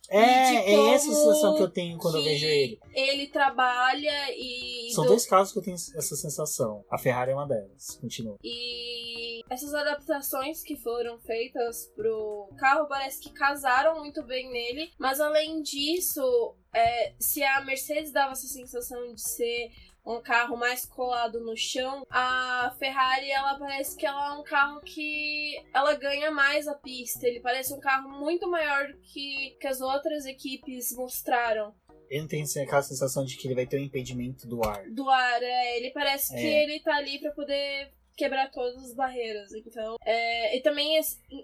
É, 0.10 0.74
é 0.74 0.93
essa 0.93 1.05
sensação 1.14 1.55
que 1.55 1.64
eu 1.64 1.70
tenho 1.70 1.97
quando 1.97 2.18
eu 2.18 2.24
vejo 2.24 2.45
ele. 2.45 2.80
Ele 2.93 3.28
trabalha 3.28 4.32
e 4.36 4.91
São 4.93 5.03
do- 5.03 5.10
dois 5.10 5.26
carros 5.26 5.51
que 5.51 5.60
eu 5.60 5.64
tenho 5.64 5.76
essa 5.76 6.16
sensação. 6.16 6.84
A 6.89 6.97
Ferrari 6.97 7.32
é 7.32 7.34
uma 7.36 7.47
delas. 7.47 7.97
Continua. 7.99 8.38
E 8.43 9.41
essas 9.49 9.74
adaptações 9.74 10.64
que 10.64 10.76
foram 10.76 11.20
feitas 11.20 11.91
pro 11.95 12.49
carro 12.58 12.88
parece 12.88 13.20
que 13.22 13.32
casaram 13.32 13.99
muito 13.99 14.24
bem 14.24 14.49
nele. 14.51 14.91
Mas 14.97 15.20
além 15.20 15.62
disso, 15.62 16.55
é, 16.74 17.14
se 17.20 17.43
a 17.43 17.64
Mercedes 17.64 18.12
dava 18.12 18.32
essa 18.34 18.47
sensação 18.47 19.14
de 19.14 19.22
ser 19.22 19.70
um 20.08 20.22
carro 20.22 20.55
mais 20.55 20.86
colado 20.86 21.39
no 21.41 21.55
chão, 21.58 22.05
a 22.10 22.74
Ferrari 22.80 23.30
ela 23.30 23.60
parece 23.60 23.97
que 23.97 24.05
ela 24.05 24.36
é 24.36 24.39
um 24.39 24.43
carro 24.43 24.80
que 24.82 25.62
ela 25.74 25.93
ganha 25.95 26.32
mais 26.32 26.68
a 26.68 26.76
pista. 26.76 27.28
Ele 27.28 27.41
parece 27.41 27.74
um 27.74 27.80
carro 27.80 28.10
muito 28.10 28.49
maior 28.49 28.88
do 28.88 28.97
que, 28.99 29.58
que 29.60 29.68
as 29.68 29.82
outras 29.82 30.26
equipes 30.26 30.95
mostraram. 30.95 31.76
Ele 32.10 32.22
não 32.22 32.28
tem 32.28 32.43
aquela 32.64 32.82
sensação 32.82 33.26
de 33.26 33.36
que 33.36 33.47
ele 33.47 33.55
vai 33.55 33.68
ter 33.68 33.78
um 33.78 33.84
impedimento 33.84 34.47
do 34.47 34.64
ar. 34.66 34.82
do 34.89 35.10
ar. 35.10 35.43
É, 35.43 35.78
ele 35.78 35.91
parece 35.91 36.34
que 36.34 36.47
É. 36.47 36.64
ele 36.64 36.80
tá 36.80 36.95
ali 36.95 37.20
pra 37.20 37.32
poder 37.32 37.91
quebrar 38.16 38.49
todas 38.49 38.82
as 38.84 38.95
barreiras. 38.95 39.53
Então, 39.53 39.97
é, 40.03 40.58
e 40.58 40.62
também 40.62 40.97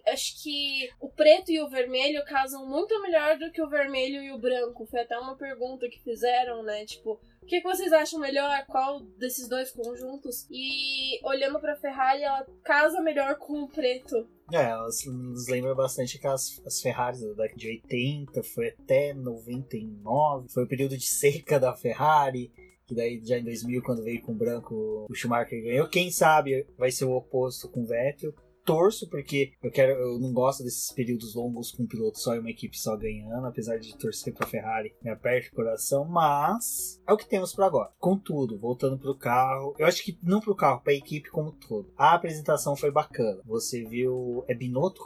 acho 0.08 0.42
que 0.42 0.90
o 1.00 1.10
preto 1.10 1.52
e 1.52 1.62
o 1.62 1.70
vermelho 1.70 2.24
casam 2.26 2.66
muito 2.68 3.00
melhor 3.02 3.38
do 3.38 3.52
que 3.52 3.62
o 3.62 3.70
vermelho 3.70 4.24
e 4.24 4.32
o 4.32 4.40
branco. 4.40 4.86
Foi 4.88 5.02
até 5.02 5.18
uma 5.20 5.36
pergunta 5.38 5.88
que 5.90 6.00
fizeram, 6.02 6.64
né? 6.64 6.86
Tipo, 6.86 7.20
o 7.44 7.46
que, 7.46 7.60
que 7.60 7.68
vocês 7.68 7.92
acham 7.92 8.20
melhor? 8.20 8.66
Qual 8.68 9.02
desses 9.18 9.50
dois 9.50 9.70
conjuntos? 9.72 10.48
E 10.50 11.20
olhando 11.28 11.60
pra 11.60 11.76
Ferrari, 11.76 12.24
ela 12.24 12.46
casa 12.64 13.02
melhor 13.02 13.36
com 13.36 13.64
o 13.64 13.68
preto. 13.68 14.28
É, 14.52 14.70
elas 14.70 15.06
nos 15.06 15.48
lembram 15.50 15.76
bastante 15.76 16.18
aquelas 16.18 16.62
as 16.66 16.82
Ferraris 16.82 17.22
da 17.22 17.34
década 17.34 17.56
de 17.56 17.68
80, 17.68 18.44
foi 18.44 18.70
até 18.70 19.14
99, 19.14 20.48
foi 20.50 20.64
o 20.64 20.68
período 20.68 20.98
de 20.98 21.06
seca 21.06 21.60
da 21.60 21.76
Ferrari, 21.76 22.52
que 22.86 22.96
daí 22.96 23.22
já 23.24 23.38
em 23.38 23.44
2000, 23.44 23.82
quando 23.84 24.04
veio 24.04 24.22
com 24.22 24.32
o 24.32 24.36
branco, 24.36 25.06
o 25.10 25.14
Schumacher 25.14 25.62
ganhou. 25.62 25.90
Quem 25.90 26.12
sabe 26.12 26.66
vai 26.78 26.92
ser 26.92 27.06
o 27.06 27.16
oposto 27.16 27.70
com 27.70 27.82
o 27.82 27.86
Vettel. 27.86 28.34
Torço, 28.64 29.10
porque 29.10 29.54
eu 29.62 29.72
quero, 29.72 29.94
eu 29.94 30.20
não 30.20 30.34
gosto 30.34 30.64
desses 30.64 30.92
períodos 30.92 31.36
longos 31.36 31.72
com 31.72 31.84
um 31.84 31.88
piloto 31.88 32.20
só 32.20 32.36
e 32.36 32.40
uma 32.40 32.50
equipe 32.50 32.78
só 32.78 32.96
ganhando, 32.96 33.46
apesar 33.46 33.78
de 33.78 33.96
torcer 33.98 34.34
pra 34.34 34.48
Ferrari, 34.48 34.94
me 35.02 35.10
aperta 35.10 35.50
o 35.52 35.56
coração, 35.56 36.06
mas 36.06 37.02
é 37.08 37.14
o 37.14 37.18
que 37.18 37.28
temos 37.28 37.54
para 37.54 37.66
agora. 37.66 37.92
Contudo, 38.00 38.58
voltando 38.58 38.98
pro 38.98 39.16
carro, 39.16 39.76
eu 39.78 39.86
acho 39.86 40.04
que 40.04 40.18
não 40.22 40.40
pro 40.40 40.56
carro, 40.56 40.82
pra 40.82 40.94
equipe 40.94 41.30
como 41.30 41.52
todo. 41.52 41.92
A 41.98 42.14
apresentação 42.14 42.76
foi 42.76 42.92
bacana. 42.92 43.42
Você 43.46 43.84
viu. 43.84 44.44
É 44.48 44.54
Binotto? 44.54 45.04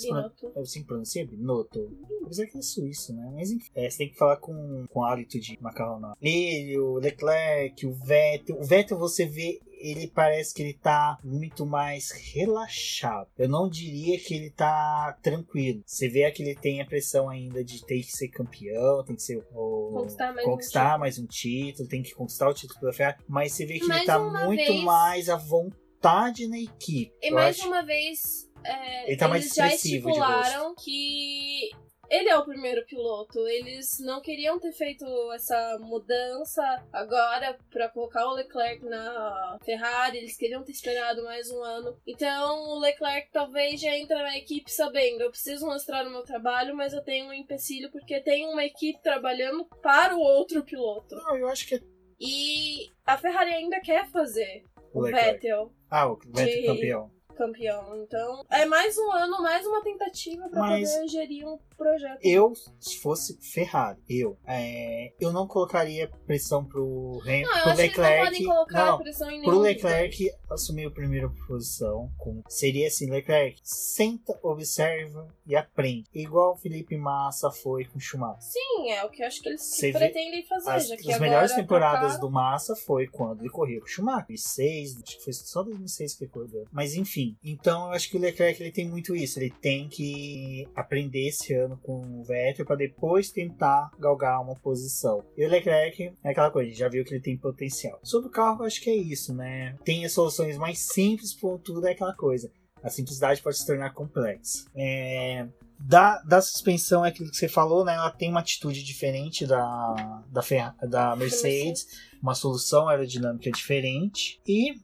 Binotto. 0.00 0.52
Eu 0.56 0.66
sempre 0.66 0.88
pronuncia 0.88 1.26
Binotto. 1.26 1.90
Apesar 2.24 2.46
que 2.46 2.58
é 2.58 2.62
suíço, 2.62 3.14
né? 3.14 3.30
Mas 3.34 3.50
enfim. 3.50 3.70
É, 3.74 3.88
você 3.88 3.98
tem 3.98 4.10
que 4.10 4.16
falar 4.16 4.36
com, 4.36 4.86
com 4.88 5.04
hálito 5.04 5.38
de 5.38 5.58
macarrão. 5.60 6.14
Ele, 6.20 6.78
o 6.78 6.94
Leclerc, 6.94 7.86
o 7.86 7.92
Vettel. 7.92 8.58
O 8.58 8.64
Vettel 8.64 8.98
você 8.98 9.26
vê 9.26 9.60
ele 9.82 10.06
parece 10.06 10.54
que 10.54 10.62
ele 10.62 10.74
tá 10.74 11.18
muito 11.22 11.66
mais 11.66 12.10
relaxado. 12.10 13.28
Eu 13.36 13.48
não 13.48 13.68
diria 13.68 14.18
que 14.18 14.34
ele 14.34 14.50
tá 14.50 15.18
tranquilo. 15.22 15.82
Você 15.84 16.08
vê 16.08 16.30
que 16.30 16.42
ele 16.42 16.54
tem 16.54 16.80
a 16.80 16.86
pressão 16.86 17.28
ainda 17.28 17.64
de 17.64 17.84
ter 17.84 18.00
que 18.00 18.12
ser 18.12 18.28
campeão, 18.28 19.04
tem 19.04 19.16
que 19.16 19.22
ser 19.22 19.44
o, 19.52 19.90
conquistar, 19.92 20.32
mais, 20.32 20.46
conquistar 20.46 20.96
um 20.96 20.98
mais 21.00 21.18
um 21.18 21.26
título, 21.26 21.88
tem 21.88 22.02
que 22.02 22.14
conquistar 22.14 22.48
o 22.48 22.54
título 22.54 22.80
pela 22.80 22.92
Ferrari, 22.92 23.18
mas 23.28 23.52
você 23.52 23.66
vê 23.66 23.78
que 23.78 23.86
mais 23.86 24.00
ele 24.00 24.06
tá 24.06 24.18
muito 24.18 24.72
vez... 24.72 24.84
mais 24.84 25.28
à 25.28 25.36
vontade 25.36 26.46
na 26.46 26.58
equipe. 26.58 27.12
E 27.20 27.30
mais 27.30 27.58
acho... 27.58 27.68
uma 27.68 27.82
vez, 27.82 28.48
é, 28.64 29.08
ele 29.08 29.16
tá 29.16 29.28
mais 29.28 29.44
eles 29.44 29.54
já 29.54 29.74
estipularam 29.74 30.74
que 30.76 31.70
ele 32.12 32.28
é 32.28 32.36
o 32.36 32.44
primeiro 32.44 32.84
piloto. 32.86 33.46
Eles 33.48 33.98
não 34.00 34.20
queriam 34.20 34.58
ter 34.60 34.72
feito 34.72 35.04
essa 35.32 35.78
mudança 35.80 36.62
agora 36.92 37.56
para 37.70 37.88
colocar 37.88 38.26
o 38.26 38.34
Leclerc 38.34 38.84
na 38.84 39.58
Ferrari. 39.64 40.18
Eles 40.18 40.36
queriam 40.36 40.62
ter 40.62 40.72
esperado 40.72 41.24
mais 41.24 41.50
um 41.50 41.62
ano. 41.62 41.96
Então 42.06 42.60
o 42.70 42.78
Leclerc 42.78 43.30
talvez 43.32 43.80
já 43.80 43.96
entre 43.96 44.14
na 44.16 44.36
equipe 44.36 44.70
sabendo: 44.70 45.22
eu 45.22 45.30
preciso 45.30 45.66
mostrar 45.66 46.06
o 46.06 46.10
meu 46.10 46.22
trabalho, 46.22 46.76
mas 46.76 46.92
eu 46.92 47.02
tenho 47.02 47.26
um 47.26 47.32
empecilho 47.32 47.90
porque 47.90 48.20
tem 48.20 48.46
uma 48.48 48.64
equipe 48.64 49.00
trabalhando 49.02 49.64
para 49.82 50.14
o 50.14 50.20
outro 50.20 50.62
piloto. 50.62 51.16
Não, 51.16 51.36
eu 51.36 51.48
acho 51.48 51.66
que 51.66 51.76
é 51.76 51.80
E 52.20 52.90
a 53.06 53.16
Ferrari 53.18 53.50
ainda 53.52 53.80
quer 53.80 54.08
fazer 54.10 54.64
o 54.92 55.00
o. 55.00 55.02
Vettel 55.02 55.72
Ah, 55.90 56.06
o 56.08 56.16
Vettel 56.16 56.46
de- 56.60 56.66
campeão. 56.66 57.10
campeão. 57.34 57.96
Então 58.02 58.44
é 58.50 58.64
mais 58.66 58.96
um 58.98 59.10
ano, 59.10 59.42
mais 59.42 59.66
uma 59.66 59.82
tentativa 59.82 60.48
para 60.48 60.60
poder 60.68 61.08
gerir 61.08 61.46
um 61.48 61.58
projeto. 61.82 62.18
Eu, 62.22 62.52
se 62.80 62.98
fosse 62.98 63.38
Ferrari, 63.40 64.00
eu, 64.08 64.38
é, 64.46 65.12
eu 65.20 65.32
não 65.32 65.46
colocaria 65.46 66.08
pressão 66.26 66.64
pro, 66.64 67.18
Ren, 67.24 67.42
Não, 67.42 67.52
pro 67.52 67.70
não 67.70 67.76
Leclerc. 67.76 68.44
colocar 68.44 68.86
não, 68.86 68.98
pressão 68.98 69.30
em 69.30 69.42
pro 69.42 69.58
Leclerc 69.58 70.30
assumir 70.50 70.86
a 70.86 70.90
primeira 70.90 71.28
posição, 71.46 72.10
com, 72.18 72.42
seria 72.48 72.88
assim, 72.88 73.10
Leclerc, 73.10 73.60
senta, 73.62 74.38
observa 74.42 75.26
e 75.46 75.56
aprende. 75.56 76.08
Igual 76.14 76.52
o 76.52 76.56
Felipe 76.56 76.96
Massa 76.96 77.50
foi 77.50 77.84
com 77.84 77.98
o 77.98 78.00
Schumacher. 78.00 78.42
Sim, 78.42 78.90
é 78.90 79.04
o 79.04 79.10
que 79.10 79.22
eu 79.22 79.26
acho 79.26 79.42
que 79.42 79.48
eles 79.48 79.62
Você 79.62 79.92
pretendem 79.92 80.44
fazer. 80.46 80.70
As, 80.70 80.88
já 80.88 80.96
que 80.96 81.12
as 81.12 81.20
melhores 81.20 81.50
tá 81.50 81.56
temporadas 81.56 82.18
do 82.18 82.30
Massa 82.30 82.76
foi 82.76 83.06
quando 83.06 83.40
ele 83.40 83.50
corria 83.50 83.78
com 83.80 83.86
o 83.86 83.88
Schumacher. 83.88 84.36
2006, 84.52 85.02
acho 85.02 85.18
que 85.18 85.24
foi 85.24 85.32
só 85.32 85.62
2006 85.62 86.14
que 86.14 86.24
ele 86.24 86.30
correu. 86.30 86.66
Mas 86.70 86.94
enfim, 86.94 87.36
então 87.42 87.86
eu 87.86 87.92
acho 87.92 88.10
que 88.10 88.16
o 88.16 88.20
Leclerc 88.20 88.62
ele 88.62 88.72
tem 88.72 88.88
muito 88.88 89.14
isso. 89.14 89.38
Ele 89.38 89.50
tem 89.50 89.88
que 89.88 90.68
aprender 90.74 91.28
esse 91.28 91.54
ano 91.54 91.71
com 91.76 92.20
o 92.20 92.24
Vettel 92.24 92.66
para 92.66 92.76
depois 92.76 93.30
tentar 93.30 93.90
galgar 93.98 94.40
uma 94.40 94.56
posição. 94.56 95.24
E 95.36 95.44
o 95.44 95.48
Leclerc 95.48 96.12
é 96.22 96.30
aquela 96.30 96.50
coisa, 96.50 96.66
a 96.66 96.70
gente 96.70 96.80
já 96.80 96.88
viu 96.88 97.04
que 97.04 97.14
ele 97.14 97.22
tem 97.22 97.36
potencial. 97.36 97.98
Sobre 98.02 98.28
o 98.28 98.32
carro, 98.32 98.64
acho 98.64 98.80
que 98.80 98.90
é 98.90 98.96
isso, 98.96 99.34
né? 99.34 99.76
Tem 99.84 100.04
as 100.04 100.12
soluções 100.12 100.56
mais 100.56 100.78
simples, 100.78 101.34
por 101.34 101.58
tudo 101.58 101.86
é 101.86 101.92
aquela 101.92 102.14
coisa. 102.14 102.50
A 102.82 102.90
simplicidade 102.90 103.40
pode 103.40 103.58
se 103.58 103.66
tornar 103.66 103.92
complexa. 103.92 104.64
É, 104.74 105.46
da, 105.78 106.20
da 106.22 106.40
suspensão 106.40 107.04
é 107.04 107.08
aquilo 107.08 107.30
que 107.30 107.36
você 107.36 107.48
falou, 107.48 107.84
né? 107.84 107.94
Ela 107.94 108.10
tem 108.10 108.30
uma 108.30 108.40
atitude 108.40 108.82
diferente 108.82 109.46
da, 109.46 110.22
da, 110.30 110.74
da 110.86 111.16
Mercedes, 111.16 111.86
uma 112.20 112.34
solução 112.34 112.88
aerodinâmica 112.88 113.50
diferente. 113.50 114.40
E 114.46 114.74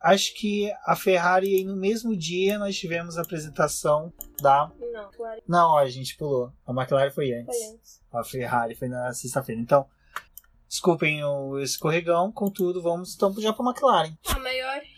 acho 0.00 0.34
que 0.34 0.72
a 0.84 0.96
Ferrari, 0.96 1.62
no 1.64 1.76
mesmo 1.76 2.16
dia, 2.16 2.58
nós 2.58 2.76
tivemos 2.76 3.18
a 3.18 3.22
apresentação 3.22 4.12
da. 4.40 4.70
Não, 4.92 5.10
claro 5.10 5.42
Não, 5.46 5.76
a 5.76 5.88
gente 5.88 6.16
pulou. 6.16 6.52
A 6.66 6.72
McLaren 6.72 7.10
foi 7.10 7.32
antes. 7.32 7.56
foi 7.56 7.74
antes. 7.74 8.02
A 8.12 8.24
Ferrari 8.24 8.74
foi 8.74 8.88
na 8.88 9.12
sexta-feira. 9.12 9.60
Então, 9.60 9.86
desculpem 10.68 11.22
o 11.24 11.58
escorregão, 11.58 12.32
contudo, 12.32 12.80
vamos 12.80 13.14
então 13.14 13.32
já 13.40 13.52
para 13.52 13.64
a 13.66 13.70
McLaren. 13.70 14.16
A 14.26 14.38
maior 14.38 14.39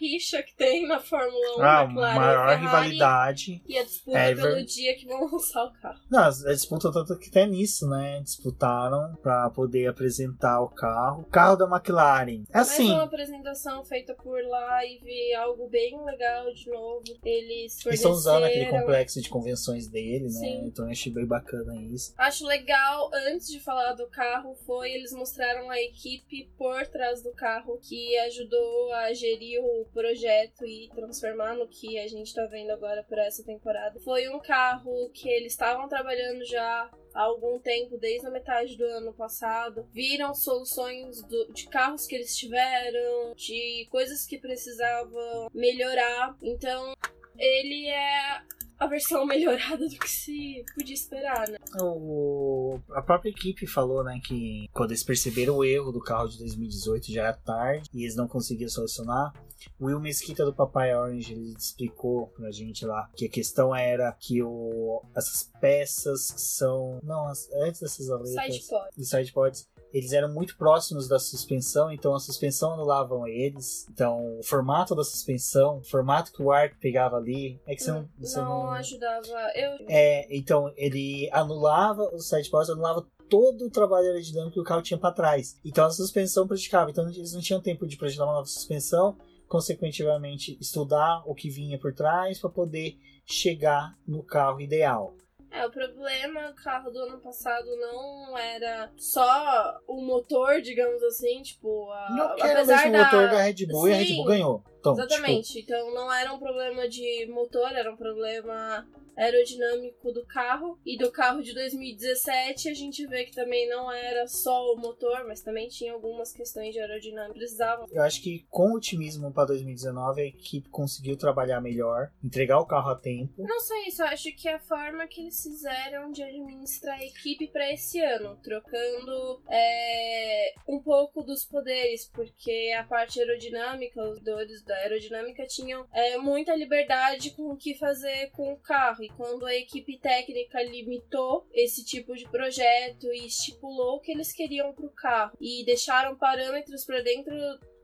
rixa 0.03 0.43
que 0.43 0.55
tem 0.57 0.87
na 0.87 0.99
Fórmula 0.99 1.59
1, 1.59 1.63
Ah, 1.63 1.83
McLaren 1.85 2.15
maior 2.19 2.49
Ferrari, 2.49 2.61
rivalidade. 2.63 3.63
E 3.67 3.79
a 3.79 3.83
disputa 3.85 4.19
É, 4.19 4.35
pelo 4.35 4.55
ver- 4.57 4.65
dia 4.65 4.97
que 4.97 5.07
vão 5.07 5.21
lançar 5.31 5.65
o 5.65 5.73
carro. 5.81 6.01
Não, 6.11 6.21
a 6.25 6.31
disputa 6.31 6.93
tanto 6.93 7.19
que 7.19 7.29
até 7.29 7.47
nisso, 7.47 7.89
né? 7.89 8.21
Disputaram 8.23 9.15
para 9.23 9.49
poder 9.51 9.87
apresentar 9.89 10.61
o 10.61 10.69
carro. 10.69 11.23
O 11.23 11.27
carro 11.27 11.57
da 11.57 11.67
McLaren. 11.67 12.45
É 12.53 12.59
assim. 12.59 12.85
Mais 12.89 12.95
uma 12.99 13.05
apresentação 13.05 13.85
feita 13.85 14.15
por 14.15 14.43
live, 14.43 15.35
algo 15.35 15.69
bem 15.69 16.03
legal 16.05 16.53
de 16.53 16.69
novo. 16.71 17.03
Eles 17.25 17.85
Eles 17.87 17.97
estão 17.97 18.13
usando 18.13 18.45
aquele 18.45 18.65
forneceram- 18.65 18.81
complexo 18.87 19.23
de 19.23 19.29
convenções 19.29 19.89
dele, 19.89 20.25
né? 20.25 20.31
Sim. 20.31 20.65
Então 20.67 20.85
eu 20.87 20.91
achei 20.91 21.13
bem 21.13 21.27
bacana 21.27 21.75
isso. 21.83 22.13
Acho 22.19 22.47
legal, 22.47 23.11
antes 23.29 23.49
de 23.49 23.61
falar 23.61 23.93
do 23.95 24.07
carro, 24.09 24.55
foi 24.67 24.91
eles 24.93 25.13
mostraram 25.13 25.71
a 25.71 25.81
equipe 25.81 26.51
por 26.59 26.87
trás 26.89 27.23
do 27.23 27.33
carro 27.33 27.79
que 27.83 28.17
ajudou 28.19 28.93
a 28.95 29.13
gerir 29.13 29.61
o 29.63 29.85
projeto 29.93 30.65
e 30.67 30.89
transformar 30.95 31.55
no 31.57 31.69
que 31.69 31.99
a 31.99 32.09
gente 32.09 32.35
tá 32.35 32.47
vendo 32.47 32.71
agora 32.71 33.03
por 33.05 33.19
essa 33.19 33.45
temporada. 33.45 34.01
Foi 34.01 34.29
um 34.29 34.41
carro 34.41 35.11
que 35.13 35.29
eles 35.29 35.53
estavam 35.53 35.89
trabalhando 35.89 36.45
já 36.45 36.91
há 37.15 37.21
algum 37.23 37.59
tempo, 37.59 37.99
desde 37.99 38.27
a 38.27 38.31
metade 38.31 38.77
do 38.77 38.85
ano 38.85 39.13
passado. 39.13 39.87
Viram 39.93 40.35
soluções 40.35 41.23
do- 41.23 41.53
de 41.53 41.69
carros 41.69 42.07
que 42.07 42.15
eles 42.15 42.37
tiveram, 42.37 43.35
de 43.35 43.87
coisas 43.91 44.27
que 44.27 44.39
precisavam 44.39 45.49
melhorar. 45.53 46.37
Então, 46.43 46.95
ele 47.39 47.89
é 47.89 48.41
a 48.83 48.87
versão 48.87 49.25
melhorada 49.27 49.89
do 49.89 49.97
que 49.99 50.09
se 50.09 50.65
podia 50.75 50.95
esperar, 50.95 51.49
né? 51.49 51.57
O, 51.81 52.79
a 52.91 53.03
própria 53.03 53.31
equipe 53.31 53.67
falou, 53.67 54.03
né, 54.05 54.21
que 54.25 54.69
quando 54.73 54.91
eles 54.91 55.05
perceberam 55.05 55.57
o 55.57 55.65
erro 55.65 55.93
do 55.93 56.01
carro 56.01 56.29
de 56.29 56.39
2018 56.39 57.13
já 57.13 57.23
era 57.25 57.33
tarde 57.33 57.89
e 57.95 58.03
eles 58.03 58.17
não 58.17 58.27
conseguiam 58.29 58.69
solucionar. 58.69 59.33
O 59.79 59.87
Will 59.87 60.01
Mesquita 60.01 60.45
do 60.45 60.53
Papai 60.53 60.93
Orange 60.93 61.33
ele 61.35 61.55
explicou 61.57 62.27
pra 62.29 62.51
gente 62.51 62.85
lá 62.85 63.09
que 63.17 63.27
a 63.27 63.29
questão 63.31 63.75
era 63.75 64.11
que 64.19 64.43
o, 64.43 65.01
essas 65.17 65.49
peças 65.61 66.33
que 66.33 66.41
são. 66.41 66.99
Não, 67.05 67.29
as- 67.29 67.49
antes 67.53 67.81
dessas 67.81 68.11
aletas. 68.11 68.55
Sidepod. 68.57 68.89
Os 68.99 69.09
sidepods, 69.09 69.69
eles 69.93 70.13
eram 70.13 70.33
muito 70.33 70.57
próximos 70.57 71.07
da 71.07 71.19
suspensão, 71.19 71.93
então 71.93 72.15
a 72.15 72.19
suspensão 72.19 72.73
anulavam 72.73 73.27
eles. 73.27 73.87
Então, 73.91 74.39
o 74.39 74.43
formato 74.43 74.95
da 74.95 75.05
suspensão, 75.05 75.79
o 75.79 75.85
formato 75.85 76.33
que 76.33 76.43
o 76.43 76.51
ar 76.51 76.71
pegava 76.81 77.17
ali, 77.17 77.61
é 77.67 77.75
que 77.75 77.83
você 77.83 77.93
não. 77.93 78.09
Você 78.19 78.41
não 78.41 78.71
ajudava. 78.71 79.29
Eu. 79.55 79.87
É, 79.89 80.27
então 80.35 80.73
ele 80.77 81.29
anulava 81.33 82.11
os 82.15 82.29
sidepods, 82.29 82.71
anulava 82.71 83.07
todo 83.29 83.67
o 83.67 83.71
trabalho 83.71 84.09
aerodinâmico 84.09 84.55
que 84.55 84.61
o 84.61 84.65
carro 84.65 84.83
tinha 84.83 84.99
para 84.99 85.15
trás. 85.15 85.59
Então 85.65 85.85
a 85.85 85.91
suspensão 85.91 86.47
prejudicava. 86.47 86.91
Então 86.91 87.09
eles 87.09 87.33
não 87.33 87.41
tinham 87.41 87.61
tempo 87.61 87.87
de 87.87 87.97
projetar 87.97 88.25
uma 88.25 88.35
nova 88.35 88.47
suspensão, 88.47 89.17
consequentemente 89.47 90.57
estudar 90.61 91.23
o 91.27 91.35
que 91.35 91.51
vinha 91.51 91.79
por 91.79 91.93
trás 91.95 92.39
para 92.39 92.51
poder 92.51 92.97
chegar 93.25 93.95
no 94.07 94.23
carro 94.23 94.61
ideal. 94.61 95.15
É, 95.53 95.67
o 95.67 95.71
problema, 95.71 96.49
o 96.49 96.55
carro 96.63 96.91
do 96.91 96.99
ano 96.99 97.19
passado 97.19 97.67
não 97.77 98.39
era 98.39 98.91
só 98.97 99.79
o 99.87 100.01
motor, 100.01 100.63
digamos 100.63 101.03
assim, 101.03 101.43
tipo, 101.43 101.91
a, 101.91 102.09
Não 102.11 102.35
que 102.37 102.43
era 102.43 102.65
mesmo 102.65 102.93
da... 102.93 103.05
motor 103.05 103.29
da 103.29 103.43
Red 103.43 103.67
Bull 103.67 103.89
e 103.89 103.93
a 103.93 103.97
Red 103.97 104.07
Sim, 104.07 104.17
Bull 104.17 104.25
ganhou. 104.25 104.65
Então, 104.81 104.95
tipo, 104.95 105.07
Exatamente. 105.07 105.61
Então 105.61 105.95
não 105.95 106.11
era 106.11 106.33
um 106.33 106.39
problema 106.39 106.89
de 106.89 107.27
motor, 107.31 107.71
era 107.71 107.93
um 107.93 107.97
problema 107.97 108.89
aerodinâmico 109.17 110.13
do 110.13 110.25
carro. 110.27 110.79
E 110.85 110.97
do 110.97 111.11
carro 111.11 111.43
de 111.43 111.55
2017 111.55 112.69
a 112.69 112.75
gente 112.75 113.07
vê 113.07 113.25
que 113.25 113.35
também 113.35 113.69
não 113.69 113.91
era 113.91 114.27
só 114.27 114.73
o 114.73 114.77
motor, 114.77 115.25
mas 115.27 115.43
também 115.43 115.69
tinha 115.69 115.93
algumas 115.93 116.33
questões 116.33 116.73
de 116.73 116.81
aerodinâmica. 116.81 117.35
Precisavam. 117.35 117.87
Eu 117.91 118.03
acho 118.03 118.23
que 118.23 118.47
com 118.51 118.73
otimismo 118.73 119.33
para 119.33 119.47
2019 119.47 120.23
a 120.23 120.27
equipe 120.27 120.69
conseguiu 120.69 121.17
trabalhar 121.17 121.61
melhor, 121.61 122.11
entregar 122.23 122.59
o 122.59 122.67
carro 122.67 122.91
a 122.91 122.97
tempo. 122.97 123.33
Não 123.39 123.61
só 123.61 123.75
isso, 123.87 124.03
eu 124.03 124.07
acho 124.07 124.35
que 124.35 124.49
a 124.49 124.59
forma 124.59 125.07
que 125.07 125.21
eles 125.21 125.43
fizeram 125.43 126.11
de 126.11 126.23
administrar 126.23 126.99
a 126.99 127.05
equipe 127.05 127.49
para 127.49 127.73
esse 127.73 128.01
ano, 128.01 128.37
trocando 128.43 129.43
é, 129.49 130.55
um 130.69 130.81
pouco 130.81 131.23
dos 131.23 131.45
poderes, 131.45 132.09
porque 132.09 132.75
a 132.79 132.85
parte 132.85 133.21
aerodinâmica, 133.21 134.03
os 134.03 134.21
dores 134.21 134.63
da 134.65 134.75
aerodinâmica 134.77 135.47
tinham 135.47 135.87
é, 135.93 136.17
muita 136.17 136.55
liberdade 136.55 137.31
com 137.33 137.51
o 137.51 137.57
que 137.57 137.75
fazer 137.75 138.31
com 138.31 138.53
o 138.53 138.57
carro. 138.59 139.02
E 139.03 139.09
quando 139.11 139.47
a 139.47 139.55
equipe 139.55 139.99
técnica 139.99 140.63
limitou 140.63 141.47
esse 141.53 141.85
tipo 141.85 142.15
de 142.15 142.29
projeto 142.29 143.13
e 143.13 143.27
estipulou 143.27 143.97
o 143.97 144.01
que 144.01 144.13
eles 144.13 144.33
queriam 144.33 144.73
para 144.73 144.87
o 144.87 144.93
carro 144.93 145.37
e 145.41 145.65
deixaram 145.65 146.17
parâmetros 146.17 146.85
para 146.85 147.03
dentro 147.03 147.35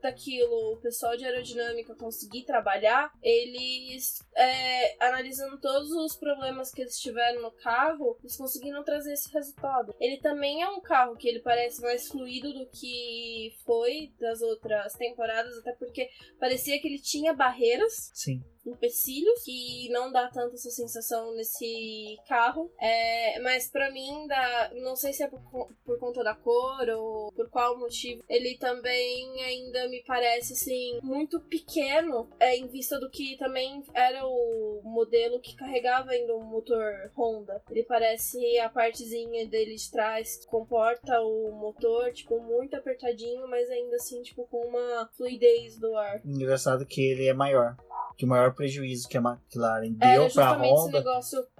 daquilo 0.01 0.73
o 0.73 0.77
pessoal 0.77 1.15
de 1.15 1.25
aerodinâmica 1.25 1.95
conseguir 1.95 2.43
trabalhar, 2.43 3.11
eles, 3.21 4.19
é, 4.35 5.05
analisando 5.05 5.59
todos 5.59 5.91
os 5.91 6.15
problemas 6.15 6.71
que 6.71 6.81
eles 6.81 6.97
tiveram 6.99 7.41
no 7.41 7.51
carro, 7.51 8.17
eles 8.21 8.37
conseguiram 8.37 8.83
trazer 8.83 9.13
esse 9.13 9.31
resultado. 9.31 9.93
Ele 9.99 10.17
também 10.17 10.61
é 10.61 10.69
um 10.69 10.81
carro 10.81 11.15
que 11.15 11.27
ele 11.27 11.39
parece 11.39 11.81
mais 11.81 12.07
fluido 12.07 12.53
do 12.53 12.65
que 12.67 13.53
foi 13.65 14.13
das 14.19 14.41
outras 14.41 14.93
temporadas, 14.93 15.57
até 15.57 15.73
porque 15.73 16.09
parecia 16.39 16.79
que 16.79 16.87
ele 16.87 16.99
tinha 16.99 17.33
barreiras. 17.33 18.11
Sim 18.13 18.41
empecilhos 18.69 19.43
que 19.43 19.89
não 19.89 20.11
dá 20.11 20.29
tanta 20.29 20.55
essa 20.55 20.69
sensação 20.69 21.33
nesse 21.35 22.17
carro. 22.27 22.71
É, 22.79 23.39
mas 23.39 23.69
para 23.69 23.91
mim, 23.91 24.27
dá, 24.27 24.71
não 24.75 24.95
sei 24.95 25.13
se 25.13 25.23
é 25.23 25.27
por, 25.27 25.39
por, 25.85 25.99
conta 25.99 26.23
da 26.23 26.35
cor 26.35 26.87
ou 26.89 27.31
por 27.31 27.49
qual 27.49 27.77
motivo, 27.77 28.23
ele 28.29 28.57
também 28.57 29.43
ainda 29.43 29.87
me 29.89 30.03
parece 30.03 30.53
assim 30.53 30.99
muito 31.03 31.39
pequeno 31.41 32.29
é, 32.39 32.55
em 32.55 32.67
vista 32.67 32.99
do 32.99 33.09
que 33.09 33.37
também 33.37 33.83
era 33.93 34.25
o 34.25 34.81
modelo 34.83 35.39
que 35.39 35.55
carregava 35.55 36.11
ainda 36.11 36.35
o 36.35 36.43
motor 36.43 37.11
Honda. 37.17 37.61
Ele 37.69 37.83
parece 37.83 38.59
a 38.59 38.69
partezinha 38.69 39.45
dele 39.47 39.75
de 39.75 39.91
trás 39.91 40.45
comporta 40.45 41.21
o 41.21 41.51
motor 41.51 42.11
tipo 42.11 42.39
muito 42.39 42.75
apertadinho, 42.75 43.47
mas 43.47 43.69
ainda 43.69 43.95
assim 43.95 44.21
tipo 44.21 44.47
com 44.47 44.65
uma 44.67 45.09
fluidez 45.15 45.77
do 45.77 45.95
ar. 45.95 46.21
Engraçado 46.25 46.85
que 46.85 47.01
ele 47.01 47.27
é 47.27 47.33
maior 47.33 47.75
que 48.19 48.25
o 48.25 48.27
maior 48.27 48.53
prejuízo 48.53 49.07
que 49.07 49.17
a 49.17 49.21
McLaren 49.21 49.93
deu 49.93 50.29
para 50.29 50.49
a 50.49 50.61
Honda 50.61 51.01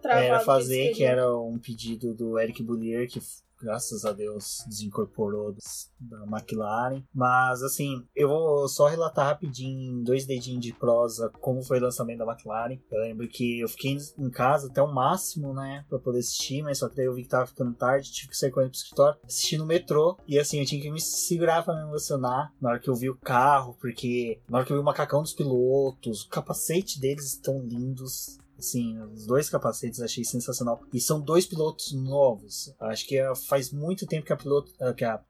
era 0.03 0.41
fazer, 0.41 0.89
que, 0.89 0.95
que 0.95 1.03
era 1.05 1.33
um 1.33 1.57
pedido 1.57 2.13
do 2.13 2.37
Eric 2.37 2.61
Boulier, 2.61 3.07
que 3.07 3.21
graças 3.61 4.05
a 4.05 4.11
Deus, 4.11 4.63
desincorporou 4.67 5.55
da 5.99 6.23
McLaren. 6.23 7.03
Mas, 7.13 7.61
assim, 7.63 8.05
eu 8.15 8.29
vou 8.29 8.67
só 8.67 8.87
relatar 8.87 9.27
rapidinho, 9.27 10.03
dois 10.03 10.25
dedinhos 10.25 10.61
de 10.61 10.73
prosa, 10.73 11.29
como 11.39 11.63
foi 11.63 11.79
o 11.79 11.83
lançamento 11.83 12.19
da 12.19 12.31
McLaren. 12.31 12.79
Eu 12.91 13.01
lembro 13.01 13.27
que 13.27 13.59
eu 13.59 13.69
fiquei 13.69 13.97
em 14.17 14.29
casa 14.29 14.67
até 14.67 14.81
o 14.81 14.93
máximo, 14.93 15.53
né, 15.53 15.85
pra 15.89 15.99
poder 15.99 16.19
assistir, 16.19 16.61
mas 16.61 16.77
só 16.79 16.89
que 16.89 16.95
daí 16.95 17.05
eu 17.05 17.13
vi 17.13 17.23
que 17.23 17.29
tava 17.29 17.47
ficando 17.47 17.73
tarde, 17.73 18.11
tive 18.11 18.29
que 18.29 18.37
sair 18.37 18.51
correndo 18.51 18.71
pro 18.71 18.77
escritório, 18.77 19.19
assistir 19.23 19.57
no 19.57 19.65
metrô. 19.65 20.17
E, 20.27 20.39
assim, 20.39 20.59
eu 20.59 20.65
tinha 20.65 20.81
que 20.81 20.91
me 20.91 21.01
segurar 21.01 21.63
pra 21.63 21.75
me 21.75 21.81
emocionar 21.81 22.53
na 22.61 22.69
hora 22.69 22.79
que 22.79 22.89
eu 22.89 22.95
vi 22.95 23.09
o 23.09 23.17
carro, 23.17 23.75
porque 23.79 24.41
na 24.49 24.57
hora 24.57 24.65
que 24.65 24.71
eu 24.71 24.77
vi 24.77 24.81
o 24.81 24.85
macacão 24.85 25.21
dos 25.21 25.33
pilotos, 25.33 26.23
o 26.23 26.29
capacete 26.29 26.99
deles 26.99 27.33
estão 27.33 27.59
lindos 27.61 28.37
Assim, 28.59 28.99
os 28.99 29.25
dois 29.25 29.49
capacetes 29.49 30.01
achei 30.01 30.23
sensacional. 30.23 30.81
E 30.93 30.99
são 30.99 31.21
dois 31.21 31.45
pilotos 31.45 31.93
novos. 31.93 32.75
Acho 32.79 33.07
que 33.07 33.17
é, 33.17 33.33
faz 33.33 33.71
muito 33.71 34.05
tempo 34.05 34.25
que 34.25 34.33
a 34.33 34.37
piloto. 34.37 34.73
Eh, 34.81 34.93
que 34.93 35.05
a, 35.05 35.23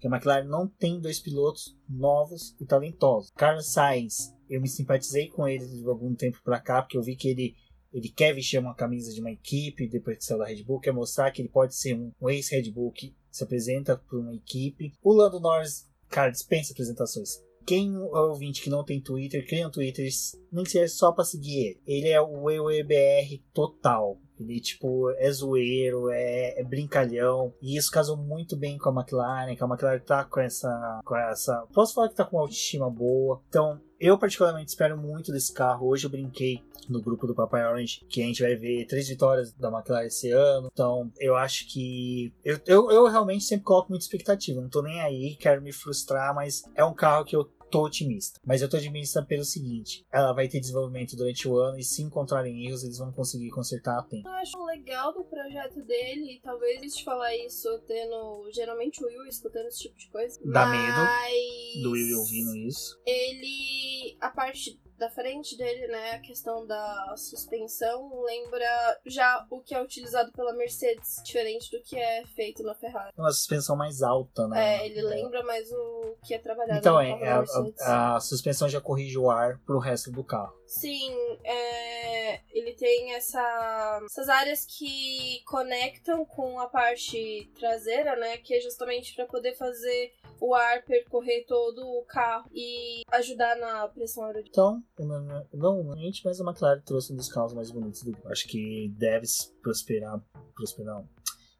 que 0.00 0.08
a 0.08 0.10
McLaren 0.10 0.48
não 0.48 0.66
tem 0.66 1.00
dois 1.00 1.20
pilotos 1.20 1.76
novos 1.88 2.56
e 2.60 2.66
talentosos. 2.66 3.30
Carlos 3.36 3.72
Sainz, 3.72 4.34
eu 4.50 4.60
me 4.60 4.68
simpatizei 4.68 5.28
com 5.28 5.46
ele 5.46 5.64
de 5.64 5.88
algum 5.88 6.12
tempo 6.12 6.40
para 6.42 6.60
cá, 6.60 6.82
porque 6.82 6.98
eu 6.98 7.02
vi 7.02 7.14
que 7.14 7.28
ele 7.28 7.54
ele 7.92 8.08
quer 8.08 8.34
vestir 8.34 8.58
uma 8.58 8.74
camisa 8.74 9.12
de 9.12 9.20
uma 9.20 9.30
equipe 9.30 9.86
depois 9.86 10.16
que 10.16 10.24
saiu 10.24 10.38
da 10.38 10.46
Red 10.46 10.64
Bull, 10.64 10.80
quer 10.80 10.92
mostrar 10.92 11.30
que 11.30 11.42
ele 11.42 11.50
pode 11.50 11.74
ser 11.76 11.94
um, 11.94 12.10
ex-Red 12.28 12.70
Bull 12.70 12.90
que 12.90 13.14
se 13.30 13.44
apresenta 13.44 13.96
por 13.96 14.18
uma 14.18 14.34
equipe. 14.34 14.94
O 15.02 15.12
Lando 15.12 15.38
Norris, 15.38 15.86
cara, 16.08 16.30
dispensa 16.30 16.72
apresentações. 16.72 17.42
Quem 17.66 17.94
é 17.94 17.98
ouvinte 17.98 18.62
que 18.62 18.70
não 18.70 18.84
tem 18.84 19.00
Twitter, 19.00 19.46
cria 19.46 19.66
um 19.66 19.70
Twitter, 19.70 20.08
nem 20.50 20.64
que 20.64 20.70
seja 20.70 20.88
só 20.88 21.12
pra 21.12 21.24
seguir 21.24 21.58
ele. 21.58 21.80
Ele 21.86 22.08
é 22.08 22.20
o 22.20 22.50
EUEBR 22.50 23.40
total. 23.52 24.18
Ele, 24.38 24.60
tipo, 24.60 25.10
é 25.18 25.30
zoeiro, 25.30 26.10
é, 26.10 26.60
é, 26.60 26.64
brincalhão. 26.64 27.54
E 27.62 27.76
isso 27.76 27.90
casou 27.90 28.16
muito 28.16 28.56
bem 28.56 28.76
com 28.76 28.90
a 28.90 29.00
McLaren, 29.00 29.54
que 29.54 29.62
a 29.62 29.66
McLaren 29.66 30.00
tá 30.00 30.24
com 30.24 30.40
essa. 30.40 31.00
Com 31.04 31.16
essa. 31.16 31.66
Posso 31.72 31.94
falar 31.94 32.08
que 32.08 32.16
tá 32.16 32.24
com 32.24 32.36
uma 32.36 32.42
autoestima 32.42 32.90
boa. 32.90 33.40
Então, 33.48 33.80
eu 34.02 34.18
particularmente 34.18 34.70
espero 34.70 34.98
muito 34.98 35.30
desse 35.30 35.54
carro. 35.54 35.86
Hoje 35.86 36.06
eu 36.06 36.10
brinquei 36.10 36.60
no 36.88 37.00
grupo 37.00 37.24
do 37.24 37.36
Papai 37.36 37.64
Orange 37.64 38.04
que 38.08 38.20
a 38.20 38.26
gente 38.26 38.42
vai 38.42 38.56
ver 38.56 38.84
três 38.86 39.08
vitórias 39.08 39.52
da 39.52 39.70
McLaren 39.70 40.06
esse 40.06 40.28
ano. 40.32 40.68
Então, 40.72 41.12
eu 41.20 41.36
acho 41.36 41.68
que. 41.68 42.34
Eu, 42.44 42.58
eu, 42.66 42.90
eu 42.90 43.06
realmente 43.06 43.44
sempre 43.44 43.64
coloco 43.64 43.90
muita 43.90 44.04
expectativa. 44.04 44.60
Não 44.60 44.68
tô 44.68 44.82
nem 44.82 45.00
aí, 45.00 45.36
quero 45.36 45.62
me 45.62 45.72
frustrar, 45.72 46.34
mas 46.34 46.64
é 46.74 46.84
um 46.84 46.92
carro 46.92 47.24
que 47.24 47.36
eu 47.36 47.48
tô 47.72 47.84
otimista. 47.84 48.38
Mas 48.44 48.60
eu 48.60 48.68
tô 48.68 48.76
otimista 48.76 49.24
pelo 49.24 49.44
seguinte: 49.44 50.06
ela 50.12 50.32
vai 50.32 50.46
ter 50.46 50.60
desenvolvimento 50.60 51.16
durante 51.16 51.48
o 51.48 51.56
ano 51.56 51.78
e 51.78 51.82
se 51.82 52.02
encontrarem 52.02 52.66
erros, 52.66 52.84
eles 52.84 52.98
vão 52.98 53.10
conseguir 53.10 53.50
consertar 53.50 53.98
a 53.98 54.02
tempo. 54.02 54.28
Eu 54.28 54.34
acho 54.34 54.64
legal 54.66 55.12
do 55.12 55.24
projeto 55.24 55.82
dele, 55.82 56.40
talvez 56.42 56.94
te 56.94 57.02
falar 57.02 57.34
isso 57.36 57.68
tendo 57.86 58.48
geralmente 58.52 59.02
o 59.02 59.06
Will 59.06 59.24
escutando 59.26 59.66
esse 59.66 59.80
tipo 59.80 59.96
de 59.98 60.08
coisa. 60.10 60.38
Dá 60.44 60.66
mas... 60.66 61.76
medo 61.76 61.82
do 61.82 61.90
Will 61.92 62.18
ouvindo 62.18 62.56
isso. 62.56 63.00
Ele. 63.06 64.16
A 64.20 64.30
parte 64.30 64.78
da 65.02 65.10
frente 65.10 65.58
dele, 65.58 65.88
né, 65.88 66.12
a 66.12 66.20
questão 66.20 66.64
da 66.64 67.14
suspensão 67.16 68.22
lembra 68.22 69.00
já 69.04 69.44
o 69.50 69.60
que 69.60 69.74
é 69.74 69.82
utilizado 69.82 70.30
pela 70.30 70.52
Mercedes, 70.52 71.20
diferente 71.24 71.76
do 71.76 71.82
que 71.82 71.98
é 71.98 72.24
feito 72.36 72.62
na 72.62 72.72
Ferrari. 72.72 73.12
Uma 73.18 73.32
suspensão 73.32 73.74
mais 73.74 74.00
alta, 74.00 74.46
né? 74.46 74.76
É, 74.76 74.86
ele 74.86 75.02
lembra 75.02 75.42
mais 75.42 75.68
o 75.72 76.14
que 76.24 76.34
é 76.34 76.38
trabalhado 76.38 76.78
então, 76.78 77.00
é, 77.00 77.28
a, 77.28 77.44
a, 77.80 78.16
a, 78.16 78.20
suspensão 78.20 78.68
já 78.68 78.80
corrige 78.80 79.18
o 79.18 79.28
ar 79.28 79.58
pro 79.66 79.80
resto 79.80 80.12
do 80.12 80.22
carro. 80.22 80.54
Sim, 80.72 81.14
é, 81.44 82.40
ele 82.50 82.72
tem 82.72 83.12
essa, 83.12 84.00
essas 84.06 84.26
áreas 84.30 84.64
que 84.64 85.42
conectam 85.44 86.24
com 86.24 86.58
a 86.58 86.66
parte 86.66 87.50
traseira, 87.54 88.16
né, 88.16 88.38
que 88.38 88.54
é 88.54 88.60
justamente 88.60 89.14
para 89.14 89.26
poder 89.26 89.54
fazer 89.54 90.14
o 90.40 90.54
ar 90.54 90.82
percorrer 90.82 91.44
todo 91.46 91.86
o 91.86 92.02
carro 92.06 92.48
e 92.54 93.02
ajudar 93.12 93.54
na 93.56 93.86
pressão 93.88 94.24
aerodinâmica. 94.24 94.50
Então, 94.50 95.46
normalmente, 95.52 96.22
mas 96.24 96.40
a 96.40 96.44
McLaren 96.44 96.80
trouxe 96.80 97.12
um 97.12 97.16
dos 97.16 97.28
carros 97.28 97.52
mais 97.52 97.70
bonitos 97.70 98.02
do 98.02 98.16
Acho 98.24 98.48
que 98.48 98.88
deve 98.96 99.26
prosperar, 99.62 100.24
prosperar 100.56 101.04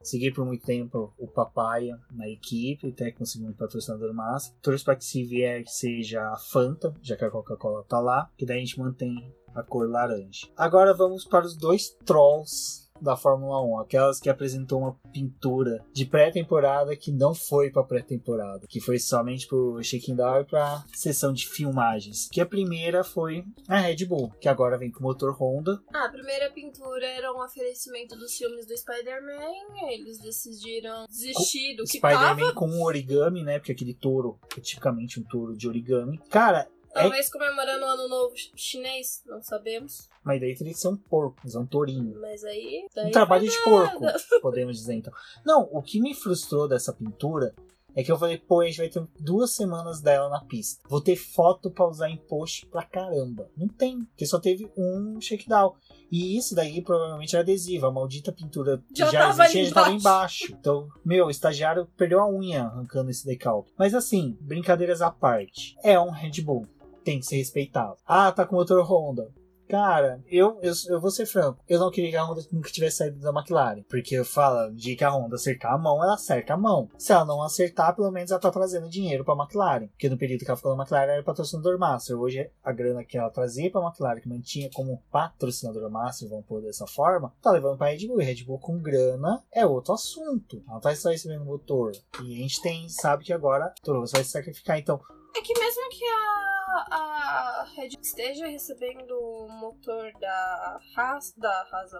Segui 0.03 0.33
por 0.33 0.45
muito 0.45 0.65
tempo 0.65 1.13
o 1.19 1.27
Papaya 1.27 1.99
na 2.11 2.29
equipe, 2.29 2.89
até 2.89 3.11
conseguir 3.13 3.47
um 3.47 3.53
patrocinador 3.53 4.13
massa. 4.13 4.55
Torço 4.61 4.85
para 4.85 4.97
que 4.97 5.05
se 5.05 5.25
vier 5.25 5.65
seja 5.67 6.23
a 6.29 6.37
Fanta, 6.37 6.95
já 7.03 7.17
que 7.17 7.25
a 7.25 7.31
Coca-Cola 7.31 7.85
tá 7.85 8.01
lá, 8.01 8.31
que 8.37 8.45
daí 8.45 8.59
a 8.59 8.61
gente 8.61 8.79
mantém 8.79 9.33
a 9.55 9.63
cor 9.63 9.89
laranja. 9.89 10.49
Agora 10.57 10.95
vamos 10.95 11.25
para 11.25 11.45
os 11.45 11.57
dois 11.57 11.91
trolls 12.05 12.91
da 13.03 13.17
Fórmula 13.17 13.61
1, 13.63 13.81
aquelas 13.81 14.21
que 14.21 14.31
apresentou 14.31 14.81
uma 14.81 14.97
pintura 15.13 15.85
de 15.93 16.07
pré-temporada 16.07 16.97
que 16.97 17.11
não 17.13 17.35
foi 17.35 17.71
para 17.71 17.83
pré-temporada, 17.83 18.67
que 18.69 18.81
foi 18.81 18.99
somente 18.99 19.47
pro 19.47 19.81
check-in 19.83 20.15
da 20.15 20.41
e 20.41 20.45
para 20.45 20.85
sessão 20.95 21.33
de 21.33 21.47
filmagens. 21.49 22.29
Que 22.31 22.41
a 22.41 22.47
primeira 22.47 23.05
foi 23.05 23.45
a 23.69 23.79
Red 23.79 24.07
Bull, 24.07 24.31
que 24.41 24.49
agora 24.49 24.79
vem 24.79 24.91
com 24.91 25.03
motor 25.03 25.37
Honda. 25.39 25.83
Ah, 25.93 26.07
a 26.07 26.11
primeira 26.11 26.51
pintura 26.51 27.07
era 27.07 27.33
um 27.33 27.43
oferecimento 27.43 28.17
dos 28.17 28.35
filmes 28.35 28.67
do 28.67 28.77
Spider-Man, 28.77 29.91
eles 29.91 30.19
decidiram 30.19 31.07
desistir 31.09 31.77
do 31.77 31.85
que 31.85 31.99
Spider-Man 31.99 32.37
tava. 32.37 32.55
com 32.55 32.67
um 32.67 32.83
origami, 32.83 33.43
né? 33.43 33.59
Porque 33.59 33.73
aquele 33.73 33.95
touro 33.95 34.39
é 34.57 34.61
tipicamente 34.61 35.21
um 35.21 35.25
touro 35.25 35.57
de 35.57 35.69
origami. 35.69 36.19
Cara, 36.31 36.69
Talvez 36.93 37.29
é... 37.29 37.31
comemorando 37.31 37.85
o 37.85 37.89
ano 37.89 38.09
novo 38.09 38.35
chinês, 38.55 39.23
não 39.27 39.43
sabemos. 39.43 40.09
Mas 40.25 40.41
daí 40.41 40.55
teria 40.55 40.73
que 40.73 40.79
ser 40.79 40.89
um 40.89 40.97
porco, 40.97 41.41
é 41.53 41.59
um 41.59 41.67
tourinho. 41.67 42.21
Mas 42.21 42.45
aí. 42.45 42.87
Um 42.97 43.11
trabalho 43.11 43.49
de 43.49 43.65
porco, 43.65 44.05
podemos 44.41 44.77
dizer 44.77 44.95
então. 44.95 45.13
Não, 45.45 45.69
o 45.73 45.83
que 45.83 46.01
me 46.01 46.15
frustrou 46.15 46.69
dessa 46.69 46.93
pintura 46.93 47.55
é 47.95 48.03
que 48.03 48.11
eu 48.11 48.19
falei, 48.19 48.39
pô, 48.39 48.61
a 48.61 48.67
gente 48.67 48.79
vai 48.79 48.89
ter 48.89 49.07
duas 49.19 49.55
semanas 49.55 50.01
dela 50.01 50.29
na 50.29 50.41
pista. 50.41 50.83
Vou 50.89 51.01
ter 51.01 51.17
foto 51.17 51.71
pra 51.71 51.87
usar 51.87 52.09
em 52.09 52.17
post 52.17 52.67
pra 52.67 52.83
caramba. 52.83 53.51
Não 53.57 53.69
tem, 53.69 54.05
porque 54.05 54.25
só 54.25 54.41
teve 54.41 54.71
um 54.77 55.21
shakedown. 55.21 55.75
E 56.11 56.37
isso 56.37 56.55
daí 56.55 56.83
provavelmente 56.83 57.35
era 57.35 57.43
adesivo. 57.43 57.87
A 57.87 57.93
maldita 57.93 58.33
pintura 58.33 58.83
já, 58.95 59.11
já 59.11 59.29
existia, 59.31 59.65
já 59.67 59.75
tava 59.75 59.93
embaixo. 59.93 60.55
Então, 60.59 60.89
meu, 61.05 61.27
o 61.27 61.31
estagiário 61.31 61.87
perdeu 61.97 62.21
a 62.21 62.29
unha 62.29 62.65
arrancando 62.65 63.11
esse 63.11 63.27
decalque. 63.27 63.73
Mas 63.79 63.95
assim, 63.95 64.37
brincadeiras 64.41 65.03
à 65.03 65.11
parte. 65.11 65.77
É 65.83 65.99
um 65.99 66.11
Red 66.11 66.41
Bull 66.43 66.67
tem 67.03 67.21
que 67.21 67.27
ser 67.27 67.37
respeitado. 67.37 67.97
Ah, 68.07 68.33
tá 68.33 68.47
com 68.47 68.57
motor 68.57 68.83
Honda. 68.83 69.31
Cara, 69.73 70.23
eu, 70.29 70.59
eu, 70.61 70.75
eu 70.91 71.01
vou 71.01 71.11
ser 71.11 71.25
franco. 71.25 71.65
Eu 71.67 71.81
não 71.81 71.91
queria 71.91 72.11
que 72.11 72.17
a 72.17 72.25
Honda 72.25 72.43
nunca 72.53 72.71
tivesse 72.71 72.99
saído 72.99 73.19
da 73.21 73.31
McLaren. 73.31 73.83
Porque 73.89 74.15
eu 74.15 74.23
falo, 74.23 74.71
de 74.75 74.95
que 74.95 75.03
a 75.03 75.11
Honda 75.11 75.37
acertar 75.37 75.73
a 75.73 75.79
mão, 75.79 76.05
ela 76.05 76.13
acerta 76.13 76.53
a 76.53 76.59
mão. 76.59 76.91
Se 76.99 77.11
ela 77.11 77.25
não 77.25 77.43
acertar, 77.43 77.97
pelo 77.97 78.11
menos 78.11 78.31
ela 78.31 78.39
tá 78.39 78.51
trazendo 78.51 78.87
dinheiro 78.87 79.25
pra 79.25 79.35
McLaren. 79.35 79.87
Porque 79.87 80.11
no 80.11 80.19
período 80.19 80.41
que 80.41 80.51
ela 80.51 80.59
ficou 80.59 80.77
na 80.77 80.83
McLaren 80.83 81.13
era 81.13 81.23
patrocinador 81.23 81.79
Master. 81.79 82.21
Hoje 82.21 82.51
a 82.63 82.71
grana 82.71 83.03
que 83.03 83.17
ela 83.17 83.31
trazia 83.31 83.71
pra 83.71 83.81
McLaren, 83.81 84.21
que 84.21 84.29
mantinha 84.29 84.69
como 84.75 85.03
patrocinador 85.11 85.91
Master, 85.91 86.29
vamos 86.29 86.45
pôr 86.45 86.61
dessa 86.61 86.87
forma, 86.87 87.33
tá 87.41 87.51
levando 87.51 87.79
pra 87.79 87.89
Red 87.89 88.07
Bull. 88.07 88.21
E 88.21 88.25
Red 88.27 88.45
Bull 88.45 88.59
com 88.59 88.79
grana 88.79 89.43
é 89.51 89.65
outro 89.65 89.95
assunto. 89.95 90.63
Ela 90.69 90.81
tá 90.81 90.95
só 90.95 91.09
recebendo 91.09 91.47
motor. 91.47 91.93
E 92.23 92.35
a 92.35 92.37
gente 92.37 92.61
tem, 92.61 92.91
sabe 92.91 93.25
que 93.25 93.33
agora 93.33 93.73
todo 93.83 94.05
vai 94.05 94.23
se 94.23 94.33
sacrificar. 94.33 94.79
Então. 94.79 95.01
É 95.35 95.41
que 95.41 95.59
mesmo 95.59 95.89
que 95.91 96.05
a 96.05 96.53
a 96.91 97.65
Red 97.75 97.91
esteja 98.01 98.47
recebendo 98.47 99.13
o 99.13 99.49
motor 99.49 100.13
da 100.19 100.81
Haas, 100.97 101.33
da 101.37 101.69
Haas, 101.71 101.91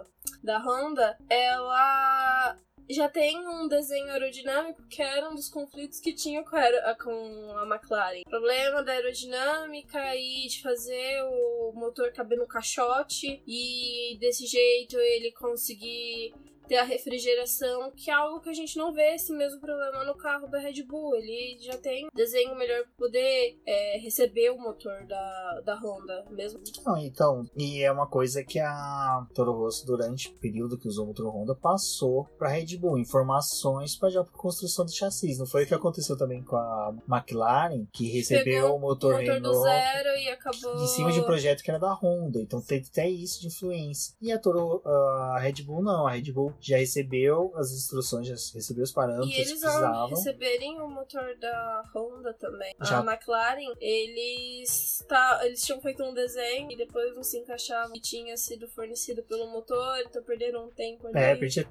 da 0.43 0.57
Honda, 0.59 1.17
ela 1.29 2.57
já 2.89 3.07
tem 3.07 3.47
um 3.47 3.67
desenho 3.67 4.11
aerodinâmico 4.11 4.85
que 4.87 5.01
era 5.01 5.29
um 5.29 5.35
dos 5.35 5.49
conflitos 5.49 5.99
que 5.99 6.13
tinha 6.13 6.43
com 6.43 6.55
a, 6.55 6.95
com 6.95 7.57
a 7.57 7.65
McLaren. 7.65 8.23
Problema 8.29 8.83
da 8.83 8.91
aerodinâmica 8.91 10.15
e 10.15 10.47
de 10.47 10.61
fazer 10.61 11.23
o 11.23 11.71
motor 11.73 12.11
caber 12.11 12.37
no 12.37 12.47
caixote 12.47 13.41
e 13.47 14.17
desse 14.19 14.45
jeito 14.45 14.97
ele 14.97 15.31
conseguir 15.31 16.33
ter 16.67 16.77
a 16.77 16.83
refrigeração, 16.83 17.91
que 17.91 18.09
é 18.09 18.13
algo 18.13 18.39
que 18.39 18.49
a 18.49 18.53
gente 18.53 18.77
não 18.77 18.93
vê 18.93 19.15
esse 19.15 19.33
mesmo 19.33 19.59
problema 19.59 20.03
no 20.05 20.15
carro 20.15 20.47
da 20.47 20.59
Red 20.59 20.83
Bull. 20.83 21.15
Ele 21.15 21.57
já 21.59 21.77
tem 21.77 22.07
desenho 22.13 22.55
melhor 22.55 22.83
para 22.83 22.93
poder 22.97 23.59
é, 23.65 23.97
receber 23.99 24.49
o 24.51 24.57
motor 24.57 25.05
da, 25.05 25.61
da 25.65 25.75
Honda, 25.75 26.25
mesmo. 26.31 26.61
Não, 26.85 26.97
então, 26.97 27.45
e 27.57 27.83
é 27.83 27.91
uma 27.91 28.07
coisa 28.07 28.43
que 28.43 28.59
a 28.59 29.25
Toro 29.33 29.51
Rosso, 29.51 29.85
durante 29.85 30.29
o 30.29 30.33
período 30.33 30.77
que 30.77 30.87
usou 30.87 31.05
o 31.05 31.07
motor 31.07 31.27
Honda, 31.33 31.55
passou 31.55 32.25
para 32.37 32.49
Red 32.49 32.77
Bull, 32.77 32.97
informações 32.97 33.95
para 33.95 34.13
para 34.13 34.25
construção 34.33 34.85
de 34.85 34.93
chassis. 34.93 35.39
Não 35.39 35.45
foi 35.45 35.63
o 35.63 35.67
que 35.67 35.73
aconteceu 35.73 36.17
também 36.17 36.43
com 36.43 36.55
a 36.55 36.93
McLaren, 37.09 37.85
que 37.91 38.09
recebeu 38.09 38.63
Pegou 38.63 38.77
o 38.77 38.79
motor, 38.79 39.15
o 39.15 39.17
motor 39.17 39.41
do 39.41 39.49
Renault 39.49 39.63
zero 39.63 40.09
e 40.17 40.29
acabou. 40.29 40.83
em 40.83 40.87
cima 40.87 41.11
de 41.11 41.19
um 41.19 41.23
projeto 41.23 41.63
que 41.63 41.71
era 41.71 41.79
da 41.79 41.93
Honda, 41.93 42.39
então 42.41 42.61
teve 42.61 42.87
até 42.91 43.09
isso 43.09 43.41
de 43.41 43.47
influência. 43.47 44.15
E 44.21 44.31
a 44.31 44.39
Toro, 44.39 44.81
a 44.85 45.39
Red 45.39 45.63
Bull 45.63 45.81
não, 45.81 46.05
a 46.07 46.11
Red 46.11 46.31
Bull 46.31 46.52
já 46.59 46.77
recebeu 46.77 47.51
as 47.55 47.71
instruções, 47.71 48.27
já 48.27 48.33
recebeu 48.33 48.83
os 48.83 48.91
parâmetros 48.91 49.29
E 49.29 49.33
que 49.33 49.41
eles 49.41 49.63
ao 49.63 49.71
precisavam. 49.71 50.09
receberem 50.09 50.81
o 50.81 50.87
motor 50.89 51.35
da 51.39 51.83
Honda 51.93 52.33
também. 52.33 52.73
Já- 52.81 52.99
A 52.99 53.03
McLaren, 53.13 53.73
eles, 53.79 55.03
tá, 55.07 55.41
eles 55.43 55.61
tinham 55.63 55.81
feito 55.81 56.03
um 56.03 56.13
desenho 56.13 56.71
e 56.71 56.77
depois 56.77 57.15
não 57.15 57.23
se 57.23 57.37
encaixava 57.37 57.91
e 57.95 57.99
tinha 57.99 58.35
sido 58.37 58.67
fornecido 58.69 59.23
pelo 59.23 59.47
motor, 59.51 59.97
então 59.99 60.23
perderam 60.23 60.65
um 60.65 60.69
tempo 60.71 61.07
ali. 61.07 61.17
É, 61.17 61.35
perdia 61.35 61.67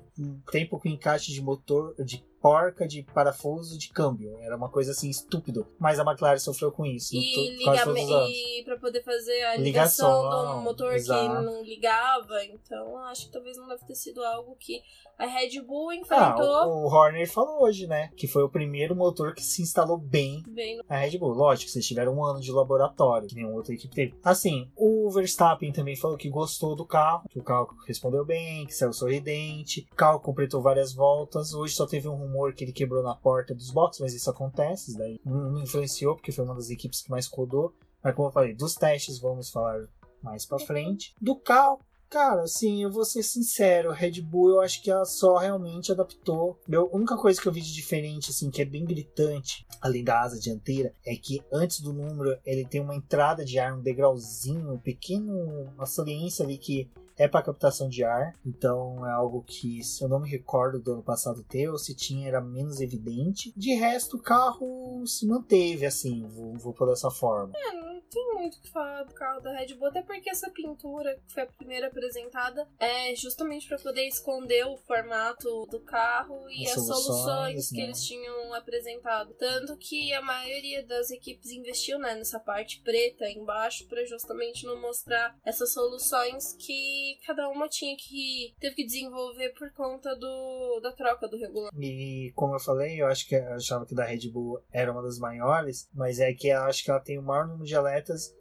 tempo 0.50 0.78
com 0.78 0.88
encaixe 0.88 1.32
de 1.32 1.40
motor, 1.40 1.94
de 2.04 2.24
porca, 2.42 2.86
de 2.86 3.04
parafuso, 3.04 3.78
de 3.78 3.88
câmbio. 3.90 4.36
Era 4.40 4.56
uma 4.56 4.68
coisa 4.68 4.90
assim, 4.90 5.08
estúpido. 5.08 5.66
Mas 5.78 6.00
a 6.00 6.02
McLaren 6.02 6.38
sofreu 6.38 6.72
com 6.72 6.84
isso. 6.84 7.14
E, 7.14 7.56
liga, 7.56 8.28
e 8.28 8.64
pra 8.64 8.76
poder 8.76 9.02
fazer 9.04 9.42
a 9.44 9.56
Ligação, 9.56 10.24
ligação, 10.24 10.56
do 10.56 10.62
motor 10.62 10.92
exato. 10.94 11.22
que 11.22 11.44
não 11.44 11.62
ligava. 11.62 12.44
Então, 12.44 12.98
acho 13.04 13.26
que 13.26 13.32
talvez 13.32 13.56
não 13.56 13.68
deve 13.68 13.84
ter 13.86 13.94
sido 13.94 14.22
algo 14.24 14.56
que 14.58 14.82
a 15.18 15.26
Red 15.26 15.60
Bull 15.60 15.90
Ah, 15.90 15.96
enfrentou 15.96 16.44
o, 16.44 16.84
o 16.84 16.92
Horner 16.92 17.30
falou 17.30 17.62
hoje, 17.62 17.86
né? 17.86 18.10
Que 18.16 18.26
foi 18.26 18.42
o 18.42 18.48
primeiro 18.48 18.96
motor 18.96 19.34
que 19.34 19.42
se 19.42 19.62
instalou 19.62 19.96
bem 19.96 20.42
bem 20.48 20.78
no 20.78 20.84
na 20.88 20.96
Red 20.96 21.18
Bull. 21.18 21.32
Lógico, 21.32 21.70
vocês 21.70 21.86
tiveram 21.86 22.14
um 22.14 22.24
ano 22.24 22.40
de 22.40 22.50
laboratório, 22.50 23.28
que 23.28 23.34
nenhuma 23.34 23.54
outra 23.54 23.74
equipe 23.74 23.94
teve. 23.94 24.18
Assim, 24.24 24.70
o 24.76 25.08
Verstappen 25.10 25.72
também 25.72 25.96
falou 25.96 26.16
que 26.16 26.28
gostou 26.28 26.74
do 26.74 26.84
carro, 26.84 27.28
que 27.30 27.38
o 27.38 27.42
carro 27.42 27.68
respondeu 27.86 28.24
bem, 28.24 28.66
que 28.66 28.74
saiu 28.74 28.92
sorridente, 28.92 29.86
o 29.92 29.94
carro 29.94 30.18
completou 30.20 30.60
várias 30.60 30.92
voltas. 30.92 31.54
Hoje 31.54 31.74
só 31.74 31.86
teve 31.86 32.08
um 32.08 32.31
rumor 32.32 32.54
que 32.54 32.64
ele 32.64 32.72
quebrou 32.72 33.02
na 33.02 33.14
porta 33.14 33.54
dos 33.54 33.70
boxes, 33.70 34.00
mas 34.00 34.14
isso 34.14 34.30
acontece, 34.30 34.90
isso 34.90 34.98
daí 34.98 35.20
não 35.24 35.60
influenciou, 35.60 36.14
porque 36.16 36.32
foi 36.32 36.44
uma 36.44 36.54
das 36.54 36.70
equipes 36.70 37.02
que 37.02 37.10
mais 37.10 37.26
rodou. 37.26 37.74
Mas 38.02 38.14
como 38.14 38.28
eu 38.28 38.32
falei, 38.32 38.54
dos 38.54 38.74
testes 38.74 39.18
vamos 39.18 39.50
falar 39.50 39.86
mais 40.22 40.46
pra 40.46 40.58
frente. 40.58 41.14
Do 41.20 41.36
carro, 41.36 41.80
Cara, 42.12 42.42
assim, 42.42 42.82
eu 42.82 42.90
vou 42.90 43.06
ser 43.06 43.22
sincero, 43.22 43.90
Red 43.90 44.20
Bull 44.20 44.50
eu 44.50 44.60
acho 44.60 44.82
que 44.82 44.90
ela 44.90 45.06
só 45.06 45.38
realmente 45.38 45.90
adaptou. 45.90 46.58
Eu, 46.68 46.90
a 46.92 46.94
única 46.94 47.16
coisa 47.16 47.40
que 47.40 47.48
eu 47.48 47.52
vi 47.52 47.62
de 47.62 47.72
diferente, 47.72 48.30
assim, 48.30 48.50
que 48.50 48.60
é 48.60 48.66
bem 48.66 48.84
gritante, 48.84 49.66
além 49.80 50.04
da 50.04 50.20
asa 50.20 50.38
dianteira, 50.38 50.94
é 51.06 51.16
que 51.16 51.42
antes 51.50 51.80
do 51.80 51.90
número 51.90 52.38
ele 52.44 52.66
tem 52.66 52.82
uma 52.82 52.94
entrada 52.94 53.46
de 53.46 53.58
ar, 53.58 53.72
um 53.74 53.80
degrauzinho, 53.80 54.74
um 54.74 54.78
pequeno, 54.78 55.32
uma 55.74 55.86
saliência 55.86 56.44
ali 56.44 56.58
que 56.58 56.86
é 57.16 57.26
para 57.26 57.42
captação 57.44 57.88
de 57.88 58.04
ar, 58.04 58.34
então 58.44 59.06
é 59.06 59.10
algo 59.10 59.42
que, 59.42 59.82
se 59.82 60.04
eu 60.04 60.08
não 60.08 60.20
me 60.20 60.28
recordo 60.28 60.80
do 60.80 60.92
ano 60.92 61.02
passado 61.02 61.42
ter, 61.42 61.70
ou 61.70 61.78
se 61.78 61.94
tinha, 61.94 62.28
era 62.28 62.42
menos 62.42 62.82
evidente. 62.82 63.54
De 63.56 63.72
resto, 63.72 64.18
o 64.18 64.22
carro 64.22 65.02
se 65.06 65.26
manteve, 65.26 65.86
assim, 65.86 66.26
vou, 66.26 66.58
vou 66.58 66.74
por 66.74 66.88
dessa 66.88 67.10
forma. 67.10 67.54
É, 67.56 67.91
tem 68.12 68.34
muito 68.34 68.56
o 68.56 68.60
que 68.60 68.70
falar 68.70 69.04
do 69.04 69.14
carro 69.14 69.40
da 69.40 69.52
Red 69.52 69.74
Bull, 69.74 69.88
até 69.88 70.02
porque 70.02 70.30
essa 70.30 70.50
pintura, 70.50 71.18
que 71.26 71.32
foi 71.32 71.42
a 71.44 71.46
primeira 71.46 71.86
apresentada, 71.86 72.68
é 72.78 73.14
justamente 73.14 73.66
para 73.66 73.78
poder 73.78 74.06
esconder 74.06 74.66
o 74.66 74.76
formato 74.76 75.66
do 75.66 75.80
carro 75.80 76.48
e 76.50 76.66
As 76.66 76.76
as 76.76 76.86
soluções, 76.86 77.04
soluções 77.04 77.70
que 77.70 77.76
né? 77.76 77.84
eles 77.84 78.04
tinham 78.04 78.54
apresentado. 78.54 79.34
Tanto 79.34 79.76
que 79.76 80.12
a 80.12 80.22
maioria 80.22 80.84
das 80.84 81.10
equipes 81.10 81.50
investiu 81.50 81.98
né, 81.98 82.14
nessa 82.14 82.38
parte 82.38 82.80
preta 82.82 83.28
embaixo 83.28 83.86
para 83.88 84.04
justamente 84.04 84.66
não 84.66 84.80
mostrar 84.80 85.36
essas 85.44 85.72
soluções 85.72 86.54
que 86.54 87.18
cada 87.26 87.48
uma 87.48 87.68
tinha 87.68 87.96
que 87.96 88.54
teve 88.60 88.74
que 88.74 88.84
desenvolver 88.86 89.50
por 89.50 89.72
conta 89.72 90.14
do, 90.16 90.80
da 90.80 90.92
troca 90.92 91.28
do 91.28 91.38
regulamento. 91.38 91.80
E 91.80 92.32
como 92.34 92.54
eu 92.54 92.60
falei, 92.60 93.00
eu 93.00 93.06
acho 93.06 93.26
que 93.26 93.34
eu 93.34 93.54
achava 93.54 93.86
que 93.86 93.94
da 93.94 94.04
Red 94.04 94.28
Bull 94.30 94.62
era 94.70 94.92
uma 94.92 95.02
das 95.02 95.18
maiores, 95.18 95.88
mas 95.94 96.18
é 96.18 96.32
que 96.32 96.48
eu 96.48 96.60
acho 96.62 96.84
que 96.84 96.90
ela 96.90 97.00
tem 97.00 97.18
o 97.18 97.22
maior 97.22 97.46
número 97.46 97.64
de 97.64 97.74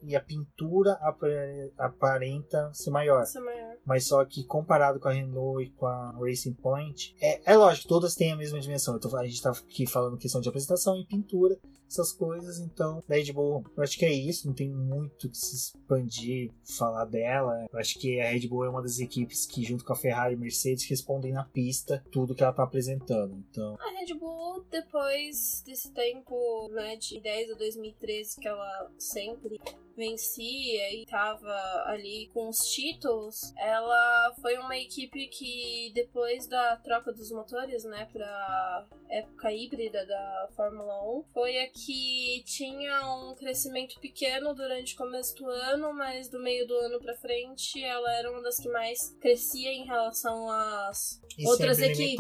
e 0.04 0.16
a 0.16 0.22
pintura 0.22 0.94
apare- 1.02 1.72
aparenta 1.78 2.72
ser 2.74 2.90
maior. 2.92 3.24
A 3.36 3.40
maior. 3.42 3.76
Mas 3.86 4.06
só 4.08 4.24
que 4.26 4.44
comparado 4.44 5.00
com 5.00 5.08
a 5.08 5.12
Renault 5.14 5.64
e 5.64 5.70
com 5.72 5.86
a 5.88 6.12
Racing 6.20 6.54
Point, 6.54 7.16
é, 7.22 7.42
é 7.54 7.58
lógico, 7.58 7.88
todas 7.88 8.16
têm 8.16 8.32
a 8.32 8.36
mesma 8.38 8.60
dimensão. 8.60 8.96
Então 8.96 9.16
a 9.18 9.26
gente 9.26 9.42
tá 9.42 9.52
aqui 9.52 9.86
falando 9.88 10.18
questão 10.18 10.40
de 10.42 10.50
apresentação 10.50 10.98
e 10.98 11.06
pintura, 11.06 11.58
essas 11.88 12.14
coisas. 12.14 12.60
Então, 12.60 13.04
da 13.08 13.16
Red 13.16 13.34
Bull, 13.34 13.66
eu 13.76 13.84
acho 13.84 13.98
que 13.98 14.06
é 14.06 14.14
isso. 14.14 14.48
Não 14.48 14.54
tem 14.54 14.70
muito 14.70 15.30
que 15.30 15.38
se 15.38 15.56
expandir, 15.56 16.52
falar 16.78 17.04
dela. 17.06 17.68
Eu 17.72 17.80
acho 17.80 18.00
que 18.00 18.20
a 18.22 18.30
Red 18.30 18.48
Bull 18.48 18.64
é 18.66 18.70
uma 18.70 18.82
das 18.82 19.00
equipes 19.00 19.46
que, 19.46 19.64
junto 19.64 19.84
com 19.84 19.92
a 19.92 19.96
Ferrari 19.96 20.36
e 20.36 20.38
Mercedes, 20.38 20.86
respondem 20.90 21.34
na 21.34 21.44
pista 21.44 22.02
tudo 22.12 22.34
que 22.36 22.44
ela 22.44 22.54
tá 22.54 22.64
apresentando. 22.64 23.44
Então, 23.50 23.76
A 23.80 24.00
Red 24.00 24.14
Bull, 24.18 24.64
depois 24.72 25.62
desse 25.66 25.92
tempo, 25.92 26.70
né, 26.72 26.96
de 26.96 27.20
10 27.20 27.52
a 27.52 27.56
2013, 27.56 28.40
que 28.40 28.48
ela 28.48 28.90
sempre 28.98 29.51
vencia 29.96 30.94
e 30.94 31.06
tava 31.06 31.54
ali 31.86 32.30
com 32.34 32.50
os 32.50 32.60
títulos, 32.60 33.54
ela 33.58 34.34
foi 34.42 34.58
uma 34.58 34.78
equipe 34.78 35.28
que 35.28 35.92
depois 35.94 36.48
da 36.48 36.78
troca 36.78 37.12
dos 37.12 37.32
motores, 37.32 37.84
né, 37.84 38.08
pra 38.12 38.88
época 39.10 39.52
híbrida 39.52 40.06
da 40.06 40.50
Fórmula 40.56 41.04
1, 41.20 41.26
foi 41.34 41.60
a 41.60 41.70
que 41.70 42.44
tinha 42.46 43.16
um 43.16 43.36
crescimento 43.36 44.00
pequeno 44.00 44.56
durante 44.56 44.96
o 44.96 44.98
começo 44.98 45.36
do 45.36 45.48
ano, 45.50 45.94
mas 45.94 46.30
do 46.30 46.40
meio 46.40 46.66
do 46.68 46.76
ano 46.76 47.00
pra 47.00 47.16
frente 47.16 47.84
ela 47.84 48.12
era 48.14 48.32
uma 48.32 48.42
das 48.42 48.58
que 48.58 48.70
mais 48.70 49.16
crescia 49.20 49.72
em 49.72 49.86
relação 49.86 50.50
às 50.50 51.22
e 51.38 51.48
Outras 51.48 51.80
equipes. 51.80 52.16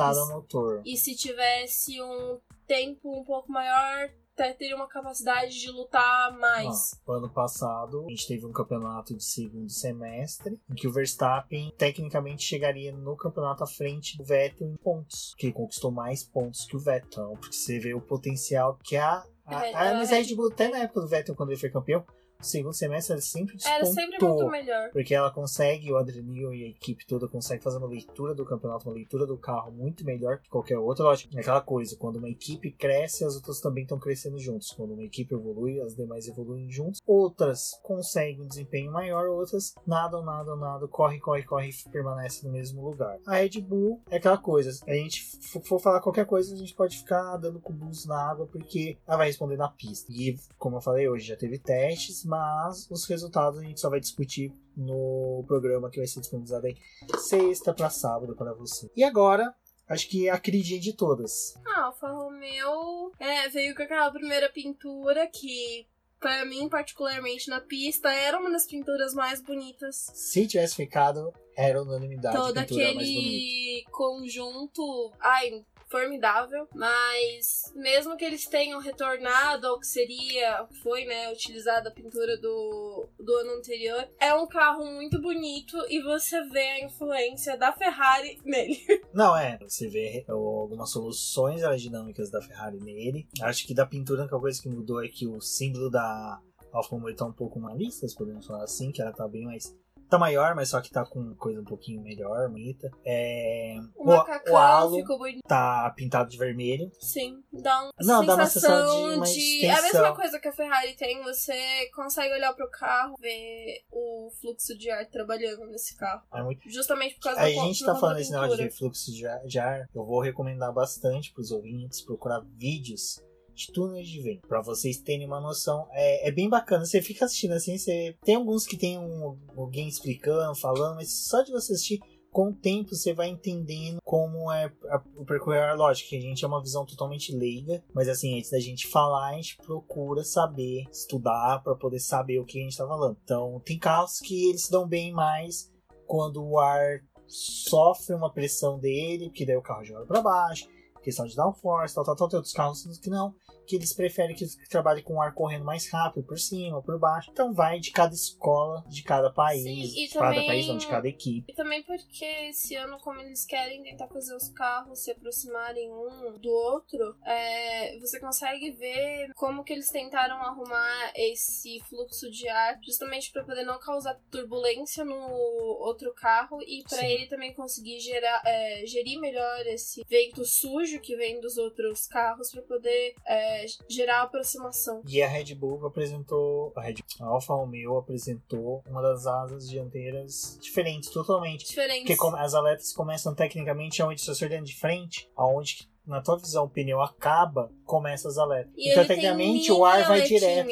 e 0.85 0.97
se 0.97 1.15
tivesse 1.15 2.01
um 2.01 2.39
tempo 2.67 3.19
um 3.19 3.23
pouco 3.23 3.51
maior, 3.51 4.09
te- 4.41 4.53
teria 4.57 4.75
uma 4.75 4.87
capacidade 4.87 5.59
de 5.59 5.69
lutar 5.71 6.37
mais. 6.37 6.99
Ó, 7.05 7.13
ano 7.13 7.29
passado, 7.29 8.05
a 8.05 8.09
gente 8.09 8.27
teve 8.27 8.45
um 8.45 8.51
campeonato 8.51 9.15
de 9.15 9.23
segundo 9.23 9.69
semestre, 9.69 10.59
em 10.69 10.73
que 10.75 10.87
o 10.87 10.91
Verstappen 10.91 11.73
tecnicamente 11.77 12.43
chegaria 12.43 12.91
no 12.91 13.15
campeonato 13.15 13.63
à 13.63 13.67
frente 13.67 14.17
do 14.17 14.23
Vettel 14.23 14.67
em 14.67 14.75
pontos, 14.77 15.33
que 15.37 15.47
ele 15.47 15.53
conquistou 15.53 15.91
mais 15.91 16.23
pontos 16.23 16.65
que 16.65 16.75
o 16.75 16.79
Vettel. 16.79 17.01
Então, 17.11 17.33
porque 17.37 17.55
você 17.55 17.79
vê 17.79 17.93
o 17.93 18.01
potencial 18.01 18.77
que 18.83 18.95
a. 18.95 19.23
a, 19.45 19.65
É, 19.67 19.73
a 19.73 19.91
a 19.91 19.93
mas 19.95 20.11
a 20.11 20.15
Red 20.15 20.23
Red 20.23 20.35
Bull, 20.35 20.49
até 20.51 20.67
na 20.69 20.77
época 20.79 21.01
do 21.01 21.07
Vettel, 21.07 21.35
quando 21.35 21.49
ele 21.51 21.59
foi 21.59 21.69
campeão, 21.69 22.05
segundo 22.41 22.73
semestre 22.73 23.13
ela 23.13 23.21
sempre 23.21 23.55
despontou. 23.55 23.77
Era 23.77 23.85
sempre 23.85 24.25
muito 24.25 24.49
melhor. 24.49 24.89
Porque 24.91 25.13
ela 25.13 25.31
consegue, 25.31 25.91
o 25.91 25.97
Adrenil 25.97 26.53
e 26.53 26.65
a 26.65 26.69
equipe 26.69 27.05
toda 27.05 27.27
consegue 27.27 27.63
fazer 27.63 27.77
uma 27.77 27.87
leitura 27.87 28.33
do 28.33 28.45
campeonato, 28.45 28.87
uma 28.87 28.95
leitura 28.95 29.25
do 29.25 29.37
carro 29.37 29.71
muito 29.71 30.05
melhor 30.05 30.39
que 30.39 30.49
qualquer 30.49 30.77
outra. 30.77 31.05
Lógico, 31.05 31.35
é 31.35 31.41
aquela 31.41 31.61
coisa, 31.61 31.95
quando 31.97 32.17
uma 32.17 32.29
equipe 32.29 32.71
cresce, 32.71 33.23
as 33.23 33.35
outras 33.35 33.59
também 33.59 33.83
estão 33.83 33.99
crescendo 33.99 34.39
juntos. 34.39 34.71
Quando 34.71 34.93
uma 34.93 35.03
equipe 35.03 35.33
evolui, 35.33 35.81
as 35.81 35.95
demais 35.95 36.27
evoluem 36.27 36.69
juntos. 36.69 37.01
Outras 37.05 37.79
conseguem 37.83 38.41
um 38.41 38.47
desempenho 38.47 38.91
maior, 38.91 39.27
outras 39.27 39.73
nadam, 39.85 40.23
nadam, 40.23 40.55
nadam, 40.55 40.87
corre, 40.87 41.19
corre, 41.19 41.43
corre 41.43 41.69
e 41.69 41.89
permanece 41.89 42.45
no 42.45 42.51
mesmo 42.51 42.83
lugar. 42.83 43.17
A 43.25 43.35
Red 43.35 43.61
Bull 43.61 44.01
é 44.09 44.17
aquela 44.17 44.37
coisa, 44.37 44.71
a 44.87 44.93
gente 44.93 45.23
for 45.63 45.79
falar 45.79 46.01
qualquer 46.01 46.25
coisa, 46.25 46.53
a 46.53 46.57
gente 46.57 46.73
pode 46.73 46.97
ficar 46.97 47.37
dando 47.37 47.59
cubos 47.59 48.05
na 48.05 48.29
água 48.29 48.47
porque 48.47 48.97
ela 49.07 49.17
vai 49.17 49.27
responder 49.27 49.57
na 49.57 49.69
pista. 49.69 50.11
E 50.11 50.35
como 50.57 50.77
eu 50.77 50.81
falei 50.81 51.07
hoje, 51.07 51.27
já 51.27 51.35
teve 51.35 51.57
testes, 51.57 52.25
mas 52.31 52.89
os 52.89 53.05
resultados 53.05 53.59
a 53.59 53.63
gente 53.63 53.81
só 53.81 53.89
vai 53.89 53.99
discutir 53.99 54.53
no 54.77 55.43
programa 55.45 55.89
que 55.89 55.97
vai 55.97 56.07
ser 56.07 56.21
disponibilizado 56.21 56.65
aí 56.65 56.77
sexta 57.17 57.73
para 57.73 57.89
sábado 57.89 58.33
para 58.37 58.53
você. 58.53 58.89
E 58.95 59.03
agora, 59.03 59.53
acho 59.89 60.07
que 60.07 60.29
é 60.29 60.31
a 60.31 60.39
queridinha 60.39 60.79
de 60.79 60.95
todas. 60.95 61.53
A 61.67 61.87
Alfa 61.87 62.07
Romeo 62.07 63.11
é, 63.19 63.49
veio 63.49 63.75
com 63.75 63.83
aquela 63.83 64.09
primeira 64.11 64.49
pintura 64.49 65.27
que, 65.27 65.85
pra 66.21 66.45
mim, 66.45 66.69
particularmente 66.69 67.49
na 67.49 67.59
pista, 67.59 68.09
era 68.09 68.39
uma 68.39 68.49
das 68.49 68.65
pinturas 68.65 69.13
mais 69.13 69.41
bonitas. 69.41 70.09
Se 70.13 70.47
tivesse 70.47 70.77
ficado, 70.77 71.33
era 71.57 71.81
unanimidade. 71.81 72.37
Todo 72.37 72.57
aquele 72.57 73.83
conjunto. 73.91 75.11
Ai, 75.19 75.65
formidável, 75.91 76.67
mas 76.73 77.71
mesmo 77.75 78.15
que 78.15 78.23
eles 78.23 78.47
tenham 78.47 78.79
retornado 78.79 79.67
ao 79.67 79.79
que 79.79 79.85
seria, 79.85 80.65
foi, 80.81 81.05
né, 81.05 81.31
utilizada 81.31 81.89
a 81.89 81.93
pintura 81.93 82.37
do, 82.37 83.07
do 83.19 83.35
ano 83.35 83.57
anterior, 83.57 84.07
é 84.19 84.33
um 84.33 84.47
carro 84.47 84.85
muito 84.85 85.21
bonito 85.21 85.77
e 85.89 86.01
você 86.01 86.41
vê 86.47 86.59
a 86.59 86.85
influência 86.85 87.57
da 87.57 87.73
Ferrari 87.73 88.39
nele. 88.45 88.79
Não, 89.13 89.37
é, 89.37 89.57
você 89.59 89.87
vê 89.87 90.25
algumas 90.27 90.89
soluções 90.89 91.61
aerodinâmicas 91.63 92.31
da 92.31 92.41
Ferrari 92.41 92.79
nele. 92.79 93.27
Acho 93.41 93.67
que 93.67 93.73
da 93.73 93.85
pintura 93.85 94.21
a 94.21 94.23
única 94.23 94.39
coisa 94.39 94.61
que 94.61 94.69
mudou 94.69 95.03
é 95.03 95.09
que 95.09 95.27
o 95.27 95.41
símbolo 95.41 95.89
da 95.89 96.39
Alfa 96.71 96.95
Romeo 96.95 97.15
tá 97.15 97.25
um 97.25 97.33
pouco 97.33 97.59
mais 97.59 97.77
lista, 97.77 98.07
podemos 98.17 98.45
falar 98.45 98.63
assim, 98.63 98.91
que 98.91 99.01
ela 99.01 99.11
tá 99.11 99.27
bem 99.27 99.45
mais 99.45 99.75
tá 100.11 100.19
maior, 100.19 100.53
mas 100.53 100.69
só 100.69 100.81
que 100.81 100.91
tá 100.91 101.05
com 101.05 101.33
coisa 101.35 101.61
um 101.61 101.65
pouquinho 101.65 102.01
melhor, 102.01 102.49
bonita. 102.49 102.91
É, 103.05 103.77
o, 103.95 104.11
o, 104.11 104.51
o 104.51 104.57
halo 104.57 104.97
ficou 104.97 105.17
bonito. 105.17 105.41
tá 105.47 105.91
pintado 105.95 106.29
de 106.29 106.37
vermelho. 106.37 106.91
Sim, 106.99 107.41
dá 107.51 107.83
uma 107.83 107.93
Não, 108.01 108.19
sensação 108.19 108.25
dá 108.25 108.35
uma 108.35 108.45
sensação 108.45 109.21
de, 109.21 109.59
de... 109.59 109.65
É 109.65 109.73
a 109.73 109.81
mesma 109.81 110.15
coisa 110.15 110.39
que 110.39 110.47
a 110.49 110.51
Ferrari 110.51 110.95
tem, 110.95 111.23
você 111.23 111.89
consegue 111.95 112.33
olhar 112.33 112.53
pro 112.53 112.69
carro, 112.69 113.15
ver 113.19 113.83
o 113.89 114.29
fluxo 114.41 114.77
de 114.77 114.89
ar 114.89 115.09
trabalhando 115.09 115.65
nesse 115.67 115.95
carro. 115.95 116.23
É 116.33 116.43
muito... 116.43 116.69
Justamente 116.69 117.15
por 117.15 117.23
causa 117.23 117.39
Aí 117.39 117.55
da 117.55 117.61
a 117.61 117.65
gente 117.65 117.85
tá 117.85 117.95
falando 117.95 118.17
desse 118.17 118.31
negócio 118.31 118.57
de 118.57 118.69
fluxo 118.69 119.11
de 119.13 119.25
ar, 119.25 119.39
de 119.45 119.59
ar, 119.59 119.87
eu 119.95 120.05
vou 120.05 120.19
recomendar 120.19 120.73
bastante 120.73 121.31
pros 121.33 121.51
ouvintes 121.51 122.01
procurar 122.01 122.41
vídeos 122.57 123.21
de 123.61 123.71
túneis 123.71 124.07
de 124.07 124.21
vento, 124.21 124.47
para 124.47 124.61
vocês 124.61 124.97
terem 124.97 125.25
uma 125.25 125.39
noção. 125.39 125.87
É, 125.91 126.27
é, 126.27 126.31
bem 126.31 126.49
bacana, 126.49 126.85
você 126.85 127.01
fica 127.01 127.25
assistindo 127.25 127.53
assim, 127.53 127.77
você 127.77 128.15
tem 128.23 128.35
alguns 128.35 128.65
que 128.65 128.77
tem 128.77 128.97
um, 128.97 129.37
alguém 129.55 129.87
explicando, 129.87 130.55
falando, 130.55 130.95
mas 130.95 131.27
só 131.27 131.41
de 131.41 131.51
você 131.51 131.73
assistir 131.73 131.99
com 132.31 132.49
o 132.49 132.53
tempo 132.53 132.95
você 132.95 133.13
vai 133.13 133.27
entendendo 133.27 133.99
como 134.03 134.49
é 134.51 134.71
o 135.17 135.25
percorrer 135.25 135.75
lógico 135.75 136.09
que 136.09 136.17
a 136.17 136.21
gente 136.21 136.43
é 136.43 136.47
uma 136.47 136.61
visão 136.61 136.85
totalmente 136.85 137.35
leiga, 137.35 137.83
mas 137.93 138.07
assim, 138.07 138.37
antes 138.37 138.49
da 138.49 138.59
gente 138.59 138.87
falar, 138.87 139.31
a 139.31 139.33
gente 139.33 139.57
procura 139.57 140.23
saber, 140.23 140.85
estudar 140.91 141.61
para 141.61 141.75
poder 141.75 141.99
saber 141.99 142.39
o 142.39 142.45
que 142.45 142.59
a 142.59 142.63
gente 142.63 142.77
tá 142.77 142.87
falando. 142.87 143.17
Então, 143.23 143.61
tem 143.65 143.77
carros 143.77 144.19
que 144.19 144.49
eles 144.49 144.63
se 144.63 144.71
dão 144.71 144.87
bem 144.87 145.11
mais 145.11 145.69
quando 146.07 146.43
o 146.43 146.57
ar 146.57 147.01
sofre 147.27 148.15
uma 148.15 148.31
pressão 148.31 148.79
dele, 148.79 149.29
que 149.29 149.45
daí 149.45 149.55
o 149.55 149.61
carro 149.61 149.83
joga 149.83 150.05
para 150.05 150.21
baixo, 150.21 150.67
questão 151.01 151.25
de 151.25 151.35
downforce, 151.35 151.95
tal, 151.95 152.03
tal, 152.03 152.15
tal, 152.15 152.29
tem 152.29 152.37
outros 152.37 152.53
carros 152.53 152.97
que 152.99 153.09
não, 153.09 153.33
que 153.71 153.77
eles 153.77 153.93
preferem 153.93 154.35
que 154.35 154.45
trabalhe 154.67 155.01
com 155.01 155.13
o 155.13 155.21
ar 155.21 155.33
correndo 155.33 155.63
mais 155.63 155.89
rápido 155.89 156.25
por 156.25 156.37
cima, 156.37 156.81
por 156.81 156.99
baixo. 156.99 157.29
Então 157.31 157.53
vai 157.53 157.79
de 157.79 157.89
cada 157.91 158.13
escola, 158.13 158.83
de 158.85 159.01
cada 159.01 159.31
país, 159.31 159.63
Sim, 159.63 160.07
de 160.07 160.09
também, 160.09 160.35
cada 160.35 160.47
país, 160.47 160.67
não, 160.67 160.77
de 160.77 160.87
cada 160.87 161.07
equipe. 161.07 161.49
E 161.49 161.55
também 161.55 161.81
porque 161.83 162.25
esse 162.49 162.75
ano, 162.75 162.97
como 162.99 163.21
eles 163.21 163.45
querem 163.45 163.81
tentar 163.81 164.09
fazer 164.09 164.35
os 164.35 164.49
carros 164.49 164.99
se 164.99 165.11
aproximarem 165.11 165.89
um 165.89 166.37
do 166.37 166.49
outro, 166.49 167.15
é, 167.25 167.97
você 167.99 168.19
consegue 168.19 168.71
ver 168.71 169.31
como 169.35 169.63
que 169.63 169.71
eles 169.71 169.87
tentaram 169.87 170.35
arrumar 170.35 171.13
esse 171.15 171.79
fluxo 171.87 172.29
de 172.29 172.49
ar 172.49 172.77
justamente 172.83 173.31
para 173.31 173.45
poder 173.45 173.63
não 173.63 173.79
causar 173.79 174.19
turbulência 174.29 175.05
no 175.05 175.15
outro 175.15 176.13
carro 176.13 176.61
e 176.61 176.83
para 176.89 177.07
ele 177.07 177.27
também 177.27 177.53
conseguir 177.53 178.01
gerar, 178.01 178.41
é, 178.45 178.85
gerir 178.85 179.17
melhor 179.17 179.65
esse 179.67 180.03
vento 180.09 180.43
sujo 180.43 180.99
que 180.99 181.15
vem 181.15 181.39
dos 181.39 181.55
outros 181.55 182.05
carros 182.05 182.51
para 182.51 182.61
poder 182.63 183.15
é, 183.25 183.60
gerar 183.89 184.23
aproximação. 184.23 185.01
E 185.07 185.21
a 185.21 185.27
Red 185.27 185.55
Bull 185.55 185.85
apresentou, 185.85 186.73
a, 186.75 186.81
Red, 186.81 186.95
a 187.19 187.25
Alfa 187.25 187.53
Romeo 187.53 187.97
apresentou 187.97 188.83
uma 188.87 189.01
das 189.01 189.25
asas 189.25 189.69
dianteiras 189.69 190.57
diferentes, 190.61 191.09
totalmente. 191.09 191.65
Diferentes. 191.65 192.15
Porque 192.15 192.37
as 192.37 192.53
aletas 192.53 192.93
começam 192.93 193.33
tecnicamente 193.33 194.01
onde 194.03 194.21
você 194.21 194.31
está 194.31 194.45
olhando 194.45 194.65
de 194.65 194.75
frente, 194.75 195.29
aonde 195.35 195.89
na 196.05 196.21
tua 196.21 196.37
visão 196.37 196.65
o 196.65 196.69
pneu 196.69 197.01
acaba, 197.01 197.71
começa 197.85 198.27
as 198.27 198.37
aletas. 198.37 198.71
E 198.75 198.91
então 198.91 199.05
tecnicamente 199.05 199.71
o 199.71 199.85
ar 199.85 200.07
vai 200.07 200.21
direto. 200.23 200.67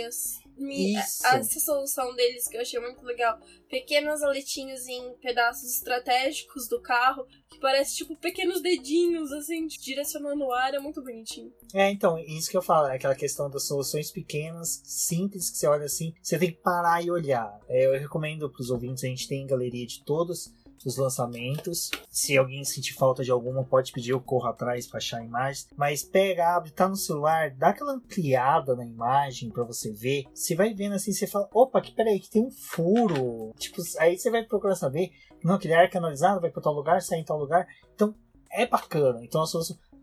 Isso. 0.59 1.25
Essa 1.25 1.59
solução 1.59 2.15
deles 2.15 2.47
que 2.47 2.57
eu 2.57 2.61
achei 2.61 2.79
muito 2.79 3.03
legal. 3.03 3.39
Pequenos 3.69 4.21
aletinhos 4.21 4.87
em 4.87 5.13
pedaços 5.17 5.75
estratégicos 5.75 6.67
do 6.67 6.81
carro, 6.81 7.25
que 7.49 7.59
parece 7.59 7.95
tipo 7.95 8.15
pequenos 8.15 8.61
dedinhos, 8.61 9.31
assim, 9.31 9.67
direcionando 9.67 10.45
o 10.45 10.51
ar, 10.51 10.73
é 10.73 10.79
muito 10.79 11.01
bonitinho. 11.01 11.53
É, 11.73 11.89
então, 11.91 12.17
isso 12.19 12.49
que 12.49 12.57
eu 12.57 12.61
falo, 12.61 12.87
é 12.87 12.95
aquela 12.95 13.15
questão 13.15 13.49
das 13.49 13.67
soluções 13.67 14.11
pequenas, 14.11 14.81
simples, 14.83 15.49
que 15.49 15.57
você 15.57 15.67
olha 15.67 15.85
assim, 15.85 16.13
você 16.21 16.37
tem 16.37 16.51
que 16.51 16.61
parar 16.61 17.03
e 17.03 17.11
olhar. 17.11 17.59
É, 17.67 17.85
eu 17.85 17.91
recomendo 17.99 18.49
para 18.49 18.61
os 18.61 18.69
ouvintes, 18.69 19.03
a 19.03 19.07
gente 19.07 19.27
tem 19.27 19.45
galeria 19.45 19.85
de 19.85 20.03
todos 20.03 20.51
os 20.85 20.97
lançamentos. 20.97 21.91
Se 22.09 22.37
alguém 22.37 22.63
sentir 22.63 22.93
falta 22.93 23.23
de 23.23 23.31
alguma, 23.31 23.63
pode 23.63 23.91
pedir, 23.91 24.11
eu 24.11 24.21
corro 24.21 24.47
atrás 24.47 24.87
para 24.87 24.97
achar 24.97 25.23
imagens. 25.23 25.67
Mas 25.75 26.03
pega, 26.03 26.55
abre, 26.55 26.71
tá 26.71 26.87
no 26.87 26.95
celular, 26.95 27.51
dá 27.51 27.69
aquela 27.69 27.93
ampliada 27.93 28.75
na 28.75 28.85
imagem 28.85 29.49
para 29.49 29.63
você 29.63 29.91
ver. 29.91 30.25
Você 30.33 30.55
vai 30.55 30.73
vendo 30.73 30.95
assim, 30.95 31.11
você 31.11 31.27
fala, 31.27 31.49
opa, 31.53 31.81
que 31.81 31.91
peraí, 31.91 32.19
que 32.19 32.29
tem 32.29 32.45
um 32.45 32.51
furo. 32.51 33.53
Tipo, 33.57 33.81
aí 33.99 34.17
você 34.17 34.29
vai 34.29 34.43
procurar 34.43 34.75
saber, 34.75 35.11
não, 35.43 35.55
aquele 35.55 35.73
ar 35.73 35.89
canalizado 35.89 36.41
vai 36.41 36.49
para 36.49 36.61
tal 36.61 36.73
lugar, 36.73 37.01
sai 37.01 37.19
em 37.19 37.25
tal 37.25 37.37
lugar. 37.37 37.67
Então, 37.93 38.13
é 38.51 38.65
bacana. 38.65 39.23
Então, 39.23 39.43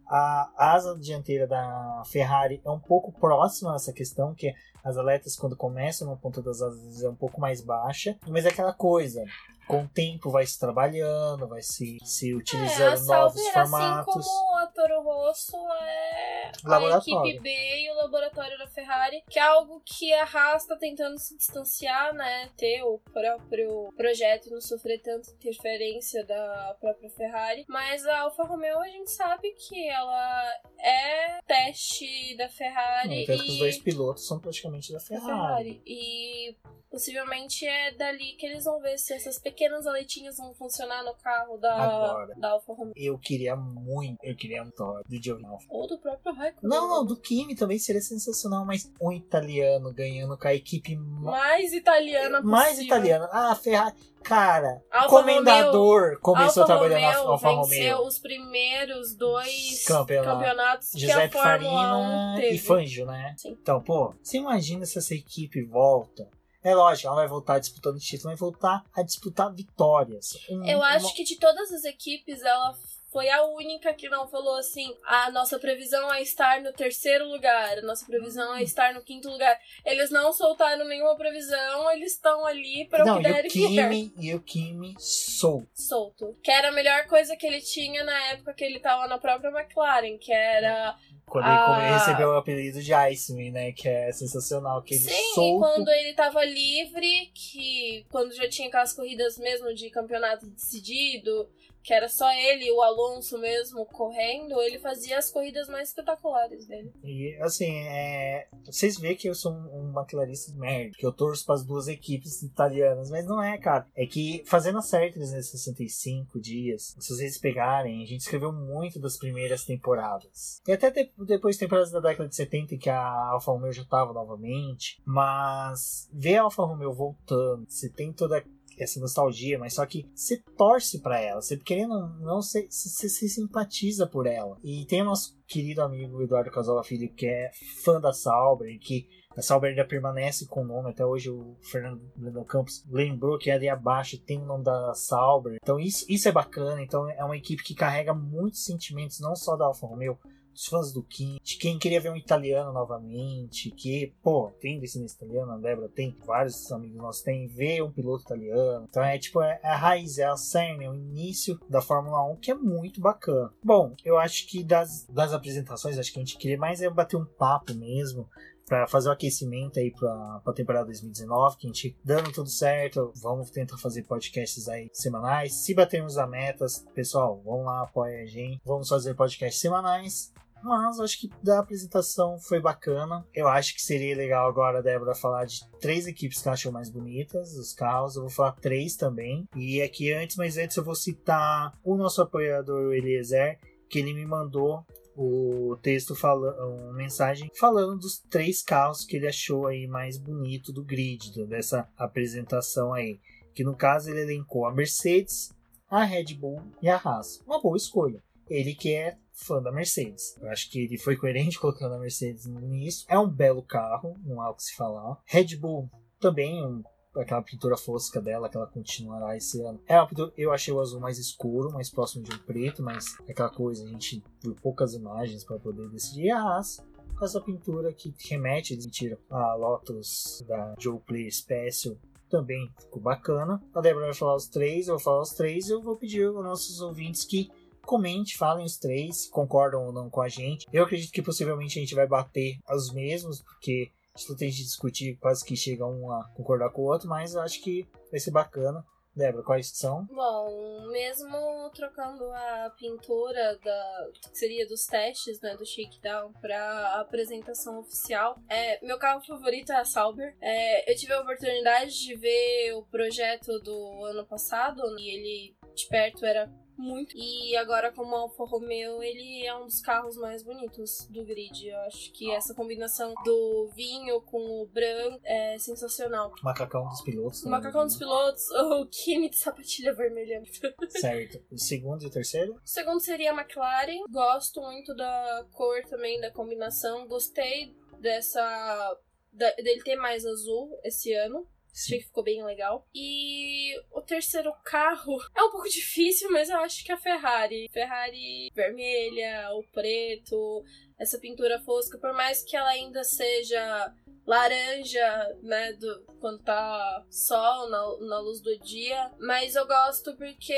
a 0.09 0.53
asa 0.57 0.97
dianteira 0.97 1.47
da 1.47 2.03
Ferrari 2.07 2.61
é 2.65 2.71
um 2.71 2.79
pouco 2.79 3.13
próxima 3.13 3.73
a 3.73 3.77
essa 3.77 3.93
questão, 3.93 4.35
que 4.35 4.55
as 4.85 4.97
aletas 4.97 5.37
quando 5.37 5.57
começam 5.57 6.09
na 6.09 6.17
ponta 6.17 6.41
das 6.41 6.63
asas 6.63 7.03
é 7.03 7.09
um 7.09 7.15
pouco 7.15 7.41
mais 7.41 7.61
baixa, 7.61 8.17
mas 8.29 8.45
é 8.45 8.51
aquela 8.51 8.73
coisa, 8.73 9.25
com 9.67 9.83
o 9.83 9.89
tempo 9.89 10.31
vai 10.31 10.47
se 10.47 10.59
trabalhando, 10.59 11.49
vai 11.49 11.63
se, 11.63 11.99
se 12.05 12.35
utilizando 12.35 13.03
é, 13.03 13.07
novos 13.07 13.43
Sauber, 13.43 13.53
formatos. 13.53 14.17
Assim 14.17 14.29
como 14.29 14.57
a 14.59 14.67
Toro 14.67 15.03
Rosso 15.03 15.57
é 15.81 16.53
a 16.65 16.99
equipe 16.99 17.41
B 17.41 17.51
e 17.51 17.91
o 17.91 17.95
laboratório 17.95 18.57
da 18.59 18.67
Ferrari, 18.69 19.23
que 19.29 19.39
é 19.39 19.43
algo 19.43 19.83
que 19.85 20.13
a 20.13 20.25
Haas 20.25 20.63
está 20.63 20.77
tentando 20.77 21.19
se 21.19 21.37
distanciar, 21.37 22.15
né? 22.15 22.51
Ter 22.57 22.83
o 22.83 22.99
próprio 23.13 23.93
projeto 23.97 24.47
e 24.47 24.51
não 24.51 24.61
sofrer 24.61 25.01
tanta 25.03 25.31
interferência 25.33 26.25
da 26.25 26.77
própria 26.81 27.11
Ferrari. 27.11 27.65
Mas 27.69 28.07
a 28.07 28.21
Alfa 28.21 28.45
Romeo 28.45 28.79
a 28.79 28.89
gente 28.89 29.11
sabe 29.11 29.53
que 29.53 29.89
ela 29.89 30.53
é 30.79 31.41
teste 31.47 32.37
da 32.37 32.49
Ferrari. 32.49 33.27
Não, 33.27 33.35
e... 33.35 33.51
os 33.51 33.59
dois 33.59 33.79
pilotos 33.79 34.27
são 34.27 34.39
praticamente 34.39 34.93
da 34.93 35.01
Ferrari. 35.01 35.27
da 35.27 35.37
Ferrari. 35.37 35.83
E 35.85 36.57
Possivelmente 36.97 37.67
é 37.67 37.91
dali 37.93 38.33
que 38.39 38.47
eles 38.47 38.65
vão 38.65 38.81
ver 38.81 38.97
se 38.97 39.13
essas 39.13 39.39
pequenas 39.39 39.56
aletinhas 39.65 40.37
vão 40.37 40.55
funcionar 40.55 41.03
no 41.05 41.15
carro 41.15 41.57
da, 41.59 41.75
Agora, 41.75 42.35
da 42.37 42.51
Alfa 42.51 42.73
Romeo. 42.73 42.93
Eu 42.97 43.19
queria 43.19 43.57
muito, 43.57 44.19
eu 44.23 44.37
queria 44.37 44.63
um 44.63 44.71
Thor 44.71 45.03
do 45.09 45.23
Giovinazzi. 45.23 45.67
Ou 45.69 45.87
do 45.87 45.99
próprio 45.99 46.35
Raikkonen. 46.35 46.69
Não, 46.69 46.89
não, 46.89 47.07
do 47.07 47.17
Kimi 47.17 47.55
também 47.55 47.79
seria 47.79 48.01
sensacional, 48.01 48.65
mas 48.65 48.93
um 49.01 49.13
italiano 49.13 49.93
ganhando 49.93 50.37
com 50.37 50.49
a 50.49 50.55
equipe 50.55 50.97
mais 50.97 51.73
italiana 51.73 52.39
possível. 52.39 52.51
Mais 52.51 52.79
italiana. 52.79 53.29
Ah, 53.33 53.55
Ferrari. 53.55 53.95
Cara, 54.23 54.83
Alfa 54.91 55.09
Comendador 55.09 56.03
Romeo, 56.03 56.21
começou 56.21 56.63
Alfa 56.65 56.75
trabalhando 56.75 57.01
na 57.01 57.17
Alfa 57.17 57.49
Romeo. 57.49 57.69
venceu 57.69 57.99
os 58.01 58.19
primeiros 58.19 59.15
dois 59.15 59.85
Campeonato. 59.87 60.39
campeonatos 60.41 60.91
Giuseppe 60.97 61.29
que 61.31 61.39
a 61.39 61.43
Fórmula 61.43 62.35
Farina 62.35 62.45
e 62.45 62.59
Fangio, 62.59 63.07
né? 63.07 63.35
Sim. 63.39 63.57
Então, 63.63 63.81
pô, 63.81 64.13
você 64.21 64.39
imagina 64.39 64.85
se 64.85 64.99
essa 64.99 65.15
equipe 65.15 65.63
volta 65.63 66.29
é 66.67 66.75
lógico, 66.75 67.07
ela 67.07 67.17
vai 67.17 67.29
voltar 67.29 67.59
disputando 67.61 67.99
título, 68.01 68.31
vai 68.31 68.37
voltar 68.37 68.85
a 68.93 69.03
disputar 69.03 69.55
vitórias. 69.55 70.37
Um, 70.51 70.65
Eu 70.65 70.83
acho 70.83 71.07
uma... 71.07 71.15
que 71.15 71.23
de 71.23 71.37
todas 71.37 71.71
as 71.73 71.85
equipes, 71.85 72.43
ela 72.43 72.77
foi 73.17 73.31
a 73.31 73.47
única 73.47 73.95
que 73.95 74.11
não 74.11 74.29
falou 74.29 74.57
assim: 74.57 74.95
a 75.03 75.31
nossa 75.31 75.59
previsão 75.59 76.13
é 76.13 76.21
estar 76.21 76.61
no 76.61 76.71
terceiro 76.71 77.27
lugar, 77.27 77.79
a 77.79 77.81
nossa 77.83 78.05
previsão 78.05 78.55
é 78.55 78.63
estar 78.63 78.93
no 78.93 79.01
quinto 79.01 79.31
lugar. 79.31 79.59
Eles 79.87 80.11
não 80.11 80.35
soltaram 80.35 80.87
nenhuma 80.87 81.17
previsão, 81.17 81.91
eles 81.93 82.13
estão 82.13 82.45
ali 82.45 82.87
para 82.91 83.11
o 83.11 83.17
que 83.17 83.23
der 83.23 83.47
e 83.47 83.49
Kimi, 83.49 84.13
E 84.19 84.35
o 84.35 84.41
Kimi 84.41 84.95
solto. 84.99 85.67
Solto. 85.73 86.37
Que 86.43 86.51
era 86.51 86.69
a 86.69 86.73
melhor 86.73 87.07
coisa 87.07 87.35
que 87.37 87.47
ele 87.47 87.63
tinha 87.63 88.05
na 88.05 88.33
época 88.33 88.53
que 88.53 88.63
ele 88.63 88.77
estava 88.77 89.09
na 89.09 89.17
própria 89.17 89.49
McLaren, 89.49 90.19
que 90.19 90.31
era 90.31 90.95
quando 91.27 91.45
ah. 91.45 91.79
ele 91.83 91.99
recebeu 91.99 92.29
o 92.29 92.37
apelido 92.37 92.81
de 92.81 92.95
Iceman, 92.95 93.51
né? 93.51 93.73
Que 93.73 93.89
é 93.89 94.13
sensacional. 94.13 94.81
Que 94.83 94.95
ele 94.95 95.05
Sim, 95.05 95.35
solto... 95.35 95.57
e 95.57 95.59
quando 95.59 95.89
ele 95.89 96.15
tava 96.15 96.45
livre, 96.45 97.33
que 97.35 98.07
quando 98.11 98.33
já 98.33 98.49
tinha 98.49 98.69
aquelas 98.69 98.93
corridas 98.93 99.37
mesmo 99.37 99.75
de 99.75 99.91
campeonato 99.91 100.47
decidido, 100.47 101.49
que 101.87 101.95
era 101.95 102.09
só 102.09 102.29
ele 102.33 102.65
e 102.65 102.73
o 102.73 102.83
Alonso 102.83 103.39
mesmo 103.39 103.87
correndo, 103.87 104.61
ele 104.61 104.77
fazia 104.81 105.19
as 105.19 105.31
corridas 105.31 105.69
mais 105.69 105.91
espetaculares 105.91 106.67
dele. 106.67 106.93
E 107.05 107.39
assim, 107.41 107.73
é... 107.87 108.49
vocês 108.65 108.99
veem 108.99 109.15
que 109.15 109.29
eu 109.29 109.37
sou 109.37 109.53
um, 109.53 109.93
McLarista 109.97 110.51
de 110.51 110.59
merda, 110.59 110.97
que 110.99 111.07
eu 111.07 111.13
torço 111.13 111.47
para 111.47 111.55
as 111.55 111.65
duas 111.65 111.87
equipes 111.87 112.43
italianas, 112.43 113.09
mas 113.09 113.25
não 113.25 113.41
é, 113.41 113.57
cara. 113.57 113.87
É 113.95 114.05
que 114.05 114.43
fazendo 114.47 114.79
a 114.79 114.83
série 114.83 115.13
365 115.13 116.41
dias, 116.41 116.97
se 116.99 117.15
vocês 117.15 117.39
pegarem, 117.39 118.03
a 118.03 118.07
gente 118.07 118.23
escreveu 118.23 118.53
muito 118.53 118.99
das 118.99 119.17
primeiras 119.17 119.65
temporadas. 119.65 120.61
E 120.67 120.73
até 120.73 120.93
depois 121.17 121.57
temporadas 121.57 121.93
da 121.93 122.01
década 122.01 122.29
de 122.29 122.35
70 122.35 122.75
em 122.75 122.79
que 122.79 122.91
a 122.91 123.31
Alfa 123.31 123.53
Romeo 123.53 123.73
já 123.73 123.83
estava 123.83 124.13
novamente, 124.13 125.01
mas 125.07 126.11
ver 126.13 126.39
a 126.39 126.43
Alfa 126.43 126.65
Romeo 126.65 126.93
voltando, 126.93 127.65
você 127.69 127.89
tem 127.89 128.13
toda 128.13 128.45
essa 128.79 129.01
nostalgia, 129.01 129.59
mas 129.59 129.75
só 129.75 129.87
que 129.87 130.07
você 130.15 130.43
torce 130.57 131.01
para 131.01 131.21
ela, 131.21 131.41
você 131.41 131.57
querendo 131.57 131.95
ou 131.95 132.09
não, 132.21 132.43
você, 132.43 132.67
se 132.71 133.29
simpatiza 133.29 134.07
por 134.07 134.27
ela. 134.27 134.57
E 134.63 134.85
tem 134.87 135.03
o 135.03 135.07
nosso 135.07 135.37
querido 135.47 135.83
amigo 135.83 136.23
Eduardo 136.23 136.51
Casola 136.51 136.85
Filho, 136.85 137.13
que 137.15 137.27
é 137.27 137.51
fã 137.83 138.01
da 138.01 138.13
Sauber, 138.13 138.79
que 138.79 139.07
a 139.37 139.43
Sauber 139.43 139.71
ainda 139.71 139.85
permanece 139.85 140.47
com 140.47 140.63
o 140.63 140.67
nome, 140.67 140.91
até 140.91 141.05
hoje 141.05 141.31
o 141.31 141.57
Fernando 141.61 142.45
Campos 142.47 142.83
lembrou 142.89 143.39
que 143.39 143.51
ali 143.51 143.69
abaixo 143.69 144.19
tem 144.19 144.41
o 144.41 144.47
nome 144.47 144.65
da 144.65 144.95
Sauber. 144.95 145.59
Então 145.63 145.79
isso, 145.79 146.07
isso 146.09 146.29
é 146.29 146.33
bacana, 146.33 146.83
então 146.83 147.09
é 147.11 147.23
uma 147.23 147.37
equipe 147.37 147.63
que 147.63 147.75
carrega 147.75 148.15
muitos 148.15 148.65
sentimentos, 148.65 149.21
não 149.21 149.37
só 149.37 149.55
da 149.55 149.67
Alfa 149.67 149.87
Romeo, 149.87 150.19
dos 150.57 150.67
fãs 150.67 150.93
do 150.93 151.03
Kim, 151.03 151.39
de 151.43 151.57
quem 151.59 151.79
queria 151.79 152.01
ver 152.01 152.11
um 152.11 152.17
italiano 152.17 152.73
novamente, 152.73 153.71
que, 153.71 154.15
pô, 154.23 154.51
tem 154.59 154.81
descendência 154.81 155.17
italiana, 155.17 155.55
a 155.55 155.59
Débora 155.59 155.89
tem, 155.89 156.17
vários 156.25 156.73
amigos 156.73 156.97
nossos 156.97 157.23
têm, 157.23 157.47
ver 157.47 157.83
um 157.83 157.93
piloto 157.93 158.25
italiano. 158.25 158.87
Então 158.89 159.05
é 159.05 159.19
tipo, 159.19 159.43
é, 159.43 159.61
é 159.63 159.69
a 159.69 159.77
raiz, 159.77 160.19
é 160.19 160.25
a 160.25 160.37
cerne, 160.37 160.87
é 160.87 160.91
o 160.91 160.95
início 160.95 161.61
da 161.69 161.83
Fórmula 161.83 162.25
1, 162.33 162.37
que 162.37 162.51
é 162.51 162.55
muito 162.55 163.01
bacana. 163.01 163.53
Bom, 163.63 163.95
eu 164.05 164.17
acho 164.19 164.49
que 164.49 164.65
das, 164.65 165.07
das 165.11 165.33
apresentações, 165.33 165.99
acho 165.99 166.13
que 166.13 166.19
a 166.19 166.25
gente 166.25 166.39
queria 166.39 166.59
mais 166.59 166.81
é 166.81 166.89
bater 166.89 167.17
um 167.17 167.25
papo 167.25 167.75
mesmo, 167.75 168.27
para 168.67 168.87
fazer 168.89 169.09
o 169.09 169.13
aquecimento 169.13 169.79
aí 169.79 169.93
para 169.93 170.43
a 170.45 170.53
temporada 170.53 170.87
2019, 170.87 171.57
que 171.57 171.67
a 171.67 171.69
gente 171.69 171.97
dando 172.05 172.33
tudo 172.33 172.49
certo, 172.49 173.13
vamos 173.23 173.49
tentar 173.51 173.79
fazer 173.79 174.03
podcasts 174.03 174.69
aí 174.69 174.91
semanais. 174.93 175.55
Se 175.55 175.73
batermos 175.73 176.19
a 176.19 176.27
metas, 176.27 176.85
pessoal, 176.93 177.41
vamos 177.45 177.65
lá, 177.65 177.83
apoia 177.83 178.23
a 178.23 178.27
gente. 178.27 178.61
Vamos 178.65 178.89
fazer 178.89 179.15
podcasts 179.15 179.61
semanais. 179.61 180.33
Mas 180.63 180.99
acho 180.99 181.21
que 181.21 181.31
da 181.43 181.61
apresentação 181.61 182.39
foi 182.39 182.61
bacana. 182.61 183.25
Eu 183.35 183.49
acho 183.49 183.75
que 183.75 183.81
seria 183.81 184.17
legal 184.17 184.49
agora 184.49 184.79
a 184.79 184.83
Débora 184.83 185.15
falar 185.15 185.45
de 185.45 185.61
três 185.81 186.07
equipes 186.07 186.43
que 186.43 186.49
achou 186.49 186.73
mais 186.73 186.91
bonitas, 186.91 187.57
os 187.57 187.73
carros. 187.73 188.17
Eu 188.17 188.23
vou 188.23 188.31
falar 188.31 188.53
três 188.53 188.97
também. 188.97 189.49
E 189.55 189.81
aqui 189.81 190.13
antes, 190.13 190.37
mas 190.37 190.57
antes 190.57 190.77
eu 190.77 190.85
vou 190.85 190.95
citar 190.95 191.73
o 191.85 191.97
nosso 191.97 192.21
apoiador, 192.21 192.89
o 192.89 192.93
Eliezer, 192.93 193.59
que 193.89 194.01
ele 194.01 194.13
me 194.13 194.27
mandou 194.27 194.85
o 195.17 195.77
texto 195.81 196.15
falando, 196.15 196.59
uma 196.83 196.93
mensagem 196.93 197.51
falando 197.59 197.99
dos 197.99 198.19
três 198.19 198.63
carros 198.63 199.05
que 199.05 199.17
ele 199.17 199.27
achou 199.27 199.67
aí 199.67 199.87
mais 199.87 200.19
bonito 200.19 200.73
do 200.73 200.85
grid, 200.85 201.47
dessa 201.47 201.89
apresentação 201.97 202.93
aí. 202.93 203.19
Que 203.55 203.65
no 203.65 203.75
caso 203.75 204.11
ele 204.11 204.21
elencou 204.21 204.67
a 204.67 204.75
Mercedes, 204.75 205.55
a 205.89 206.05
Red 206.05 206.35
Bull 206.35 206.61
e 206.83 206.89
a 206.89 206.97
Haas. 206.97 207.41
Uma 207.47 207.61
boa 207.61 207.77
escolha. 207.77 208.23
Ele 208.49 208.75
que 208.75 208.95
é 208.95 209.17
fã 209.33 209.63
da 209.63 209.71
Mercedes. 209.71 210.37
Eu 210.41 210.49
acho 210.51 210.71
que 210.71 210.81
ele 210.81 210.99
foi 210.99 211.17
coerente 211.17 211.59
colocando 211.61 211.95
a 211.95 211.99
Mercedes 211.99 212.47
no 212.47 212.61
início. 212.61 213.07
É 213.09 213.19
um 213.19 213.29
belo 213.29 213.63
carro, 213.63 214.17
não 214.25 214.41
há 214.41 214.51
o 214.51 214.55
que 214.55 214.65
se 214.65 214.75
falar. 214.75 215.21
Red 215.27 215.57
Bull 215.57 215.91
também 216.19 216.65
um 216.65 216.83
aquela 217.21 217.43
pintura 217.43 217.77
fosca 217.77 218.21
dela 218.21 218.49
que 218.49 218.57
ela 218.57 218.67
continuará 218.67 219.37
esse 219.37 219.61
ano. 219.63 219.81
É 219.87 220.05
pintura, 220.05 220.33
eu 220.37 220.53
achei 220.53 220.73
o 220.73 220.81
azul 220.81 221.01
mais 221.01 221.19
escuro, 221.19 221.73
mais 221.73 221.91
próximo 221.91 222.23
de 222.23 222.33
um 222.33 222.39
preto, 222.39 222.83
mas 222.83 223.17
aquela 223.29 223.49
coisa, 223.49 223.85
a 223.85 223.87
gente 223.87 224.23
viu 224.43 224.55
poucas 224.55 224.95
imagens 224.95 225.45
para 225.45 225.59
poder 225.59 225.89
decidir. 225.89 226.31
A 226.31 226.41
Haas, 226.41 226.85
com 227.19 227.25
essa 227.25 227.41
pintura 227.41 227.93
que 227.93 228.15
remete, 228.29 228.77
mentira, 228.77 229.19
a 229.31 229.55
Lotus 229.55 230.45
da 230.47 230.75
Joe 230.79 231.01
Player 231.01 231.35
Special, 231.35 231.97
também 232.29 232.71
ficou 232.79 233.01
bacana. 233.01 233.63
A 233.75 233.81
Débora 233.81 234.07
vai 234.07 234.15
falar 234.15 234.35
os 234.35 234.49
três, 234.49 234.89
eu 234.89 234.95
vou 234.95 235.03
falar 235.03 235.23
os 235.23 235.31
três 235.31 235.69
e 235.69 235.73
eu 235.73 235.81
vou 235.81 235.97
pedir 235.97 236.27
aos 236.27 236.35
nossos 236.35 236.81
ouvintes 236.81 237.25
que 237.25 237.49
comente, 237.87 238.37
falem 238.37 238.67
os 238.67 238.77
três, 238.77 239.29
concordam 239.29 239.87
ou 239.87 239.93
não 239.93 240.11
com 240.11 240.21
a 240.21 240.29
gente. 240.29 240.67
Eu 240.73 240.85
acredito 240.85 241.13
que 241.13 241.23
possivelmente 241.23 241.79
a 241.79 241.81
gente 241.81 241.95
vai 241.95 242.07
bater 242.07 242.59
os 242.69 242.93
mesmos, 242.93 243.41
porque 243.41 243.91
a 244.15 244.19
gente 244.19 244.37
tem 244.37 244.51
de 244.51 244.65
discutir, 244.65 245.17
quase 245.17 245.45
que 245.45 245.57
chega 245.57 245.87
um 245.87 246.11
a 246.11 246.25
concordar 246.35 246.71
com 246.71 246.83
o 246.83 246.87
outro, 246.87 247.09
mas 247.09 247.35
eu 247.35 247.41
acho 247.41 247.63
que 247.63 247.87
vai 248.11 248.21
ser 248.21 248.31
bacana. 248.31 248.85
Débora, 249.17 249.43
quais 249.43 249.69
são? 249.69 250.05
Bom, 250.11 250.91
mesmo 250.93 251.71
trocando 251.75 252.23
a 252.25 252.71
pintura 252.79 253.59
da 253.65 254.11
que 254.13 254.39
seria 254.39 254.69
dos 254.69 254.85
testes, 254.85 255.41
né, 255.41 255.57
do 255.57 255.65
shakedown 255.65 256.35
para 256.35 257.01
apresentação 257.01 257.81
oficial, 257.81 258.39
é, 258.47 258.79
meu 258.85 258.99
carro 258.99 259.25
favorito 259.25 259.73
é 259.73 259.77
a 259.77 259.87
Sauber. 259.87 260.37
É, 260.39 260.93
eu 260.93 260.95
tive 260.95 261.15
a 261.15 261.23
oportunidade 261.23 261.99
de 261.99 262.15
ver 262.15 262.75
o 262.75 262.83
projeto 262.83 263.59
do 263.61 264.05
ano 264.05 264.27
passado 264.27 264.83
e 264.99 265.09
ele 265.09 265.57
de 265.75 265.89
perto 265.89 266.27
era 266.27 266.47
muito. 266.77 267.17
E 267.17 267.57
agora, 267.57 267.93
como 267.93 268.15
Alfa 268.15 268.45
Romeo, 268.45 269.03
ele 269.03 269.45
é 269.47 269.57
um 269.57 269.65
dos 269.65 269.81
carros 269.81 270.17
mais 270.17 270.43
bonitos 270.43 271.07
do 271.11 271.25
grid. 271.25 271.69
Eu 271.69 271.79
acho 271.81 272.13
que 272.13 272.31
essa 272.31 272.55
combinação 272.55 273.15
do 273.25 273.71
vinho 273.75 274.21
com 274.23 274.63
o 274.63 274.67
branco 274.67 275.21
é 275.25 275.59
sensacional. 275.59 276.33
Macacão 276.43 276.87
dos 276.89 277.01
pilotos. 277.03 277.43
O 277.45 277.49
macacão 277.49 277.85
dos 277.85 277.97
pilotos, 277.97 278.51
o 278.51 278.87
Kimi 278.87 279.31
de 279.31 279.37
sapatilha 279.37 279.95
vermelha. 279.95 280.43
certo. 280.91 281.43
O 281.51 281.59
segundo 281.59 282.03
e 282.03 282.07
o 282.07 282.11
terceiro? 282.11 282.55
O 282.55 282.61
segundo 282.65 283.01
seria 283.01 283.33
a 283.33 283.35
McLaren. 283.35 284.03
Gosto 284.11 284.61
muito 284.61 284.95
da 284.95 285.47
cor 285.53 285.83
também, 285.89 286.21
da 286.21 286.31
combinação. 286.31 287.07
Gostei 287.07 287.75
dessa. 288.01 288.99
Da, 289.33 289.51
dele 289.57 289.83
ter 289.83 289.97
mais 289.97 290.25
azul 290.25 290.79
esse 290.83 291.13
ano. 291.13 291.47
Achei 291.77 291.99
que 291.99 292.07
ficou 292.07 292.25
bem 292.25 292.43
legal. 292.43 292.87
E 292.95 293.79
o 293.93 294.01
terceiro 294.01 294.51
carro 294.65 295.19
é 295.37 295.43
um 295.43 295.51
pouco 295.51 295.69
difícil, 295.69 296.31
mas 296.31 296.49
eu 296.49 296.57
acho 296.59 296.83
que 296.83 296.91
a 296.91 296.97
Ferrari. 296.97 297.69
Ferrari 297.71 298.51
vermelha, 298.55 299.51
o 299.53 299.63
preto, 299.73 300.65
essa 300.99 301.19
pintura 301.19 301.61
fosca, 301.61 301.99
por 301.99 302.15
mais 302.15 302.43
que 302.43 302.57
ela 302.57 302.71
ainda 302.71 303.05
seja 303.05 303.93
laranja, 304.27 305.37
né, 305.43 305.73
do, 305.75 306.05
quando 306.19 306.43
tá 306.43 307.05
sol 307.11 307.69
na, 307.69 308.09
na 308.09 308.21
luz 308.21 308.41
do 308.41 308.59
dia, 308.59 309.13
mas 309.21 309.55
eu 309.55 309.67
gosto 309.67 310.17
porque 310.17 310.53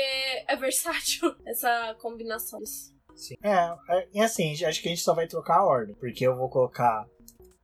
é 0.47 0.55
versátil 0.55 1.35
essa 1.45 1.95
combinação. 1.99 2.59
Sim. 3.13 3.35
É, 3.43 3.75
é, 3.89 4.07
e 4.13 4.21
assim, 4.21 4.53
acho 4.63 4.81
que 4.81 4.87
a 4.87 4.91
gente 4.91 5.03
só 5.03 5.13
vai 5.13 5.27
trocar 5.27 5.59
a 5.59 5.65
ordem, 5.65 5.93
porque 5.95 6.25
eu 6.25 6.35
vou 6.35 6.49
colocar 6.49 7.05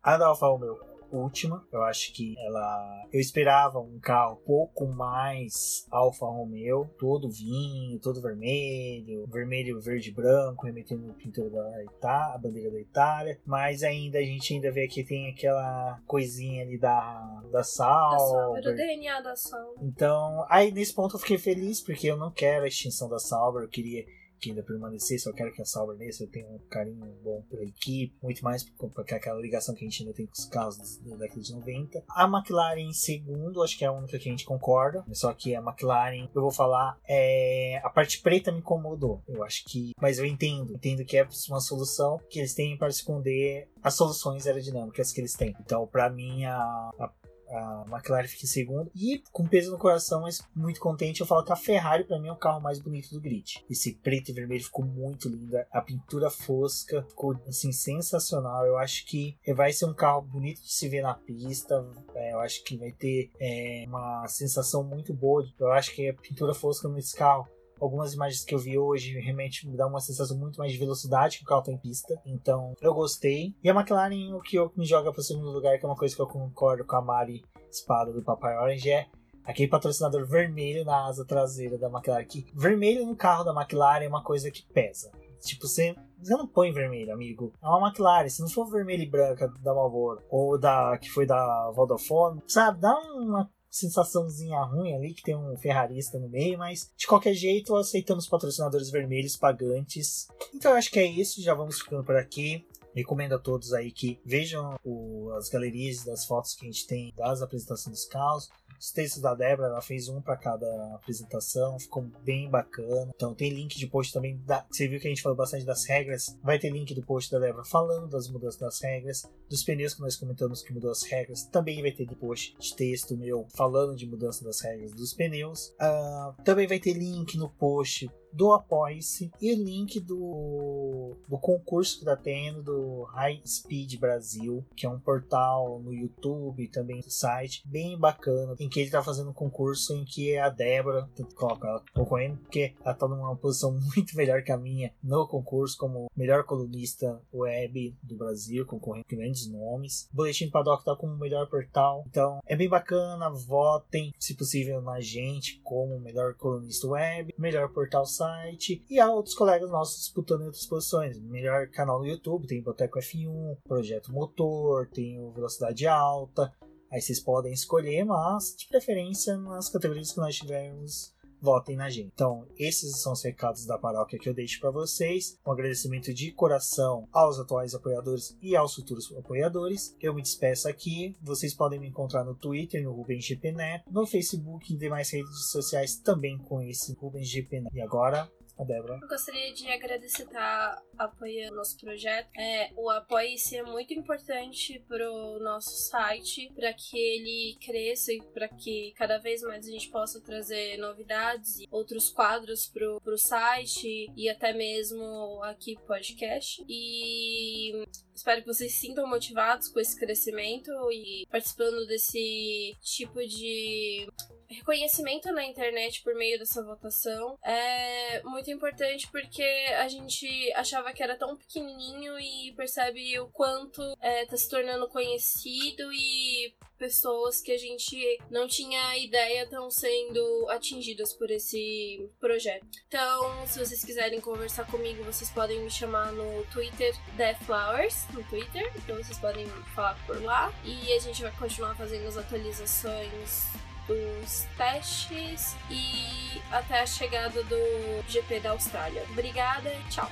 a 0.04 0.18
da 0.18 0.28
Alfa 0.28 0.46
Romeo 0.46 0.95
última. 1.16 1.66
Eu 1.72 1.82
acho 1.84 2.14
que 2.14 2.36
ela. 2.40 3.08
Eu 3.12 3.20
esperava 3.20 3.80
um 3.80 4.00
carro 4.00 4.38
pouco 4.46 4.88
mais 4.88 5.86
Alfa 5.92 6.26
Romeo, 6.26 6.90
todo 7.00 7.30
vinho, 7.30 8.00
todo 8.00 8.22
vermelho, 8.22 9.26
vermelho, 9.28 9.80
verde 9.80 10.12
branco, 10.12 10.66
remetendo 10.66 11.14
pintura 11.14 11.50
da 11.50 11.84
Itália, 11.84 12.36
a 12.36 12.38
bandeira 12.38 12.72
da 12.72 12.80
Itália. 12.80 13.40
Mas 13.46 13.84
ainda 13.84 14.20
a 14.20 14.24
gente 14.24 14.54
ainda 14.54 14.72
vê 14.72 14.88
que 14.88 15.04
tem 15.04 15.30
aquela 15.30 16.00
coisinha 16.06 16.64
ali 16.64 16.78
da, 16.78 17.44
da 17.52 17.64
sal. 17.64 18.12
Da 18.12 18.20
Sauber, 18.20 18.74
o 18.74 18.76
DNA 18.76 19.22
da 19.22 19.36
Sauber. 19.36 19.84
Então, 19.84 20.46
aí 20.50 20.72
nesse 20.72 20.94
ponto 20.94 21.16
eu 21.16 21.20
fiquei 21.20 21.38
feliz, 21.38 21.82
porque 21.82 22.08
eu 22.08 22.18
não 22.18 22.32
quero 22.32 22.66
a 22.66 22.68
extinção 22.68 23.10
da 23.10 23.20
Sauber, 23.20 23.64
eu 23.64 23.70
queria 23.70 24.06
que 24.46 24.52
ainda 24.52 24.64
permanecesse, 24.64 25.28
eu 25.28 25.34
quero 25.34 25.52
que 25.52 25.62
a 25.62 25.66
Sauber 25.66 25.98
nesse, 25.98 26.24
eu 26.24 26.30
tenho 26.30 26.48
um 26.48 26.60
carinho 26.70 27.06
bom 27.24 27.42
pela 27.50 27.64
equipe, 27.64 28.16
muito 28.22 28.44
mais 28.44 28.64
por 28.64 28.92
aquela 28.98 29.40
ligação 29.40 29.74
que 29.74 29.84
a 29.84 29.90
gente 29.90 30.04
ainda 30.04 30.14
tem 30.14 30.28
com 30.28 30.34
os 30.34 30.46
carros 30.46 30.78
da 31.00 31.16
década 31.16 31.42
de 31.42 31.54
90. 31.54 32.04
A 32.10 32.26
McLaren 32.26 32.82
em 32.82 32.94
segundo, 32.94 33.64
acho 33.64 33.78
que 33.78 33.84
é 33.84 33.88
a 33.88 33.92
única 33.92 34.20
que 34.20 34.30
a 34.30 34.32
gente 34.32 34.46
concorda, 34.46 35.04
só 35.14 35.34
que 35.34 35.56
a 35.56 35.62
McLaren, 35.62 36.30
eu 36.34 36.42
vou 36.42 36.52
falar, 36.52 37.00
é... 37.08 37.82
a 37.84 37.90
parte 37.90 38.22
preta 38.22 38.52
me 38.52 38.60
incomodou, 38.60 39.24
eu 39.28 39.44
acho 39.44 39.64
que, 39.66 39.92
mas 40.00 40.20
eu 40.20 40.26
entendo, 40.26 40.74
entendo 40.74 41.04
que 41.04 41.18
é 41.18 41.28
uma 41.50 41.60
solução 41.60 42.20
que 42.30 42.40
eles 42.40 42.54
têm 42.54 42.78
para 42.78 42.90
esconder 42.90 43.68
as 43.82 43.96
soluções 43.96 44.46
aerodinâmicas 44.46 45.12
que 45.12 45.22
eles 45.22 45.34
têm. 45.34 45.56
Então, 45.60 45.88
para 45.88 46.10
mim, 46.10 46.46
a, 46.46 46.56
a 47.00 47.12
a 47.50 47.86
McLaren 47.90 48.28
fica 48.28 48.46
em 48.46 48.48
segundo. 48.48 48.92
E 48.96 49.24
com 49.32 49.48
peso 49.48 49.72
no 49.72 49.78
coração, 49.78 50.22
mas 50.22 50.42
muito 50.56 50.80
contente, 50.80 51.22
eu 51.22 51.28
falo 51.28 51.44
que 51.44 51.52
a 51.52 51.56
Ferrari 51.56 52.04
para 52.04 52.20
mim 52.20 52.28
é 52.28 52.32
o 52.32 52.38
carro 52.38 52.62
mais 52.62 52.80
bonito 52.80 53.10
do 53.12 53.22
grid. 53.22 53.64
Esse 53.70 53.94
preto 53.94 54.30
e 54.30 54.34
vermelho 54.34 54.64
ficou 54.64 54.86
muito 54.86 55.30
lindo. 55.30 55.58
A 55.72 55.82
pintura 55.82 56.30
fosca 56.30 57.04
ficou 57.04 57.40
assim 57.48 57.72
sensacional. 57.72 58.66
Eu 58.66 58.78
acho 58.78 59.06
que 59.06 59.38
vai 59.56 59.72
ser 59.72 59.86
um 59.86 59.94
carro 59.94 60.22
bonito 60.22 60.62
de 60.62 60.72
se 60.72 60.88
ver 60.88 61.02
na 61.02 61.14
pista. 61.14 61.86
É, 62.14 62.34
eu 62.34 62.40
acho 62.40 62.64
que 62.64 62.78
vai 62.78 62.92
ter 62.92 63.32
é, 63.40 63.86
uma 63.88 64.28
sensação 64.28 64.84
muito 64.84 65.14
boa. 65.14 65.46
Eu 65.60 65.72
acho 65.72 65.94
que 65.94 66.10
a 66.10 66.14
pintura 66.14 66.54
fosca 66.54 66.88
nesse 66.90 67.16
carro 67.16 67.48
algumas 67.86 68.14
imagens 68.14 68.44
que 68.44 68.54
eu 68.54 68.60
vi 68.60 68.78
hoje 68.78 69.20
realmente 69.20 69.68
me 69.68 69.78
dá 69.78 69.88
uma 69.88 70.00
sensação 70.00 70.38
muito 70.38 70.58
mais 70.58 70.72
de 70.72 70.78
velocidade 70.78 71.38
que 71.38 71.44
o 71.44 71.48
carro 71.48 71.64
tem 71.64 71.76
em 71.76 71.80
pista. 71.80 72.20
Então, 72.26 72.74
eu 72.82 72.94
gostei. 72.94 73.54
E 73.64 73.70
a 73.70 73.74
McLaren, 73.74 74.34
o 74.36 74.42
que 74.42 74.58
eu 74.58 74.72
me 74.76 74.86
joga 74.86 75.12
para 75.12 75.20
o 75.20 75.24
segundo 75.24 75.52
lugar, 75.52 75.78
que 75.78 75.86
é 75.86 75.90
uma 75.90 75.96
coisa 75.96 76.16
que 76.16 76.22
eu 76.22 76.28
concordo 76.28 76.86
com 76.86 76.96
a 76.96 77.02
Mari 77.02 77.44
Espada 77.72 78.12
do 78.12 78.24
Papai 78.24 78.58
Orange, 78.58 78.92
é 78.92 79.08
aquele 79.44 79.70
patrocinador 79.70 80.26
vermelho 80.26 80.84
na 80.84 81.06
asa 81.06 81.26
traseira 81.26 81.78
da 81.78 81.88
McLaren. 81.88 82.26
Que 82.26 82.46
vermelho 82.54 83.06
no 83.06 83.16
carro 83.16 83.44
da 83.44 83.54
McLaren 83.54 84.04
é 84.04 84.08
uma 84.08 84.24
coisa 84.24 84.52
que 84.52 84.66
pesa. 84.74 85.12
Tipo, 85.42 85.68
você, 85.68 85.96
você 86.18 86.36
não 86.36 86.48
põe 86.48 86.72
vermelho, 86.72 87.14
amigo. 87.14 87.54
É 87.62 87.68
uma 87.68 87.88
McLaren. 87.88 88.28
Se 88.30 88.42
não 88.42 88.50
for 88.50 88.66
vermelho 88.70 89.04
e 89.04 89.10
branca 89.10 89.48
da 89.62 89.74
Marlboro 89.74 90.24
ou 90.30 90.60
da 90.60 90.98
que 90.98 91.10
foi 91.10 91.26
da 91.26 91.72
Vodafone, 91.76 92.42
sabe? 92.48 92.82
Dá 92.82 92.98
uma 93.14 93.50
sensaçãozinha 93.76 94.62
ruim 94.64 94.96
ali, 94.96 95.14
que 95.14 95.22
tem 95.22 95.36
um 95.36 95.58
ferrarista 95.58 96.18
no 96.18 96.30
meio, 96.30 96.58
mas 96.58 96.90
de 96.96 97.06
qualquer 97.06 97.34
jeito 97.34 97.76
aceitamos 97.76 98.28
patrocinadores 98.28 98.90
vermelhos 98.90 99.36
pagantes. 99.36 100.28
Então 100.54 100.72
eu 100.72 100.78
acho 100.78 100.90
que 100.90 101.00
é 101.00 101.06
isso, 101.06 101.42
já 101.42 101.54
vamos 101.54 101.82
ficando 101.82 102.04
por 102.04 102.16
aqui. 102.16 102.66
Recomendo 102.96 103.34
a 103.34 103.40
todos 103.40 103.74
aí 103.74 103.92
que 103.92 104.18
vejam 104.26 104.80
o, 104.82 105.30
as 105.32 105.50
galerias 105.50 106.06
das 106.06 106.26
fotos 106.26 106.54
que 106.54 106.66
a 106.66 106.72
gente 106.72 106.88
tem 106.88 107.14
das 107.18 107.42
apresentações 107.42 107.94
dos 107.94 108.06
carros. 108.06 108.50
Os 108.80 108.92
textos 108.92 109.22
da 109.22 109.34
Débora, 109.34 109.70
ela 109.70 109.82
fez 109.82 110.10
um 110.10 110.22
para 110.22 110.38
cada 110.38 110.96
apresentação, 110.96 111.80
ficou 111.80 112.04
bem 112.24 112.50
bacana. 112.50 113.12
Então 113.16 113.34
tem 113.34 113.50
link 113.50 113.78
de 113.78 113.88
post 113.88 114.14
também. 114.14 114.38
Da, 114.46 114.66
você 114.70 114.88
viu 114.88 115.00
que 115.00 115.08
a 115.08 115.10
gente 115.10 115.22
falou 115.22 115.38
bastante 115.38 115.66
das 115.66 115.86
regras. 115.86 116.38
Vai 116.44 116.60
ter 116.60 116.70
link 116.70 116.94
do 116.94 117.04
post 117.04 117.32
da 117.32 117.40
Débora 117.40 117.64
falando 117.64 118.08
das 118.08 118.30
mudanças 118.30 118.60
das 118.60 118.82
regras, 118.82 119.24
dos 119.50 119.64
pneus 119.64 119.94
que 119.94 120.02
nós 120.02 120.16
comentamos 120.16 120.62
que 120.62 120.74
mudou 120.74 120.92
as 120.92 121.04
regras. 121.04 121.44
Também 121.44 121.82
vai 121.82 121.92
ter 121.92 122.06
de 122.06 122.16
post 122.16 122.56
de 122.60 122.76
texto 122.76 123.18
meu 123.18 123.48
falando 123.56 123.96
de 123.96 124.06
mudança 124.06 124.44
das 124.44 124.62
regras 124.62 124.92
dos 124.92 125.14
pneus. 125.14 125.70
Uh, 125.82 126.44
também 126.44 126.68
vai 126.68 126.80
ter 126.80 126.94
link 126.94 127.38
no 127.38 127.50
post 127.50 128.10
do 128.36 128.52
Apoie-se 128.52 129.32
e 129.42 129.54
o 129.54 129.56
link 129.56 130.00
do, 130.02 131.16
do 131.28 131.38
concurso 131.38 132.00
que 132.00 132.06
tá 132.06 132.18
tendo 132.18 132.62
do 132.62 133.04
High 133.04 133.42
Speed 133.46 133.98
Brasil, 133.98 134.66
que 134.76 134.86
é 134.86 134.90
um 134.90 135.00
portal 135.00 135.80
no 135.80 135.94
YouTube 135.94 136.68
também 136.68 136.98
no 136.98 137.10
site, 137.10 137.64
bem 137.66 137.98
bacana, 137.98 138.56
em 138.60 138.68
que 138.68 138.82
ele 138.82 138.90
tá 138.90 139.02
fazendo 139.02 139.30
um 139.30 139.34
concurso 139.34 139.94
em 139.94 140.04
que 140.04 140.38
a 140.38 140.50
Débora, 140.50 141.10
coloca 141.36 141.68
ela 141.68 141.84
concorrendo, 141.94 142.38
porque 142.38 142.74
ela 142.84 142.94
tá 142.94 143.08
numa 143.08 143.36
posição 143.38 143.72
muito 143.96 144.16
melhor 144.18 144.44
que 144.44 144.52
a 144.52 144.58
minha 144.58 144.92
no 145.02 145.28
concurso, 145.28 145.78
como 145.78 146.10
melhor 146.16 146.44
colunista 146.44 147.22
web 147.34 147.96
do 148.04 148.18
Brasil, 148.18 148.66
concorrendo 148.66 149.06
com 149.10 149.16
grandes 149.16 149.48
nomes. 149.48 150.10
O 150.12 150.18
Boletim 150.18 150.50
Paddock 150.50 150.84
tá 150.84 150.96
como 150.96 151.16
melhor 151.16 151.48
portal, 151.50 152.04
então 152.08 152.40
é 152.46 152.56
bem 152.56 152.68
bacana, 152.68 153.30
votem, 153.30 154.14
se 154.20 154.36
possível, 154.36 154.82
na 154.82 155.00
gente 155.00 155.62
como 155.64 156.00
melhor 156.00 156.34
colunista 156.34 156.88
web, 156.88 157.34
melhor 157.38 157.70
portal 157.70 158.06
site 158.06 158.25
site 158.26 158.84
e 158.90 159.00
há 159.00 159.10
outros 159.12 159.36
colegas 159.36 159.70
nossos 159.70 160.00
disputando 160.00 160.42
em 160.42 160.46
outras 160.46 160.66
posições. 160.66 161.20
Melhor 161.20 161.68
canal 161.68 162.00
no 162.00 162.08
YouTube, 162.08 162.48
tem 162.48 162.62
Boteco 162.62 163.00
F1, 163.00 163.58
Projeto 163.64 164.12
Motor, 164.12 164.88
tem 164.90 165.20
o 165.22 165.32
Velocidade 165.32 165.88
Alta. 165.88 166.52
Aí 166.92 167.02
vocês 167.02 167.20
podem 167.20 167.54
escolher, 167.54 168.04
mas 168.04 168.56
de 168.58 168.68
preferência 168.68 169.38
nas 169.38 169.70
categorias 169.70 170.12
que 170.12 170.20
nós 170.20 170.36
tivermos 170.36 171.14
votem 171.46 171.76
na 171.76 171.90
gente. 171.90 172.12
Então, 172.14 172.48
esses 172.58 173.02
são 173.02 173.14
os 173.14 173.24
recados 173.24 173.66
da 173.66 173.78
paróquia 173.78 174.18
que 174.18 174.28
eu 174.28 174.34
deixo 174.34 174.60
para 174.60 174.72
vocês. 174.72 175.38
Um 175.46 175.52
agradecimento 175.52 176.12
de 176.12 176.32
coração 176.32 177.08
aos 177.14 177.40
atuais 177.40 177.76
apoiadores 177.76 178.36
e 178.42 178.56
aos 178.56 178.74
futuros 178.74 179.14
apoiadores. 179.16 179.96
Eu 180.02 180.16
me 180.16 180.24
despeço 180.24 180.68
aqui. 180.68 181.16
Vocês 181.22 181.54
podem 181.54 181.80
me 181.80 181.88
encontrar 181.88 182.24
no 182.24 182.36
Twitter, 182.36 182.84
no 182.84 182.94
Rubens 182.94 183.24
GPNet, 183.24 183.84
no 183.90 184.08
Facebook 184.08 184.74
e 184.74 184.78
demais 184.78 185.12
redes 185.12 185.52
sociais 185.52 185.96
também 185.98 186.40
com 186.40 186.62
esse 186.62 186.94
Rubens 186.96 187.30
GPNet. 187.30 187.70
E 187.76 187.82
agora, 187.82 188.28
a 188.58 188.64
Débora. 188.64 189.00
Eu 189.02 189.08
gostaria 189.08 189.54
de 189.54 189.70
agradecer 189.70 190.24
estar 190.24 190.82
apoiando 190.98 191.54
o 191.54 191.58
nosso 191.58 191.78
projeto. 191.78 192.30
É, 192.38 192.72
o 192.76 192.90
apoio-se 192.90 193.58
é 193.58 193.64
muito 193.64 193.94
importante 193.94 194.84
para 194.88 195.12
o 195.12 195.40
nosso 195.40 195.90
site, 195.90 196.52
para 196.56 196.74
que 196.74 196.98
ele 196.98 197.58
cresça 197.60 198.14
e 198.14 198.22
para 198.34 198.48
que 198.48 198.94
cada 198.98 199.18
vez 199.18 199.42
mais 199.42 199.68
a 199.68 199.72
gente 199.72 199.90
possa 199.90 200.22
trazer 200.22 200.78
novidades 200.78 201.60
e 201.60 201.68
outros 201.70 202.10
quadros 202.10 202.68
para 202.68 203.14
o 203.14 203.18
site 203.18 204.12
e 204.16 204.30
até 204.30 204.54
mesmo 204.54 205.42
aqui 205.44 205.76
podcast. 205.86 206.64
E 206.68 207.86
espero 208.14 208.42
que 208.42 208.48
vocês 208.48 208.72
se 208.72 208.80
sintam 208.80 209.08
motivados 209.08 209.68
com 209.68 209.80
esse 209.80 210.00
crescimento 210.00 210.72
e 210.92 211.26
participando 211.30 211.86
desse 211.86 212.76
tipo 212.82 213.20
de 213.26 214.08
reconhecimento 214.48 215.32
na 215.32 215.46
internet 215.46 216.02
por 216.04 216.16
meio 216.16 216.38
dessa 216.40 216.64
votação 216.64 217.38
é 217.44 218.22
muito 218.24 218.45
importante 218.52 219.08
porque 219.12 219.44
a 219.78 219.88
gente 219.88 220.52
achava 220.54 220.94
que 220.94 221.04
era 221.04 221.18
tão 221.18 221.36
pequenininho 221.36 222.20
e 222.20 222.54
percebe 222.56 223.20
o 223.20 223.28
quanto 223.28 223.82
é, 224.02 224.26
tá 224.26 224.38
se 224.38 224.50
tornando 224.50 224.88
conhecido 224.88 225.92
e 225.94 226.54
pessoas 226.78 227.42
que 227.42 227.52
a 227.52 227.58
gente 227.58 228.20
não 228.30 228.48
tinha 228.48 228.98
ideia 228.98 229.44
estão 229.44 229.70
sendo 229.72 230.48
atingidas 230.50 231.14
por 231.14 231.32
esse 231.32 232.10
projeto. 232.20 232.68
Então, 232.88 233.48
se 233.48 233.60
vocês 233.60 233.84
quiserem 233.84 234.20
conversar 234.20 234.66
comigo, 234.68 235.04
vocês 235.04 235.30
podem 235.30 235.62
me 235.62 235.72
chamar 235.72 236.12
no 236.12 236.46
Twitter 236.52 236.94
The 237.18 237.36
Flowers, 237.46 238.06
no 238.14 238.24
Twitter, 238.24 238.72
então 238.76 238.98
vocês 238.98 239.18
podem 239.18 239.48
falar 239.74 239.98
por 240.06 240.22
lá 240.22 240.54
e 240.64 240.92
a 240.94 241.00
gente 241.00 241.22
vai 241.22 241.32
continuar 241.38 241.76
fazendo 241.76 242.08
as 242.08 242.18
atualizações 242.18 243.65
dos 243.88 244.48
testes 244.58 245.56
e 245.70 246.42
até 246.52 246.82
a 246.82 246.86
chegada 246.86 247.44
do 247.44 248.04
GP 248.08 248.40
da 248.40 248.52
Austrália. 248.52 249.04
Obrigada 249.12 249.70
e 249.74 249.90
tchau! 249.90 250.10